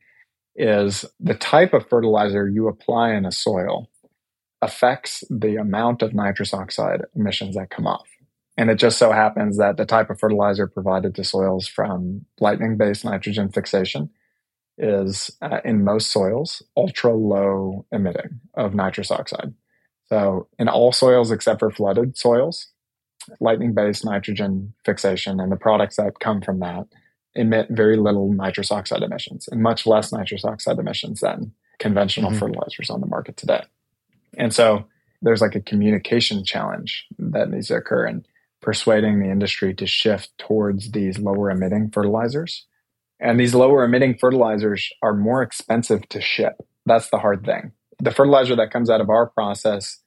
is 0.57 1.05
the 1.19 1.35
type 1.35 1.73
of 1.73 1.87
fertilizer 1.87 2.49
you 2.49 2.67
apply 2.67 3.13
in 3.13 3.25
a 3.25 3.31
soil 3.31 3.89
affects 4.61 5.23
the 5.29 5.55
amount 5.55 6.01
of 6.01 6.13
nitrous 6.13 6.53
oxide 6.53 7.03
emissions 7.15 7.55
that 7.55 7.69
come 7.69 7.85
off. 7.85 8.07
And 8.57 8.71
it 8.71 8.75
just 8.75 8.97
so 8.97 9.11
happens 9.11 9.57
that 9.57 9.77
the 9.77 9.85
type 9.85 10.09
of 10.09 10.19
fertilizer 10.19 10.65
provided 10.65 11.13
to 11.15 11.23
soils 11.23 11.67
from 11.67 12.25
lightning 12.39 12.75
based 12.75 13.05
nitrogen 13.05 13.49
fixation 13.49 14.09
is 14.79 15.31
uh, 15.41 15.59
in 15.63 15.83
most 15.83 16.11
soils 16.11 16.63
ultra 16.75 17.13
low 17.13 17.85
emitting 17.91 18.39
of 18.55 18.73
nitrous 18.73 19.11
oxide. 19.11 19.53
So 20.07 20.47
in 20.57 20.67
all 20.67 20.91
soils 20.91 21.31
except 21.31 21.59
for 21.59 21.69
flooded 21.69 22.17
soils, 22.17 22.67
lightning 23.39 23.75
based 23.75 24.05
nitrogen 24.05 24.73
fixation 24.85 25.39
and 25.39 25.51
the 25.51 25.57
products 25.57 25.97
that 25.97 26.19
come 26.19 26.41
from 26.41 26.59
that 26.59 26.87
emit 27.37 27.67
very 27.69 27.97
little 27.97 28.31
nitrous 28.31 28.71
oxide 28.71 29.03
emissions 29.03 29.47
and 29.51 29.61
much 29.61 29.85
less 29.85 30.11
nitrous 30.11 30.43
oxide 30.45 30.79
emissions 30.79 31.21
than 31.21 31.53
conventional 31.79 32.31
mm-hmm. 32.31 32.39
fertilizers 32.39 32.89
on 32.89 33.01
the 33.01 33.07
market 33.07 33.37
today. 33.37 33.63
And 34.37 34.53
so 34.53 34.85
there's 35.21 35.41
like 35.41 35.55
a 35.55 35.61
communication 35.61 36.43
challenge 36.43 37.05
that 37.17 37.49
needs 37.49 37.67
to 37.67 37.75
occur 37.75 38.07
in 38.07 38.25
persuading 38.61 39.19
the 39.19 39.29
industry 39.29 39.73
to 39.75 39.85
shift 39.87 40.31
towards 40.37 40.91
these 40.91 41.19
lower 41.19 41.49
emitting 41.49 41.91
fertilizers. 41.91 42.65
And 43.19 43.39
these 43.39 43.55
lower 43.55 43.83
emitting 43.83 44.17
fertilizers 44.17 44.89
are 45.01 45.13
more 45.13 45.41
expensive 45.41 46.07
to 46.09 46.21
ship. 46.21 46.55
That's 46.85 47.09
the 47.09 47.19
hard 47.19 47.45
thing 47.45 47.71
the 47.99 48.11
fertilizer 48.11 48.55
that 48.55 48.71
comes 48.71 48.89
out 48.89 49.01
of 49.01 49.09
our 49.09 49.27
process 49.27 49.99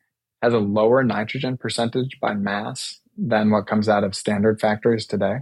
has 0.42 0.52
a 0.52 0.58
lower 0.58 1.02
nitrogen 1.02 1.56
percentage 1.56 2.18
by 2.20 2.34
mass 2.34 3.00
than 3.16 3.50
what 3.50 3.66
comes 3.66 3.88
out 3.88 4.04
of 4.04 4.14
standard 4.14 4.60
factories 4.60 5.06
today. 5.06 5.38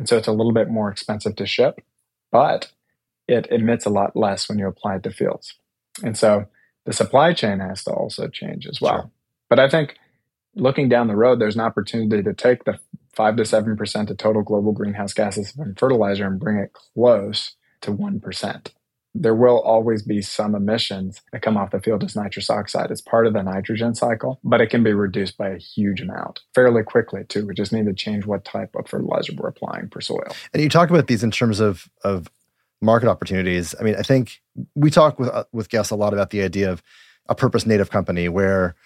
And 0.00 0.08
so 0.08 0.16
it's 0.16 0.28
a 0.28 0.32
little 0.32 0.54
bit 0.54 0.70
more 0.70 0.90
expensive 0.90 1.36
to 1.36 1.44
ship, 1.44 1.78
but 2.32 2.72
it 3.28 3.46
emits 3.50 3.84
a 3.84 3.90
lot 3.90 4.16
less 4.16 4.48
when 4.48 4.58
you 4.58 4.66
apply 4.66 4.96
it 4.96 5.02
to 5.02 5.10
fields. 5.10 5.56
And 6.02 6.16
so 6.16 6.46
the 6.86 6.94
supply 6.94 7.34
chain 7.34 7.60
has 7.60 7.84
to 7.84 7.90
also 7.92 8.26
change 8.26 8.66
as 8.66 8.80
well. 8.80 8.94
Sure. 8.94 9.10
But 9.50 9.58
I 9.58 9.68
think 9.68 9.98
looking 10.54 10.88
down 10.88 11.08
the 11.08 11.16
road, 11.16 11.38
there's 11.38 11.54
an 11.54 11.60
opportunity 11.60 12.22
to 12.22 12.32
take 12.32 12.64
the 12.64 12.80
five 13.12 13.36
to 13.36 13.44
seven 13.44 13.76
percent 13.76 14.08
of 14.08 14.16
total 14.16 14.40
global 14.40 14.72
greenhouse 14.72 15.12
gases 15.12 15.52
from 15.52 15.74
fertilizer 15.74 16.26
and 16.26 16.40
bring 16.40 16.56
it 16.56 16.72
close 16.72 17.56
to 17.82 17.92
one 17.92 18.20
percent 18.20 18.72
there 19.14 19.34
will 19.34 19.60
always 19.60 20.02
be 20.02 20.22
some 20.22 20.54
emissions 20.54 21.20
that 21.32 21.42
come 21.42 21.56
off 21.56 21.72
the 21.72 21.80
field 21.80 22.04
as 22.04 22.14
nitrous 22.14 22.48
oxide. 22.48 22.90
It's 22.90 23.00
part 23.00 23.26
of 23.26 23.32
the 23.32 23.42
nitrogen 23.42 23.94
cycle, 23.94 24.38
but 24.44 24.60
it 24.60 24.68
can 24.68 24.84
be 24.84 24.92
reduced 24.92 25.36
by 25.36 25.48
a 25.48 25.58
huge 25.58 26.00
amount 26.00 26.40
fairly 26.54 26.82
quickly 26.82 27.24
too. 27.24 27.46
We 27.46 27.54
just 27.54 27.72
need 27.72 27.86
to 27.86 27.92
change 27.92 28.24
what 28.24 28.44
type 28.44 28.74
of 28.76 28.86
fertilizer 28.88 29.32
we're 29.36 29.48
applying 29.48 29.88
per 29.88 30.00
soil. 30.00 30.28
And 30.52 30.62
you 30.62 30.68
talk 30.68 30.90
about 30.90 31.08
these 31.08 31.24
in 31.24 31.30
terms 31.30 31.60
of 31.60 31.88
of 32.04 32.28
market 32.80 33.08
opportunities. 33.08 33.74
I 33.78 33.82
mean, 33.82 33.96
I 33.96 34.02
think 34.02 34.40
we 34.74 34.90
talk 34.90 35.18
with 35.18 35.28
uh, 35.28 35.44
with 35.52 35.70
guests 35.70 35.90
a 35.90 35.96
lot 35.96 36.12
about 36.12 36.30
the 36.30 36.42
idea 36.42 36.70
of 36.70 36.82
a 37.28 37.34
purpose 37.34 37.66
native 37.66 37.90
company 37.90 38.28
where 38.28 38.76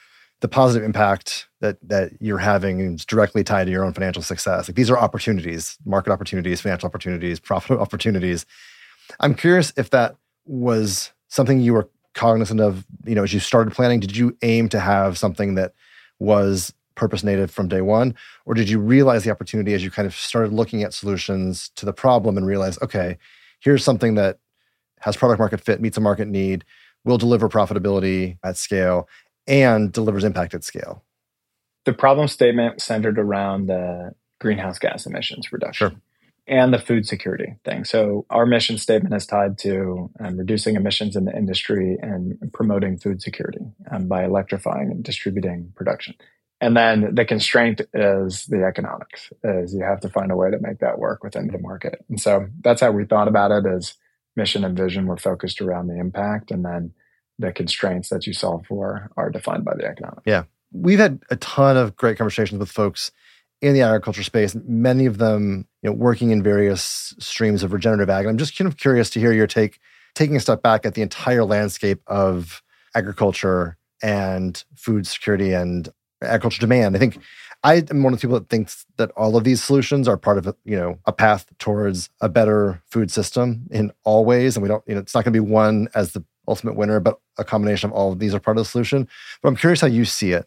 the 0.41 0.49
positive 0.49 0.85
impact 0.85 1.49
that 1.61 1.77
that 1.87 2.13
you're 2.21 2.39
having 2.39 2.81
is 2.81 3.05
directly 3.05 3.45
tied 3.45 3.65
to 3.65 3.71
your 3.71 3.85
own 3.85 3.93
financial 3.93 4.23
success. 4.23 4.69
Like 4.69 4.77
these 4.77 4.91
are 4.91 4.99
opportunities, 4.99 5.77
market 5.85 6.13
opportunities, 6.13 6.63
financial 6.63 6.87
opportunities, 6.87 7.41
profit 7.41 7.79
opportunities 7.79 8.47
I'm 9.21 9.35
curious 9.35 9.73
if 9.77 9.91
that 9.91 10.17
was 10.47 11.13
something 11.29 11.61
you 11.61 11.73
were 11.73 11.89
cognizant 12.15 12.61
of, 12.61 12.87
you 13.05 13.15
know, 13.15 13.25
as 13.25 13.35
you 13.35 13.41
started 13.41 13.75
planning. 13.75 14.01
Did 14.01 14.17
you 14.17 14.37
aim 14.43 14.69
to 14.71 14.81
have 14.81 15.19
something 15.19 15.55
that 15.57 15.75
was 16.19 16.73
purpose 16.95 17.25
native 17.25 17.51
from 17.51 17.69
day 17.69 17.81
one? 17.81 18.15
Or 18.47 18.55
did 18.55 18.69
you 18.69 18.79
realize 18.79 19.25
the 19.25 19.31
opportunity 19.31 19.75
as 19.75 19.83
you 19.83 19.91
kind 19.91 20.07
of 20.07 20.15
started 20.15 20.53
looking 20.53 20.83
at 20.83 20.95
solutions 20.95 21.71
to 21.77 21.85
the 21.85 21.93
problem 21.93 22.37
and 22.37 22.47
realize, 22.47 22.81
okay, 22.81 23.19
here's 23.61 23.85
something 23.85 24.15
that 24.15 24.39
has 25.01 25.17
product 25.17 25.41
market 25.41 25.61
fit, 25.61 25.81
meets 25.81 25.97
a 25.97 26.01
market 26.01 26.29
need, 26.29 26.65
will 27.05 27.19
deliver 27.19 27.49
profitability 27.49 28.39
at 28.45 28.57
scale, 28.57 29.09
and 29.47 29.93
delivers 29.93 30.25
impact 30.25 30.55
at 30.55 30.65
scale? 30.65 31.03
The 31.85 31.93
problem 31.93 32.29
statement 32.29 32.81
centered 32.81 33.19
around 33.19 33.67
the 33.67 34.15
greenhouse 34.41 34.79
gas 34.79 35.05
emissions 35.05 35.53
reduction. 35.53 35.91
Sure 35.91 36.01
and 36.47 36.75
the 36.75 36.79
food 36.79 37.07
security 37.07 37.57
thing. 37.65 37.85
So 37.85 38.27
our 38.29 38.45
mission 38.45 38.77
statement 38.77 39.15
is 39.15 39.27
tied 39.27 39.57
to 39.59 40.11
um, 40.21 40.37
reducing 40.37 40.77
emissions 40.77 41.17
in 41.17 41.25
the 41.25 41.37
industry 41.37 41.97
and 42.01 42.39
promoting 42.53 42.99
food 42.99 43.23
security 43.23 43.61
um, 43.91 44.09
by 44.09 44.25
electrifying 44.25 44.91
and 44.91 45.03
distributing 45.03 45.73
production. 45.75 46.15
And 46.61 46.77
then 46.77 47.15
the 47.15 47.25
constraint 47.25 47.81
is 47.93 48.47
the 48.47 48.65
economics, 48.65 49.33
is 49.43 49.75
you 49.75 49.83
have 49.83 50.01
to 50.01 50.09
find 50.09 50.31
a 50.31 50.37
way 50.37 50.51
to 50.51 50.59
make 50.61 50.79
that 50.79 50.99
work 50.99 51.25
within 51.25 51.49
the 51.49 51.59
market. 51.59 52.05
And 52.09 52.21
so 52.21 52.47
that's 52.61 52.81
how 52.81 52.91
we 52.91 53.05
thought 53.05 53.29
about 53.29 53.51
it 53.51 53.65
as 53.67 53.95
mission 54.37 54.65
and 54.65 54.77
vision 54.77 55.07
were 55.07 55.17
focused 55.17 55.61
around 55.61 55.89
the 55.89 55.99
impact 55.99 56.51
and 56.51 56.65
then 56.65 56.93
the 57.39 57.53
constraints 57.53 58.11
that 58.11 58.27
you 58.27 58.33
solve 58.33 58.67
for 58.67 59.11
are 59.17 59.31
defined 59.31 59.65
by 59.65 59.75
the 59.75 59.85
economics. 59.85 60.23
Yeah. 60.27 60.45
We've 60.73 60.99
had 60.99 61.23
a 61.31 61.37
ton 61.37 61.77
of 61.77 61.97
great 61.97 62.19
conversations 62.19 62.59
with 62.59 62.71
folks 62.71 63.13
in 63.65 63.73
the 63.73 63.81
agriculture 63.81 64.23
space, 64.23 64.55
many 64.67 65.07
of 65.07 65.17
them 65.17 65.67
you 65.83 65.89
know, 65.89 65.97
working 65.97 66.31
in 66.31 66.43
various 66.43 67.15
streams 67.19 67.63
of 67.63 67.73
regenerative 67.73 68.11
ag. 68.11 68.27
And 68.27 68.31
I'm 68.33 68.39
just 68.39 68.59
kind 68.59 68.69
of 68.69 68.77
curious 68.77 69.09
to 69.11 69.21
hear 69.21 69.33
your 69.33 69.47
take, 69.47 69.81
taking 70.15 70.37
a 70.37 70.41
step 70.41 70.63
back 70.63 70.85
at 70.85 70.93
the 70.93 71.01
entire 71.01 71.45
landscape 71.45 72.03
of 72.07 72.63
agriculture 72.95 73.79
and 74.03 74.63
food 74.77 75.07
security 75.07 75.55
and 75.55 75.89
agriculture 76.23 76.61
demand. 76.61 76.95
I 76.95 76.99
think 76.99 77.19
I 77.63 77.83
am 77.91 78.03
one 78.03 78.13
of 78.13 78.21
the 78.21 78.27
people 78.27 78.39
that 78.39 78.51
thinks 78.51 78.85
that 78.99 79.11
all 79.13 79.35
of 79.35 79.45
these 79.45 79.65
solutions 79.65 80.07
are 80.09 80.19
part 80.19 80.37
of 80.37 80.47
a, 80.47 80.55
you 80.67 80.77
know 80.77 80.99
a 81.07 81.13
path 81.13 81.47
towards 81.59 82.11
a 82.21 82.29
better 82.29 82.83
food 82.91 83.11
system 83.11 83.67
in 83.71 83.93
all 84.05 84.27
ways, 84.27 84.57
and 84.57 84.63
we 84.63 84.69
don't 84.69 84.85
you 84.87 84.95
know 84.95 85.01
it's 85.01 85.15
not 85.15 85.25
going 85.25 85.33
to 85.33 85.43
be 85.43 85.51
one 85.51 85.89
as 85.95 86.13
the 86.13 86.23
ultimate 86.47 86.77
winner, 86.77 87.01
but 87.01 87.19
a 87.39 87.45
combination 87.45 87.89
of 87.89 87.97
all 87.97 88.13
of 88.13 88.19
these 88.19 88.35
are 88.35 88.41
part 88.41 88.59
of 88.59 88.61
the 88.61 88.69
solution. 88.69 89.09
But 89.43 89.49
I'm 89.49 89.57
curious 89.57 89.81
how 89.81 89.87
you 89.87 90.05
see 90.05 90.33
it 90.33 90.47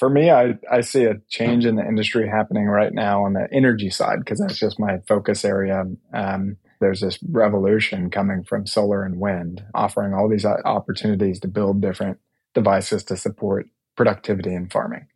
for 0.00 0.08
me, 0.08 0.30
I, 0.30 0.54
I 0.72 0.80
see 0.80 1.04
a 1.04 1.20
change 1.28 1.66
in 1.66 1.76
the 1.76 1.86
industry 1.86 2.26
happening 2.26 2.64
right 2.64 2.90
now 2.90 3.26
on 3.26 3.34
the 3.34 3.46
energy 3.52 3.90
side 3.90 4.20
because 4.20 4.40
that's 4.40 4.58
just 4.58 4.80
my 4.80 5.00
focus 5.06 5.44
area. 5.44 5.84
Um, 6.14 6.56
there's 6.80 7.02
this 7.02 7.18
revolution 7.28 8.08
coming 8.08 8.42
from 8.42 8.66
solar 8.66 9.04
and 9.04 9.20
wind, 9.20 9.62
offering 9.74 10.14
all 10.14 10.26
these 10.26 10.46
opportunities 10.46 11.38
to 11.40 11.48
build 11.48 11.82
different 11.82 12.16
devices 12.54 13.04
to 13.04 13.16
support 13.18 13.68
productivity 13.94 14.54
in 14.54 14.70
farming. 14.70 15.06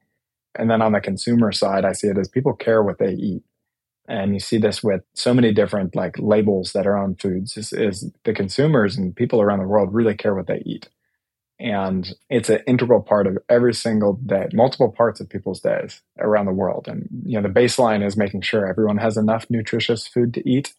And 0.55 0.71
then 0.71 0.83
on 0.83 0.93
the 0.93 1.01
consumer 1.01 1.51
side, 1.51 1.87
I 1.87 1.93
see 1.93 2.09
it 2.09 2.19
as 2.19 2.29
people 2.29 2.53
care 2.53 2.83
what 2.83 2.99
they 2.99 3.15
eat. 3.15 3.43
And 4.07 4.35
you 4.35 4.39
see 4.39 4.59
this 4.59 4.85
with 4.85 5.01
so 5.15 5.33
many 5.33 5.51
different 5.51 5.97
like 5.97 6.17
labels 6.19 6.73
that 6.75 6.87
are 6.87 6.99
on 6.99 7.17
foods 7.17 7.57
is, 7.57 7.73
is 7.73 8.13
the 8.25 8.35
consumers 8.35 8.99
and 8.99 9.17
people 9.17 9.41
around 9.41 9.61
the 9.61 9.67
world 9.67 9.95
really 9.95 10.15
care 10.15 10.35
what 10.35 10.47
they 10.47 10.63
eat 10.67 10.91
and 11.65 12.15
it's 12.29 12.51
an 12.51 12.61
integral 12.67 13.01
part 13.01 13.27
of 13.27 13.39
every 13.49 13.75
single 13.75 14.15
day 14.15 14.49
multiple 14.53 14.93
parts 14.93 15.21
of 15.21 15.29
people's 15.29 15.61
days 15.61 16.03
around 16.19 16.47
the 16.47 16.53
world. 16.53 16.87
And 16.87 17.09
you 17.25 17.41
know 17.41 17.47
the 17.47 17.55
baseline 17.61 18.07
is 18.07 18.17
making 18.17 18.43
sure 18.43 18.67
everyone 18.67 18.99
has 18.99 19.17
enough 19.17 19.47
nutritious 19.51 20.07
food 20.07 20.35
to 20.35 20.49
eat. 20.49 20.75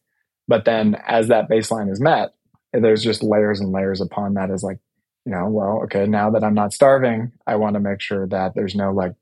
But 0.48 0.66
then 0.66 0.96
as 1.08 1.28
that 1.28 1.50
baseline 1.50 1.92
is 1.92 2.00
met 2.00 2.34
there's 2.74 3.04
just 3.04 3.24
layers 3.24 3.62
and 3.62 3.72
layers 3.72 4.02
upon 4.02 4.34
that 4.34 4.50
is 4.50 4.62
like 4.62 4.80
you 5.26 5.32
know 5.32 5.48
well 5.48 5.82
okay 5.84 6.06
now 6.06 6.30
that 6.30 6.44
i'm 6.44 6.54
not 6.54 6.74
starving 6.74 7.32
i 7.48 7.56
want 7.56 7.74
to 7.74 7.80
make 7.80 8.02
sure 8.02 8.28
that 8.28 8.54
there's 8.54 8.76
no 8.76 8.92
like 8.92 9.14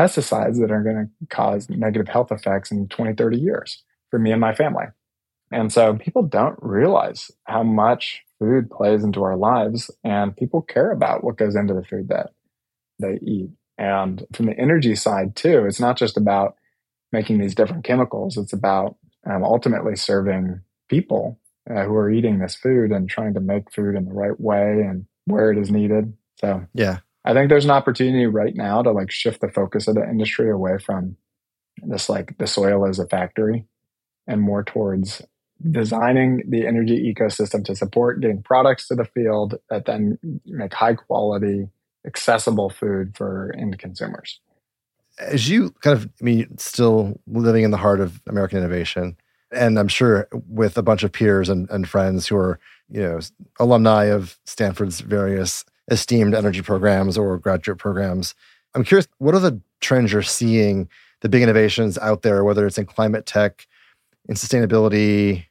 pesticides 0.00 0.60
that 0.60 0.70
are 0.70 0.82
going 0.82 1.10
to 1.20 1.26
cause 1.26 1.68
negative 1.68 2.08
health 2.08 2.32
effects 2.32 2.70
in 2.70 2.88
20 2.88 3.14
30 3.14 3.38
years 3.38 3.82
for 4.10 4.18
me 4.18 4.32
and 4.32 4.40
my 4.40 4.54
family. 4.54 4.86
And 5.52 5.72
so 5.72 5.94
people 5.94 6.22
don't 6.22 6.58
realize 6.60 7.30
how 7.44 7.62
much 7.62 8.22
food 8.40 8.70
plays 8.70 9.04
into 9.04 9.22
our 9.22 9.36
lives 9.36 9.90
and 10.02 10.36
people 10.36 10.62
care 10.62 10.90
about 10.90 11.22
what 11.22 11.36
goes 11.36 11.54
into 11.54 11.74
the 11.74 11.84
food 11.84 12.08
that 12.08 12.30
they 12.98 13.20
eat. 13.22 13.50
And 13.78 14.26
from 14.34 14.46
the 14.46 14.58
energy 14.58 14.96
side 14.96 15.36
too, 15.36 15.64
it's 15.66 15.78
not 15.78 15.96
just 15.96 16.16
about 16.16 16.56
making 17.12 17.38
these 17.38 17.54
different 17.54 17.84
chemicals. 17.84 18.36
It's 18.36 18.52
about 18.52 18.96
um, 19.30 19.44
ultimately 19.44 19.94
serving 19.94 20.62
people 20.88 21.38
uh, 21.70 21.84
who 21.84 21.94
are 21.94 22.10
eating 22.10 22.38
this 22.38 22.56
food 22.56 22.90
and 22.90 23.08
trying 23.08 23.34
to 23.34 23.40
make 23.40 23.70
food 23.72 23.94
in 23.94 24.06
the 24.06 24.12
right 24.12 24.38
way 24.40 24.80
and 24.80 25.06
where 25.26 25.52
it 25.52 25.58
is 25.58 25.70
needed. 25.70 26.12
So 26.40 26.66
yeah, 26.74 26.98
I 27.24 27.34
think 27.34 27.48
there's 27.48 27.66
an 27.66 27.70
opportunity 27.70 28.26
right 28.26 28.54
now 28.54 28.82
to 28.82 28.90
like 28.90 29.10
shift 29.10 29.40
the 29.40 29.48
focus 29.48 29.86
of 29.86 29.94
the 29.94 30.02
industry 30.08 30.50
away 30.50 30.78
from 30.78 31.16
this 31.82 32.08
like 32.08 32.36
the 32.38 32.46
soil 32.46 32.86
as 32.86 32.98
a 32.98 33.06
factory 33.06 33.66
and 34.26 34.40
more 34.40 34.64
towards 34.64 35.22
designing 35.70 36.42
the 36.48 36.66
energy 36.66 37.12
ecosystem 37.12 37.64
to 37.64 37.76
support 37.76 38.20
getting 38.20 38.42
products 38.42 38.88
to 38.88 38.94
the 38.94 39.04
field 39.04 39.58
that 39.68 39.84
then 39.86 40.18
make 40.46 40.72
high 40.72 40.94
quality, 40.94 41.68
accessible 42.06 42.70
food 42.70 43.16
for 43.16 43.54
end 43.58 43.78
consumers. 43.78 44.40
As 45.18 45.50
you 45.50 45.70
kind 45.80 45.96
of, 45.96 46.08
I 46.20 46.24
mean, 46.24 46.56
still 46.56 47.20
living 47.26 47.64
in 47.64 47.72
the 47.72 47.76
heart 47.76 48.00
of 48.00 48.22
American 48.26 48.58
innovation, 48.58 49.16
and 49.52 49.78
I'm 49.78 49.88
sure 49.88 50.28
with 50.48 50.78
a 50.78 50.82
bunch 50.82 51.02
of 51.02 51.12
peers 51.12 51.48
and, 51.48 51.68
and 51.70 51.88
friends 51.88 52.26
who 52.26 52.36
are, 52.36 52.58
you 52.88 53.02
know, 53.02 53.20
alumni 53.58 54.04
of 54.04 54.38
Stanford's 54.46 55.00
various 55.00 55.64
esteemed 55.90 56.34
energy 56.34 56.62
programs 56.62 57.18
or 57.18 57.36
graduate 57.36 57.78
programs. 57.78 58.34
I'm 58.74 58.84
curious, 58.84 59.08
what 59.18 59.34
are 59.34 59.40
the 59.40 59.60
trends 59.80 60.12
you're 60.12 60.22
seeing, 60.22 60.88
the 61.20 61.28
big 61.28 61.42
innovations 61.42 61.98
out 61.98 62.22
there, 62.22 62.44
whether 62.44 62.66
it's 62.66 62.78
in 62.78 62.86
climate 62.86 63.26
tech, 63.26 63.66
in 64.28 64.36
sustainability? 64.36 65.46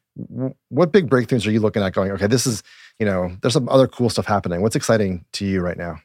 What 0.70 0.92
big 0.92 1.10
breakthroughs 1.10 1.48
are 1.48 1.52
you 1.52 1.60
looking 1.60 1.84
at 1.84 1.94
going, 1.94 2.12
okay, 2.12 2.28
this 2.28 2.46
is, 2.46 2.64
you 3.00 3.06
know, 3.06 3.36
there's 3.42 3.54
some 3.54 3.70
other 3.70 3.88
cool 3.88 4.10
stuff 4.10 4.26
happening. 4.26 4.62
What's 4.62 4.76
exciting 4.76 5.26
to 5.34 5.46
you 5.46 5.62
right 5.62 5.78
now? 5.78 5.98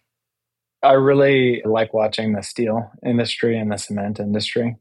I 0.83 0.93
really 0.93 1.62
like 1.65 1.95
watching 1.95 2.35
the 2.35 2.43
steel 2.43 2.91
industry 3.05 3.59
and 3.59 3.73
the 3.73 3.79
cement 3.79 4.21
industry. 4.21 4.77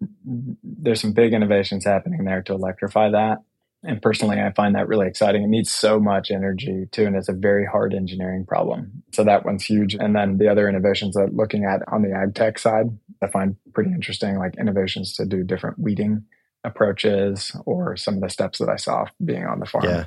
There's 0.64 1.02
some 1.02 1.14
big 1.14 1.34
innovations 1.34 1.86
happening 1.86 2.26
there 2.26 2.42
to 2.44 2.54
electrify 2.54 3.10
that. 3.12 3.38
And 3.86 4.02
personally, 4.02 4.40
I 4.40 4.52
find 4.54 4.76
that 4.76 4.88
really 4.88 5.08
exciting. 5.08 5.44
It 5.44 5.48
needs 5.48 5.72
so 5.72 6.00
much 6.00 6.32
energy 6.32 6.88
too, 6.92 7.06
and 7.06 7.16
it's 7.16 7.28
a 7.28 7.34
very 7.34 7.66
hard 7.66 7.94
engineering 7.94 8.46
problem. 8.46 9.04
So 9.14 9.24
that 9.26 9.46
one's 9.46 9.66
huge. 9.66 9.94
And 9.94 10.16
then 10.16 10.38
the 10.38 10.48
other 10.48 10.70
innovations 10.70 11.16
that 11.16 11.30
I'm 11.30 11.36
looking 11.36 11.66
at 11.66 11.82
on 11.92 12.02
the 12.02 12.14
ag 12.14 12.34
tech 12.34 12.60
side, 12.60 12.86
I 13.22 13.28
find 13.28 13.58
pretty 13.74 13.92
interesting, 13.92 14.38
like 14.38 14.58
innovations 14.58 15.14
to 15.16 15.26
do 15.26 15.44
different 15.44 15.80
weeding 15.80 16.24
approaches 16.64 17.56
or 17.66 17.98
some 17.98 18.16
of 18.16 18.22
the 18.22 18.30
steps 18.30 18.60
that 18.60 18.70
I 18.70 18.78
saw 18.78 19.06
being 19.24 19.46
on 19.46 19.60
the 19.60 19.66
farm. 19.66 19.86
Yeah 19.86 20.06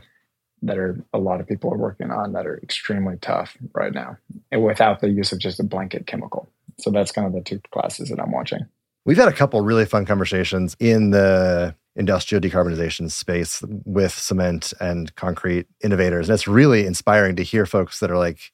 that 0.63 0.79
are 0.79 1.05
a 1.13 1.19
lot 1.19 1.41
of 1.41 1.47
people 1.47 1.73
are 1.73 1.79
working 1.79 2.11
on 2.11 2.33
that 2.33 2.47
are 2.47 2.59
extremely 2.63 3.17
tough 3.21 3.57
right 3.75 3.93
now 3.93 4.17
and 4.51 4.65
without 4.65 5.01
the 5.01 5.11
use 5.11 5.33
of 5.33 5.39
just 5.39 5.61
a 5.61 5.65
blanket 5.65 6.07
chemical. 6.07 6.49
So 6.79 6.91
that's 6.91 7.13
kind 7.13 7.27
of 7.27 7.33
the 7.33 7.41
two 7.41 7.61
classes 7.73 8.09
that 8.09 8.21
I'm 8.21 8.33
watching. 8.33 8.61
We've 9.05 9.17
had 9.17 9.29
a 9.29 9.33
couple 9.33 9.61
really 9.61 9.85
fun 9.85 10.05
conversations 10.05 10.77
in 10.81 11.11
the 11.11 11.75
industrial 11.95 12.43
decarbonization 12.43 13.11
space 13.11 13.63
with 13.85 14.13
cement 14.13 14.75
and 14.81 15.15
concrete 15.15 15.67
innovators. 15.83 16.29
And 16.29 16.35
it's 16.35 16.49
really 16.49 16.87
inspiring 16.87 17.37
to 17.37 17.43
hear 17.43 17.67
folks 17.67 18.01
that 18.01 18.11
are 18.11 18.19
like 18.19 18.53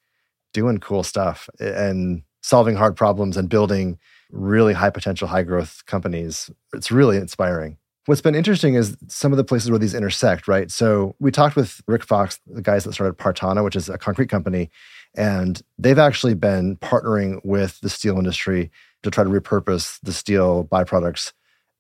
doing 0.53 0.79
cool 0.79 1.03
stuff 1.03 1.49
and 1.59 2.23
solving 2.43 2.77
hard 2.77 2.97
problems 2.97 3.37
and 3.37 3.49
building 3.49 3.99
really 4.31 4.75
high 4.75 4.91
potential, 4.91 5.29
high 5.29 5.43
growth 5.43 5.83
companies. 5.87 6.51
It's 6.75 6.91
really 6.91 7.17
inspiring. 7.17 7.79
What's 8.07 8.21
been 8.21 8.35
interesting 8.35 8.75
is 8.75 8.97
some 9.07 9.33
of 9.33 9.37
the 9.37 9.45
places 9.45 9.71
where 9.71 9.79
these 9.79 9.95
intersect, 9.95 10.49
right? 10.49 10.71
So 10.71 11.15
we 11.21 11.31
talked 11.31 11.55
with 11.55 11.81
Rick 11.87 12.03
Fox, 12.03 12.41
the 12.47 12.63
guys 12.63 12.83
that 12.85 12.95
started 12.95 13.17
Partanna, 13.17 13.63
which 13.63 13.77
is 13.77 13.89
a 13.89 13.97
concrete 13.97 14.29
company, 14.29 14.71
and 15.15 15.63
they've 15.79 15.99
actually 15.99 16.35
been 16.35 16.77
partnering 16.79 17.41
with 17.45 17.81
the 17.81 17.89
steel 17.89 18.19
industry 18.19 18.73
to 19.05 19.11
try 19.11 19.23
to 19.23 19.31
repurpose 19.31 20.01
the 20.03 20.13
steel 20.13 20.65
byproducts 20.65 21.33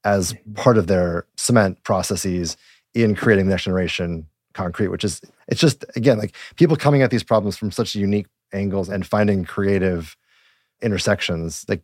as 0.05 0.33
mm-hmm. 0.33 0.55
part 0.55 0.79
of 0.79 0.87
their 0.87 1.27
cement 1.37 1.83
processes 1.83 2.57
in 2.95 3.15
creating 3.15 3.49
next 3.49 3.65
generation 3.65 4.27
concrete, 4.55 4.89
which 4.89 5.05
is 5.05 5.21
it's 5.49 5.61
just 5.61 5.85
again 5.97 6.19
like 6.19 6.37
people 6.57 6.77
coming 6.77 7.03
at 7.03 7.11
these 7.11 7.23
problems 7.23 7.57
from 7.57 7.71
such 7.71 7.95
unique 7.95 8.27
angles 8.53 8.89
and 8.89 9.07
finding 9.07 9.45
creative 9.45 10.17
intersections 10.83 11.65
that 11.65 11.81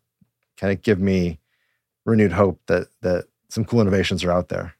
kind 0.58 0.72
of 0.72 0.82
give 0.82 1.00
me 1.00 1.38
renewed 2.04 2.32
hope 2.32 2.60
that 2.66 2.88
that 3.00 3.24
some 3.48 3.64
cool 3.64 3.80
innovations 3.80 4.24
are 4.24 4.32
out 4.32 4.48
there. 4.48 4.74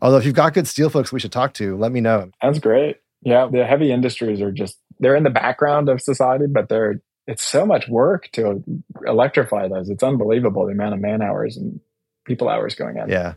Although 0.00 0.18
if 0.18 0.26
you've 0.26 0.34
got 0.34 0.54
good 0.54 0.66
steel 0.66 0.90
folks 0.90 1.12
we 1.12 1.20
should 1.20 1.32
talk 1.32 1.54
to, 1.54 1.76
let 1.76 1.92
me 1.92 2.00
know. 2.00 2.30
That's 2.42 2.58
great. 2.58 2.96
Yeah, 3.22 3.48
the 3.50 3.64
heavy 3.64 3.90
industries 3.90 4.40
are 4.40 4.52
just 4.52 4.78
they're 5.00 5.16
in 5.16 5.24
the 5.24 5.30
background 5.30 5.88
of 5.88 6.02
society, 6.02 6.46
but 6.46 6.68
they're 6.68 7.00
it's 7.26 7.44
so 7.44 7.64
much 7.64 7.88
work 7.88 8.28
to 8.32 8.62
electrify 9.06 9.68
those. 9.68 9.88
It's 9.88 10.02
unbelievable 10.02 10.66
the 10.66 10.72
amount 10.72 10.94
of 10.94 11.00
man 11.00 11.22
hours 11.22 11.56
and 11.56 11.80
people 12.26 12.48
hours 12.48 12.74
going 12.74 12.98
in. 12.98 13.08
Yeah. 13.08 13.34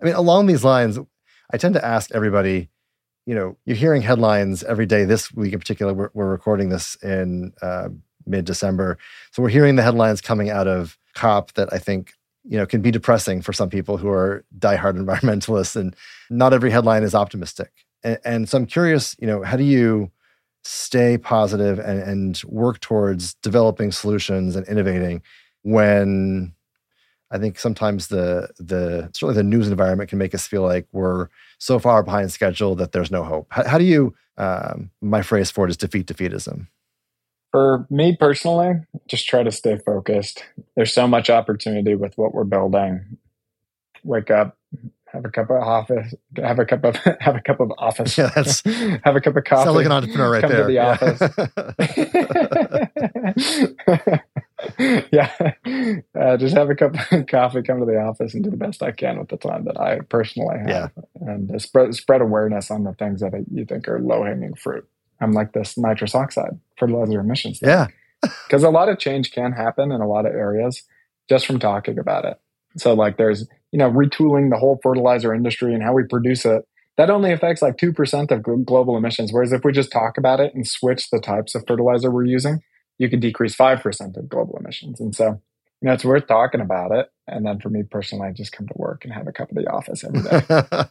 I 0.00 0.04
mean, 0.04 0.14
along 0.14 0.46
these 0.46 0.64
lines, 0.64 0.98
I 1.52 1.56
tend 1.56 1.74
to 1.74 1.84
ask 1.84 2.12
everybody, 2.12 2.70
you 3.26 3.34
know, 3.34 3.56
you're 3.64 3.76
hearing 3.76 4.02
headlines 4.02 4.62
every 4.62 4.86
day. 4.86 5.04
This 5.04 5.32
week 5.34 5.52
in 5.52 5.58
particular, 5.58 5.92
we're, 5.92 6.10
we're 6.14 6.30
recording 6.30 6.68
this 6.68 6.96
in 7.02 7.52
uh, 7.60 7.88
mid 8.24 8.44
December. 8.44 8.98
So 9.32 9.42
we're 9.42 9.48
hearing 9.48 9.76
the 9.76 9.82
headlines 9.82 10.20
coming 10.20 10.50
out 10.50 10.68
of 10.68 10.96
COP 11.14 11.52
that 11.54 11.72
I 11.72 11.78
think 11.78 12.14
you 12.48 12.56
know, 12.56 12.66
can 12.66 12.80
be 12.80 12.90
depressing 12.90 13.42
for 13.42 13.52
some 13.52 13.68
people 13.68 13.98
who 13.98 14.08
are 14.08 14.44
diehard 14.58 14.96
environmentalists, 15.04 15.76
and 15.76 15.94
not 16.30 16.52
every 16.52 16.70
headline 16.70 17.02
is 17.02 17.14
optimistic. 17.14 17.70
And, 18.02 18.18
and 18.24 18.48
so 18.48 18.58
I'm 18.58 18.66
curious, 18.66 19.14
you 19.20 19.26
know, 19.26 19.42
how 19.42 19.56
do 19.56 19.64
you 19.64 20.10
stay 20.64 21.18
positive 21.18 21.78
and, 21.78 22.00
and 22.00 22.42
work 22.46 22.80
towards 22.80 23.34
developing 23.34 23.92
solutions 23.92 24.56
and 24.56 24.66
innovating 24.66 25.22
when 25.62 26.52
I 27.30 27.38
think 27.38 27.58
sometimes 27.58 28.08
the 28.08 28.48
the 28.58 29.10
certainly 29.12 29.34
the 29.34 29.42
news 29.42 29.68
environment 29.68 30.08
can 30.08 30.18
make 30.18 30.34
us 30.34 30.46
feel 30.46 30.62
like 30.62 30.86
we're 30.92 31.28
so 31.58 31.78
far 31.78 32.02
behind 32.02 32.32
schedule 32.32 32.74
that 32.76 32.92
there's 32.92 33.10
no 33.10 33.22
hope. 33.22 33.46
How, 33.50 33.68
how 33.68 33.78
do 33.78 33.84
you? 33.84 34.14
Um, 34.38 34.90
my 35.02 35.20
phrase 35.22 35.50
for 35.50 35.66
it 35.66 35.70
is 35.70 35.76
defeat 35.76 36.06
defeatism. 36.06 36.68
For 37.50 37.86
me 37.88 38.14
personally, 38.14 38.80
just 39.08 39.26
try 39.26 39.42
to 39.42 39.50
stay 39.50 39.78
focused. 39.78 40.44
There's 40.76 40.92
so 40.92 41.08
much 41.08 41.30
opportunity 41.30 41.94
with 41.94 42.16
what 42.16 42.34
we're 42.34 42.44
building. 42.44 43.16
Wake 44.04 44.30
up, 44.30 44.58
have 45.12 45.24
a 45.24 45.30
cup 45.30 45.50
of 45.50 45.56
office, 45.56 46.14
have 46.36 46.58
a 46.58 46.64
cup 46.64 46.84
of 46.84 46.96
have 47.20 47.36
a 47.36 47.40
cup 47.40 47.60
of 47.60 47.72
office. 47.78 48.18
Yeah, 48.18 48.30
that's 48.34 48.60
have 49.04 49.16
a 49.16 49.20
cup 49.20 49.36
of 49.36 49.44
coffee. 49.44 49.64
Sounds 49.64 49.76
like 49.76 49.86
an 49.86 49.92
entrepreneur 49.92 50.30
right 50.30 50.42
come 50.42 50.50
there. 50.50 50.62
To 50.62 50.68
the 50.68 50.78
office. 50.78 51.20
yeah, 55.10 55.30
uh, 56.18 56.36
just 56.36 56.54
have 56.54 56.68
a 56.70 56.74
cup 56.74 56.94
of 57.12 57.26
coffee, 57.26 57.62
come 57.62 57.80
to 57.80 57.86
the 57.86 57.98
office, 57.98 58.34
and 58.34 58.44
do 58.44 58.50
the 58.50 58.56
best 58.56 58.82
I 58.82 58.92
can 58.92 59.18
with 59.18 59.28
the 59.28 59.36
time 59.36 59.64
that 59.64 59.80
I 59.80 60.00
personally 60.08 60.58
have, 60.58 60.68
yeah. 60.68 60.88
and 61.20 61.60
spread 61.60 61.94
spread 61.94 62.20
awareness 62.20 62.70
on 62.70 62.84
the 62.84 62.92
things 62.92 63.20
that 63.20 63.32
you 63.50 63.64
think 63.64 63.88
are 63.88 64.00
low 64.00 64.24
hanging 64.24 64.54
fruit. 64.54 64.86
I'm 65.20 65.32
like 65.32 65.52
this 65.52 65.76
nitrous 65.76 66.14
oxide 66.14 66.58
fertilizer 66.78 67.20
emissions. 67.20 67.60
Thing. 67.60 67.70
Yeah. 67.70 67.86
Because 68.48 68.64
a 68.64 68.70
lot 68.70 68.88
of 68.88 68.98
change 68.98 69.30
can 69.30 69.52
happen 69.52 69.92
in 69.92 70.00
a 70.00 70.08
lot 70.08 70.26
of 70.26 70.32
areas 70.32 70.82
just 71.28 71.46
from 71.46 71.60
talking 71.60 72.00
about 72.00 72.24
it. 72.24 72.40
So 72.76 72.94
like 72.94 73.16
there's, 73.16 73.46
you 73.70 73.78
know, 73.78 73.90
retooling 73.90 74.50
the 74.50 74.58
whole 74.58 74.80
fertilizer 74.82 75.32
industry 75.34 75.72
and 75.72 75.84
how 75.84 75.92
we 75.92 76.04
produce 76.04 76.44
it. 76.44 76.66
That 76.96 77.10
only 77.10 77.32
affects 77.32 77.62
like 77.62 77.76
2% 77.76 78.30
of 78.32 78.66
global 78.66 78.96
emissions. 78.96 79.32
Whereas 79.32 79.52
if 79.52 79.64
we 79.64 79.70
just 79.70 79.92
talk 79.92 80.18
about 80.18 80.40
it 80.40 80.52
and 80.52 80.66
switch 80.66 81.10
the 81.10 81.20
types 81.20 81.54
of 81.54 81.64
fertilizer 81.68 82.10
we're 82.10 82.24
using, 82.24 82.60
you 82.98 83.08
could 83.08 83.20
decrease 83.20 83.54
5% 83.54 84.16
of 84.16 84.28
global 84.28 84.56
emissions. 84.58 85.00
And 85.00 85.14
so, 85.14 85.40
you 85.80 85.86
know, 85.86 85.92
it's 85.92 86.04
worth 86.04 86.26
talking 86.26 86.60
about 86.60 86.90
it. 86.90 87.08
And 87.28 87.46
then 87.46 87.60
for 87.60 87.68
me 87.68 87.84
personally, 87.84 88.26
I 88.26 88.32
just 88.32 88.50
come 88.50 88.66
to 88.66 88.74
work 88.74 89.04
and 89.04 89.14
have 89.14 89.28
a 89.28 89.32
cup 89.32 89.50
of 89.50 89.56
the 89.56 89.70
office 89.70 90.02
every 90.02 90.22
day. 90.22 90.40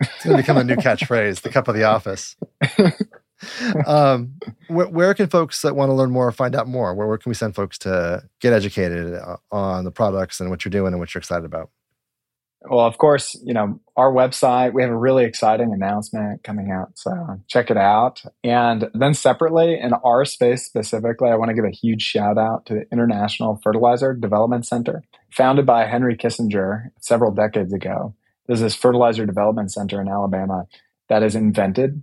it's 0.00 0.24
going 0.24 0.36
to 0.36 0.42
become 0.42 0.58
a 0.58 0.64
new 0.64 0.76
catchphrase, 0.76 1.40
the 1.40 1.50
cup 1.50 1.66
of 1.66 1.74
the 1.74 1.84
office. 1.84 2.36
um, 3.86 4.34
wh- 4.68 4.92
where 4.92 5.14
can 5.14 5.28
folks 5.28 5.62
that 5.62 5.76
want 5.76 5.90
to 5.90 5.94
learn 5.94 6.10
more 6.10 6.30
find 6.32 6.54
out 6.54 6.68
more? 6.68 6.94
Where, 6.94 7.06
where 7.06 7.18
can 7.18 7.30
we 7.30 7.34
send 7.34 7.54
folks 7.54 7.78
to 7.78 8.22
get 8.40 8.52
educated 8.52 9.14
uh, 9.14 9.36
on 9.50 9.84
the 9.84 9.90
products 9.90 10.40
and 10.40 10.50
what 10.50 10.64
you're 10.64 10.70
doing 10.70 10.92
and 10.92 11.00
what 11.00 11.14
you're 11.14 11.20
excited 11.20 11.44
about? 11.44 11.70
Well, 12.62 12.84
of 12.84 12.98
course, 12.98 13.40
you 13.44 13.54
know, 13.54 13.80
our 13.96 14.12
website, 14.12 14.72
we 14.74 14.82
have 14.82 14.90
a 14.90 14.96
really 14.96 15.24
exciting 15.24 15.72
announcement 15.72 16.42
coming 16.42 16.72
out. 16.72 16.98
So 16.98 17.12
check 17.46 17.70
it 17.70 17.76
out. 17.76 18.22
And 18.42 18.90
then 18.94 19.14
separately, 19.14 19.78
in 19.78 19.92
our 19.92 20.24
space 20.24 20.64
specifically, 20.64 21.30
I 21.30 21.36
want 21.36 21.50
to 21.50 21.54
give 21.54 21.64
a 21.64 21.70
huge 21.70 22.02
shout 22.02 22.36
out 22.36 22.66
to 22.66 22.74
the 22.74 22.84
International 22.90 23.60
Fertilizer 23.62 24.12
Development 24.12 24.66
Center, 24.66 25.04
founded 25.30 25.66
by 25.66 25.86
Henry 25.86 26.16
Kissinger 26.16 26.90
several 27.00 27.32
decades 27.32 27.72
ago. 27.72 28.14
There's 28.46 28.60
this 28.60 28.74
fertilizer 28.74 29.24
development 29.24 29.70
center 29.70 30.00
in 30.00 30.08
Alabama 30.08 30.66
that 31.08 31.22
has 31.22 31.36
invented 31.36 32.02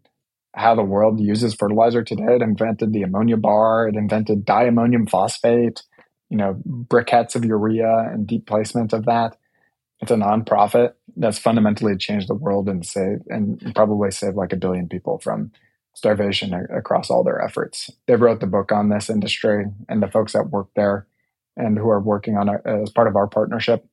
how 0.56 0.74
the 0.74 0.84
world 0.84 1.20
uses 1.20 1.54
fertilizer 1.54 2.04
today. 2.04 2.36
It 2.36 2.42
invented 2.42 2.94
the 2.94 3.04
ammonia 3.04 3.38
bar. 3.38 3.88
It 3.88 3.96
invented 3.96 4.46
diammonium 4.46 5.06
phosphate, 5.06 5.84
you 6.30 6.38
know, 6.38 6.62
briquettes 6.66 7.36
of 7.36 7.46
urea 7.46 8.10
and 8.12 8.26
deep 8.26 8.48
placement 8.48 8.94
of 8.94 9.06
that. 9.06 9.38
It's 10.02 10.12
a 10.12 10.16
nonprofit 10.16 10.94
that's 11.18 11.40
fundamentally 11.40 11.98
changed 11.98 12.28
the 12.28 12.36
world 12.36 12.70
and 12.70 12.86
save 12.86 13.20
and 13.28 13.74
probably 13.76 14.12
saved 14.12 14.36
like 14.36 14.54
a 14.54 14.58
billion 14.58 14.88
people 14.88 15.20
from 15.20 15.52
starvation 15.94 16.54
across 16.54 17.10
all 17.10 17.24
their 17.24 17.42
efforts. 17.42 17.90
They 18.08 18.16
wrote 18.16 18.40
the 18.40 18.48
book 18.48 18.72
on 18.72 18.90
this 18.90 19.10
industry 19.10 19.66
and 19.88 20.04
the 20.04 20.12
folks 20.12 20.34
that 20.34 20.50
work 20.50 20.68
there 20.76 21.08
and 21.56 21.78
who 21.78 21.90
are 21.90 22.02
working 22.02 22.38
on 22.38 22.50
our, 22.50 22.62
uh, 22.66 22.84
as 22.84 22.90
part 22.90 23.08
of 23.08 23.16
our 23.16 23.28
partnership, 23.28 23.86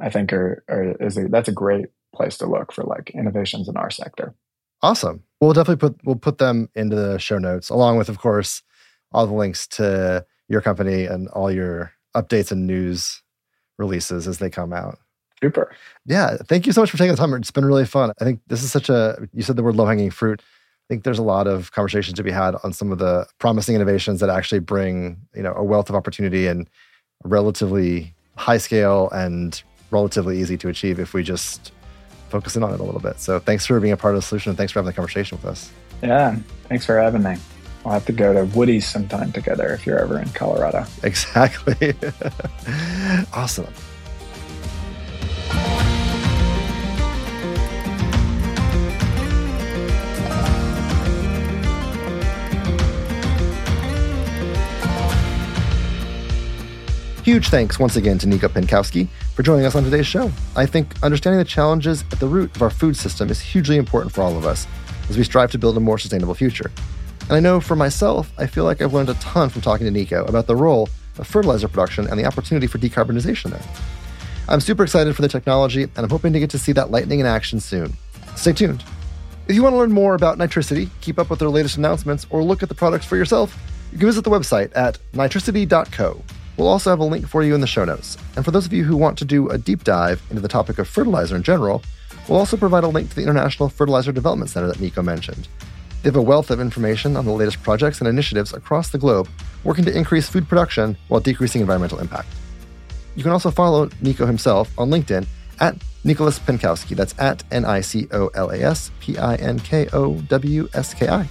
I 0.00 0.10
think 0.10 0.32
are, 0.32 0.62
are 0.68 0.94
is 1.00 1.16
a, 1.16 1.28
that's 1.28 1.48
a 1.48 1.52
great 1.52 1.86
place 2.14 2.38
to 2.38 2.46
look 2.46 2.72
for 2.72 2.84
like 2.84 3.10
innovations 3.10 3.68
in 3.68 3.76
our 3.76 3.90
sector. 3.90 4.34
Awesome. 4.82 5.22
We'll 5.40 5.52
definitely 5.52 5.88
put 5.88 6.00
we'll 6.04 6.16
put 6.16 6.38
them 6.38 6.68
into 6.74 6.96
the 6.96 7.18
show 7.18 7.38
notes, 7.38 7.68
along 7.70 7.98
with, 7.98 8.08
of 8.08 8.18
course, 8.18 8.62
all 9.12 9.26
the 9.26 9.34
links 9.34 9.66
to 9.68 10.24
your 10.48 10.60
company 10.60 11.04
and 11.04 11.28
all 11.28 11.50
your 11.50 11.92
updates 12.14 12.50
and 12.50 12.66
news 12.66 13.22
releases 13.78 14.26
as 14.26 14.38
they 14.38 14.50
come 14.50 14.72
out. 14.72 14.98
Super. 15.42 15.70
Yeah. 16.06 16.36
Thank 16.48 16.66
you 16.66 16.72
so 16.72 16.80
much 16.80 16.90
for 16.90 16.96
taking 16.96 17.12
the 17.12 17.16
time. 17.16 17.34
It's 17.34 17.50
been 17.50 17.64
really 17.64 17.84
fun. 17.84 18.12
I 18.20 18.24
think 18.24 18.40
this 18.46 18.62
is 18.62 18.72
such 18.72 18.88
a 18.88 19.28
you 19.32 19.42
said 19.42 19.56
the 19.56 19.62
word 19.62 19.76
low 19.76 19.86
hanging 19.86 20.10
fruit. 20.10 20.40
I 20.40 20.86
think 20.88 21.04
there's 21.04 21.18
a 21.18 21.22
lot 21.22 21.46
of 21.46 21.72
conversations 21.72 22.16
to 22.16 22.22
be 22.22 22.30
had 22.30 22.54
on 22.62 22.72
some 22.72 22.92
of 22.92 22.98
the 22.98 23.26
promising 23.38 23.74
innovations 23.74 24.20
that 24.20 24.30
actually 24.30 24.60
bring, 24.60 25.18
you 25.34 25.42
know, 25.42 25.52
a 25.54 25.64
wealth 25.64 25.90
of 25.90 25.96
opportunity 25.96 26.46
and 26.46 26.70
relatively 27.24 28.14
high 28.36 28.58
scale 28.58 29.10
and 29.10 29.62
relatively 29.90 30.40
easy 30.40 30.56
to 30.58 30.68
achieve 30.68 31.00
if 31.00 31.12
we 31.12 31.22
just 31.22 31.72
focus 32.28 32.56
in 32.56 32.62
on 32.62 32.72
it 32.72 32.80
a 32.80 32.82
little 32.82 33.00
bit. 33.00 33.20
So 33.20 33.38
thanks 33.38 33.66
for 33.66 33.78
being 33.80 33.92
a 33.92 33.96
part 33.96 34.14
of 34.14 34.20
the 34.20 34.26
solution 34.26 34.50
and 34.50 34.56
thanks 34.58 34.72
for 34.72 34.80
having 34.80 34.88
the 34.88 34.94
conversation 34.94 35.38
with 35.38 35.46
us. 35.46 35.70
Yeah. 36.02 36.36
Thanks 36.68 36.84
for 36.84 36.98
having 36.98 37.22
me. 37.22 37.36
We'll 37.84 37.94
have 37.94 38.06
to 38.06 38.12
go 38.12 38.32
to 38.32 38.44
Woody's 38.56 38.86
sometime 38.86 39.32
together 39.32 39.68
if 39.68 39.86
you're 39.86 39.98
ever 39.98 40.18
in 40.18 40.28
Colorado. 40.30 40.84
Exactly. 41.02 41.94
awesome. 43.32 43.66
Huge 57.26 57.48
thanks 57.48 57.80
once 57.80 57.96
again 57.96 58.18
to 58.18 58.28
Nico 58.28 58.46
Pinkowski 58.46 59.08
for 59.34 59.42
joining 59.42 59.66
us 59.66 59.74
on 59.74 59.82
today's 59.82 60.06
show. 60.06 60.30
I 60.54 60.64
think 60.64 60.94
understanding 61.02 61.40
the 61.40 61.44
challenges 61.44 62.04
at 62.12 62.20
the 62.20 62.28
root 62.28 62.54
of 62.54 62.62
our 62.62 62.70
food 62.70 62.96
system 62.96 63.30
is 63.30 63.40
hugely 63.40 63.78
important 63.78 64.14
for 64.14 64.22
all 64.22 64.36
of 64.36 64.46
us 64.46 64.64
as 65.10 65.18
we 65.18 65.24
strive 65.24 65.50
to 65.50 65.58
build 65.58 65.76
a 65.76 65.80
more 65.80 65.98
sustainable 65.98 66.34
future. 66.34 66.70
And 67.22 67.32
I 67.32 67.40
know 67.40 67.60
for 67.60 67.74
myself, 67.74 68.32
I 68.38 68.46
feel 68.46 68.62
like 68.62 68.80
I've 68.80 68.94
learned 68.94 69.08
a 69.08 69.14
ton 69.14 69.48
from 69.48 69.60
talking 69.60 69.86
to 69.86 69.90
Nico 69.90 70.24
about 70.26 70.46
the 70.46 70.54
role 70.54 70.88
of 71.18 71.26
fertilizer 71.26 71.66
production 71.66 72.06
and 72.06 72.16
the 72.16 72.26
opportunity 72.26 72.68
for 72.68 72.78
decarbonization 72.78 73.50
there. 73.50 73.64
I'm 74.48 74.60
super 74.60 74.84
excited 74.84 75.16
for 75.16 75.22
the 75.22 75.28
technology, 75.28 75.82
and 75.82 75.98
I'm 75.98 76.10
hoping 76.10 76.32
to 76.32 76.38
get 76.38 76.50
to 76.50 76.60
see 76.60 76.70
that 76.74 76.92
lightning 76.92 77.18
in 77.18 77.26
action 77.26 77.58
soon. 77.58 77.96
Stay 78.36 78.52
tuned. 78.52 78.84
If 79.48 79.56
you 79.56 79.64
want 79.64 79.72
to 79.72 79.78
learn 79.78 79.90
more 79.90 80.14
about 80.14 80.38
Nitricity, 80.38 80.90
keep 81.00 81.18
up 81.18 81.30
with 81.30 81.40
their 81.40 81.48
latest 81.48 81.76
announcements, 81.76 82.24
or 82.30 82.44
look 82.44 82.62
at 82.62 82.68
the 82.68 82.76
products 82.76 83.04
for 83.04 83.16
yourself, 83.16 83.60
you 83.90 83.98
can 83.98 84.06
visit 84.06 84.22
the 84.22 84.30
website 84.30 84.70
at 84.76 85.00
nitricity.co. 85.12 86.22
We'll 86.56 86.68
also 86.68 86.90
have 86.90 87.00
a 87.00 87.04
link 87.04 87.28
for 87.28 87.42
you 87.42 87.54
in 87.54 87.60
the 87.60 87.66
show 87.66 87.84
notes. 87.84 88.16
And 88.34 88.44
for 88.44 88.50
those 88.50 88.66
of 88.66 88.72
you 88.72 88.84
who 88.84 88.96
want 88.96 89.18
to 89.18 89.24
do 89.24 89.48
a 89.50 89.58
deep 89.58 89.84
dive 89.84 90.22
into 90.30 90.40
the 90.40 90.48
topic 90.48 90.78
of 90.78 90.88
fertilizer 90.88 91.36
in 91.36 91.42
general, 91.42 91.82
we'll 92.28 92.38
also 92.38 92.56
provide 92.56 92.84
a 92.84 92.88
link 92.88 93.10
to 93.10 93.16
the 93.16 93.22
International 93.22 93.68
Fertilizer 93.68 94.12
Development 94.12 94.50
Center 94.50 94.68
that 94.68 94.80
Nico 94.80 95.02
mentioned. 95.02 95.48
They 96.02 96.08
have 96.08 96.16
a 96.16 96.22
wealth 96.22 96.50
of 96.50 96.60
information 96.60 97.16
on 97.16 97.24
the 97.24 97.32
latest 97.32 97.62
projects 97.62 98.00
and 98.00 98.08
initiatives 98.08 98.54
across 98.54 98.90
the 98.90 98.98
globe 98.98 99.28
working 99.64 99.84
to 99.84 99.96
increase 99.96 100.28
food 100.28 100.48
production 100.48 100.96
while 101.08 101.20
decreasing 101.20 101.60
environmental 101.60 101.98
impact. 101.98 102.28
You 103.16 103.22
can 103.22 103.32
also 103.32 103.50
follow 103.50 103.90
Nico 104.00 104.24
himself 104.26 104.70
on 104.78 104.90
LinkedIn 104.90 105.26
at 105.58 105.76
Nicolas 106.04 106.38
Pinkowski. 106.38 106.94
That's 106.94 107.14
at 107.18 107.42
N 107.50 107.64
I 107.64 107.80
C 107.80 108.06
O 108.12 108.28
L 108.28 108.50
A 108.50 108.58
S 108.58 108.90
P 109.00 109.18
I 109.18 109.34
N 109.36 109.58
K 109.58 109.88
O 109.92 110.20
W 110.20 110.68
S 110.72 110.94
K 110.94 111.08
I. 111.08 111.28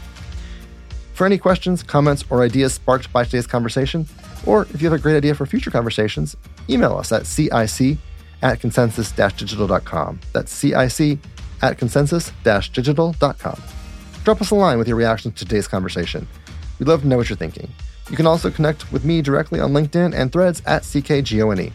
For 1.14 1.26
any 1.26 1.38
questions, 1.38 1.82
comments, 1.82 2.26
or 2.30 2.44
ideas 2.44 2.74
sparked 2.74 3.14
by 3.14 3.24
today's 3.24 3.48
conversation, 3.48 4.06
or 4.46 4.64
if 4.74 4.82
you 4.82 4.90
have 4.90 4.98
a 4.98 5.02
great 5.02 5.18
idea 5.18 5.36
for 5.36 5.46
future 5.46 5.72
conversations, 5.72 6.36
email 6.70 6.96
us 6.98 7.12
at 7.12 7.26
cic 7.26 7.98
at 8.42 8.60
consensus 8.60 9.12
digital.com. 9.12 10.20
That's 10.34 10.52
cic 10.52 11.20
at 11.62 11.78
consensus 11.78 12.32
digital.com. 12.44 13.64
Drop 14.24 14.42
us 14.42 14.52
a 14.52 14.56
line 14.56 14.78
with 14.78 14.88
your 14.88 14.98
reaction 14.98 15.32
to 15.32 15.46
today's 15.46 15.68
conversation. 15.68 16.28
We'd 16.80 16.88
love 16.88 17.02
to 17.02 17.08
know 17.08 17.18
what 17.18 17.30
you're 17.30 17.38
thinking. 17.38 17.70
You 18.10 18.18
can 18.18 18.28
also 18.28 18.52
connect 18.52 18.92
with 18.92 19.04
me 19.04 19.22
directly 19.22 19.60
on 19.60 19.72
LinkedIn 19.72 20.14
and 20.14 20.32
threads 20.32 20.62
at 20.66 20.84
CKGONE. 20.84 21.72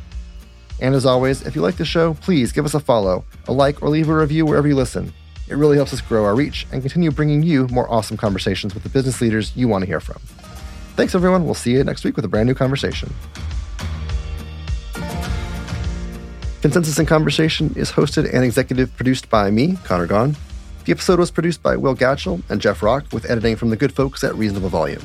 And 0.80 0.94
as 0.94 1.04
always, 1.04 1.42
if 1.46 1.54
you 1.54 1.62
like 1.62 1.76
the 1.76 1.84
show, 1.84 2.14
please 2.14 2.52
give 2.52 2.64
us 2.64 2.74
a 2.74 2.80
follow, 2.80 3.24
a 3.48 3.52
like, 3.52 3.82
or 3.82 3.88
leave 3.88 4.08
a 4.08 4.16
review 4.16 4.46
wherever 4.46 4.68
you 4.68 4.74
listen. 4.74 5.12
It 5.48 5.56
really 5.56 5.76
helps 5.76 5.92
us 5.92 6.00
grow 6.00 6.24
our 6.24 6.34
reach 6.34 6.66
and 6.72 6.80
continue 6.80 7.10
bringing 7.10 7.42
you 7.42 7.66
more 7.68 7.90
awesome 7.90 8.16
conversations 8.16 8.72
with 8.72 8.84
the 8.84 8.88
business 8.88 9.20
leaders 9.20 9.54
you 9.56 9.66
want 9.68 9.82
to 9.82 9.86
hear 9.86 10.00
from. 10.00 10.20
Thanks, 10.96 11.14
everyone. 11.14 11.44
We'll 11.44 11.54
see 11.54 11.72
you 11.72 11.84
next 11.84 12.04
week 12.04 12.16
with 12.16 12.24
a 12.24 12.28
brand 12.28 12.46
new 12.46 12.54
conversation. 12.54 13.12
Consensus 16.62 16.98
in 16.98 17.06
Conversation 17.06 17.72
is 17.74 17.90
hosted 17.90 18.30
and 18.34 18.44
executive 18.44 18.94
produced 18.94 19.30
by 19.30 19.50
me, 19.50 19.78
Conor 19.84 20.06
Gaughan. 20.06 20.36
The 20.84 20.92
episode 20.92 21.18
was 21.18 21.30
produced 21.30 21.62
by 21.62 21.76
Will 21.76 21.96
Gatchell 21.96 22.42
and 22.50 22.60
Jeff 22.60 22.82
Rock 22.82 23.06
with 23.12 23.30
editing 23.30 23.56
from 23.56 23.70
the 23.70 23.76
good 23.76 23.92
folks 23.92 24.22
at 24.22 24.34
Reasonable 24.34 24.68
Volume. 24.68 25.02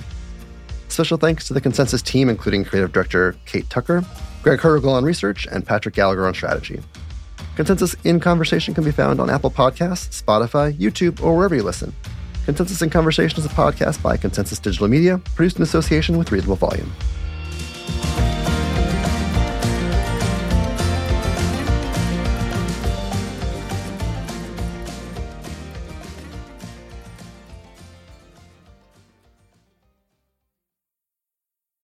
Special 0.90 1.18
thanks 1.18 1.48
to 1.48 1.54
the 1.54 1.62
Consensus 1.62 2.02
team, 2.02 2.28
including 2.28 2.66
creative 2.66 2.92
director 2.92 3.36
Kate 3.46 3.70
Tucker, 3.70 4.04
Greg 4.44 4.60
Hergel 4.60 4.92
on 4.92 5.06
research, 5.06 5.48
and 5.48 5.66
Patrick 5.66 5.96
Gallagher 5.96 6.28
on 6.28 6.34
strategy. 6.34 6.82
Consensus 7.56 7.96
in 8.04 8.20
Conversation 8.20 8.74
can 8.74 8.84
be 8.84 8.92
found 8.92 9.22
on 9.22 9.30
Apple 9.30 9.52
Podcasts, 9.52 10.22
Spotify, 10.22 10.74
YouTube, 10.78 11.22
or 11.24 11.38
wherever 11.38 11.56
you 11.56 11.64
listen. 11.64 11.94
Consensus 12.46 12.84
in 12.84 12.92
Conversation 12.92 13.40
is 13.40 13.46
a 13.46 13.50
podcast 13.50 14.04
by 14.04 14.18
Consensus 14.18 14.60
Digital 14.60 14.88
Media, 14.88 15.18
produced 15.34 15.58
in 15.58 15.64
association 15.64 16.16
with 16.16 16.32
Reasonable 16.32 16.56
Volume. 16.56 16.94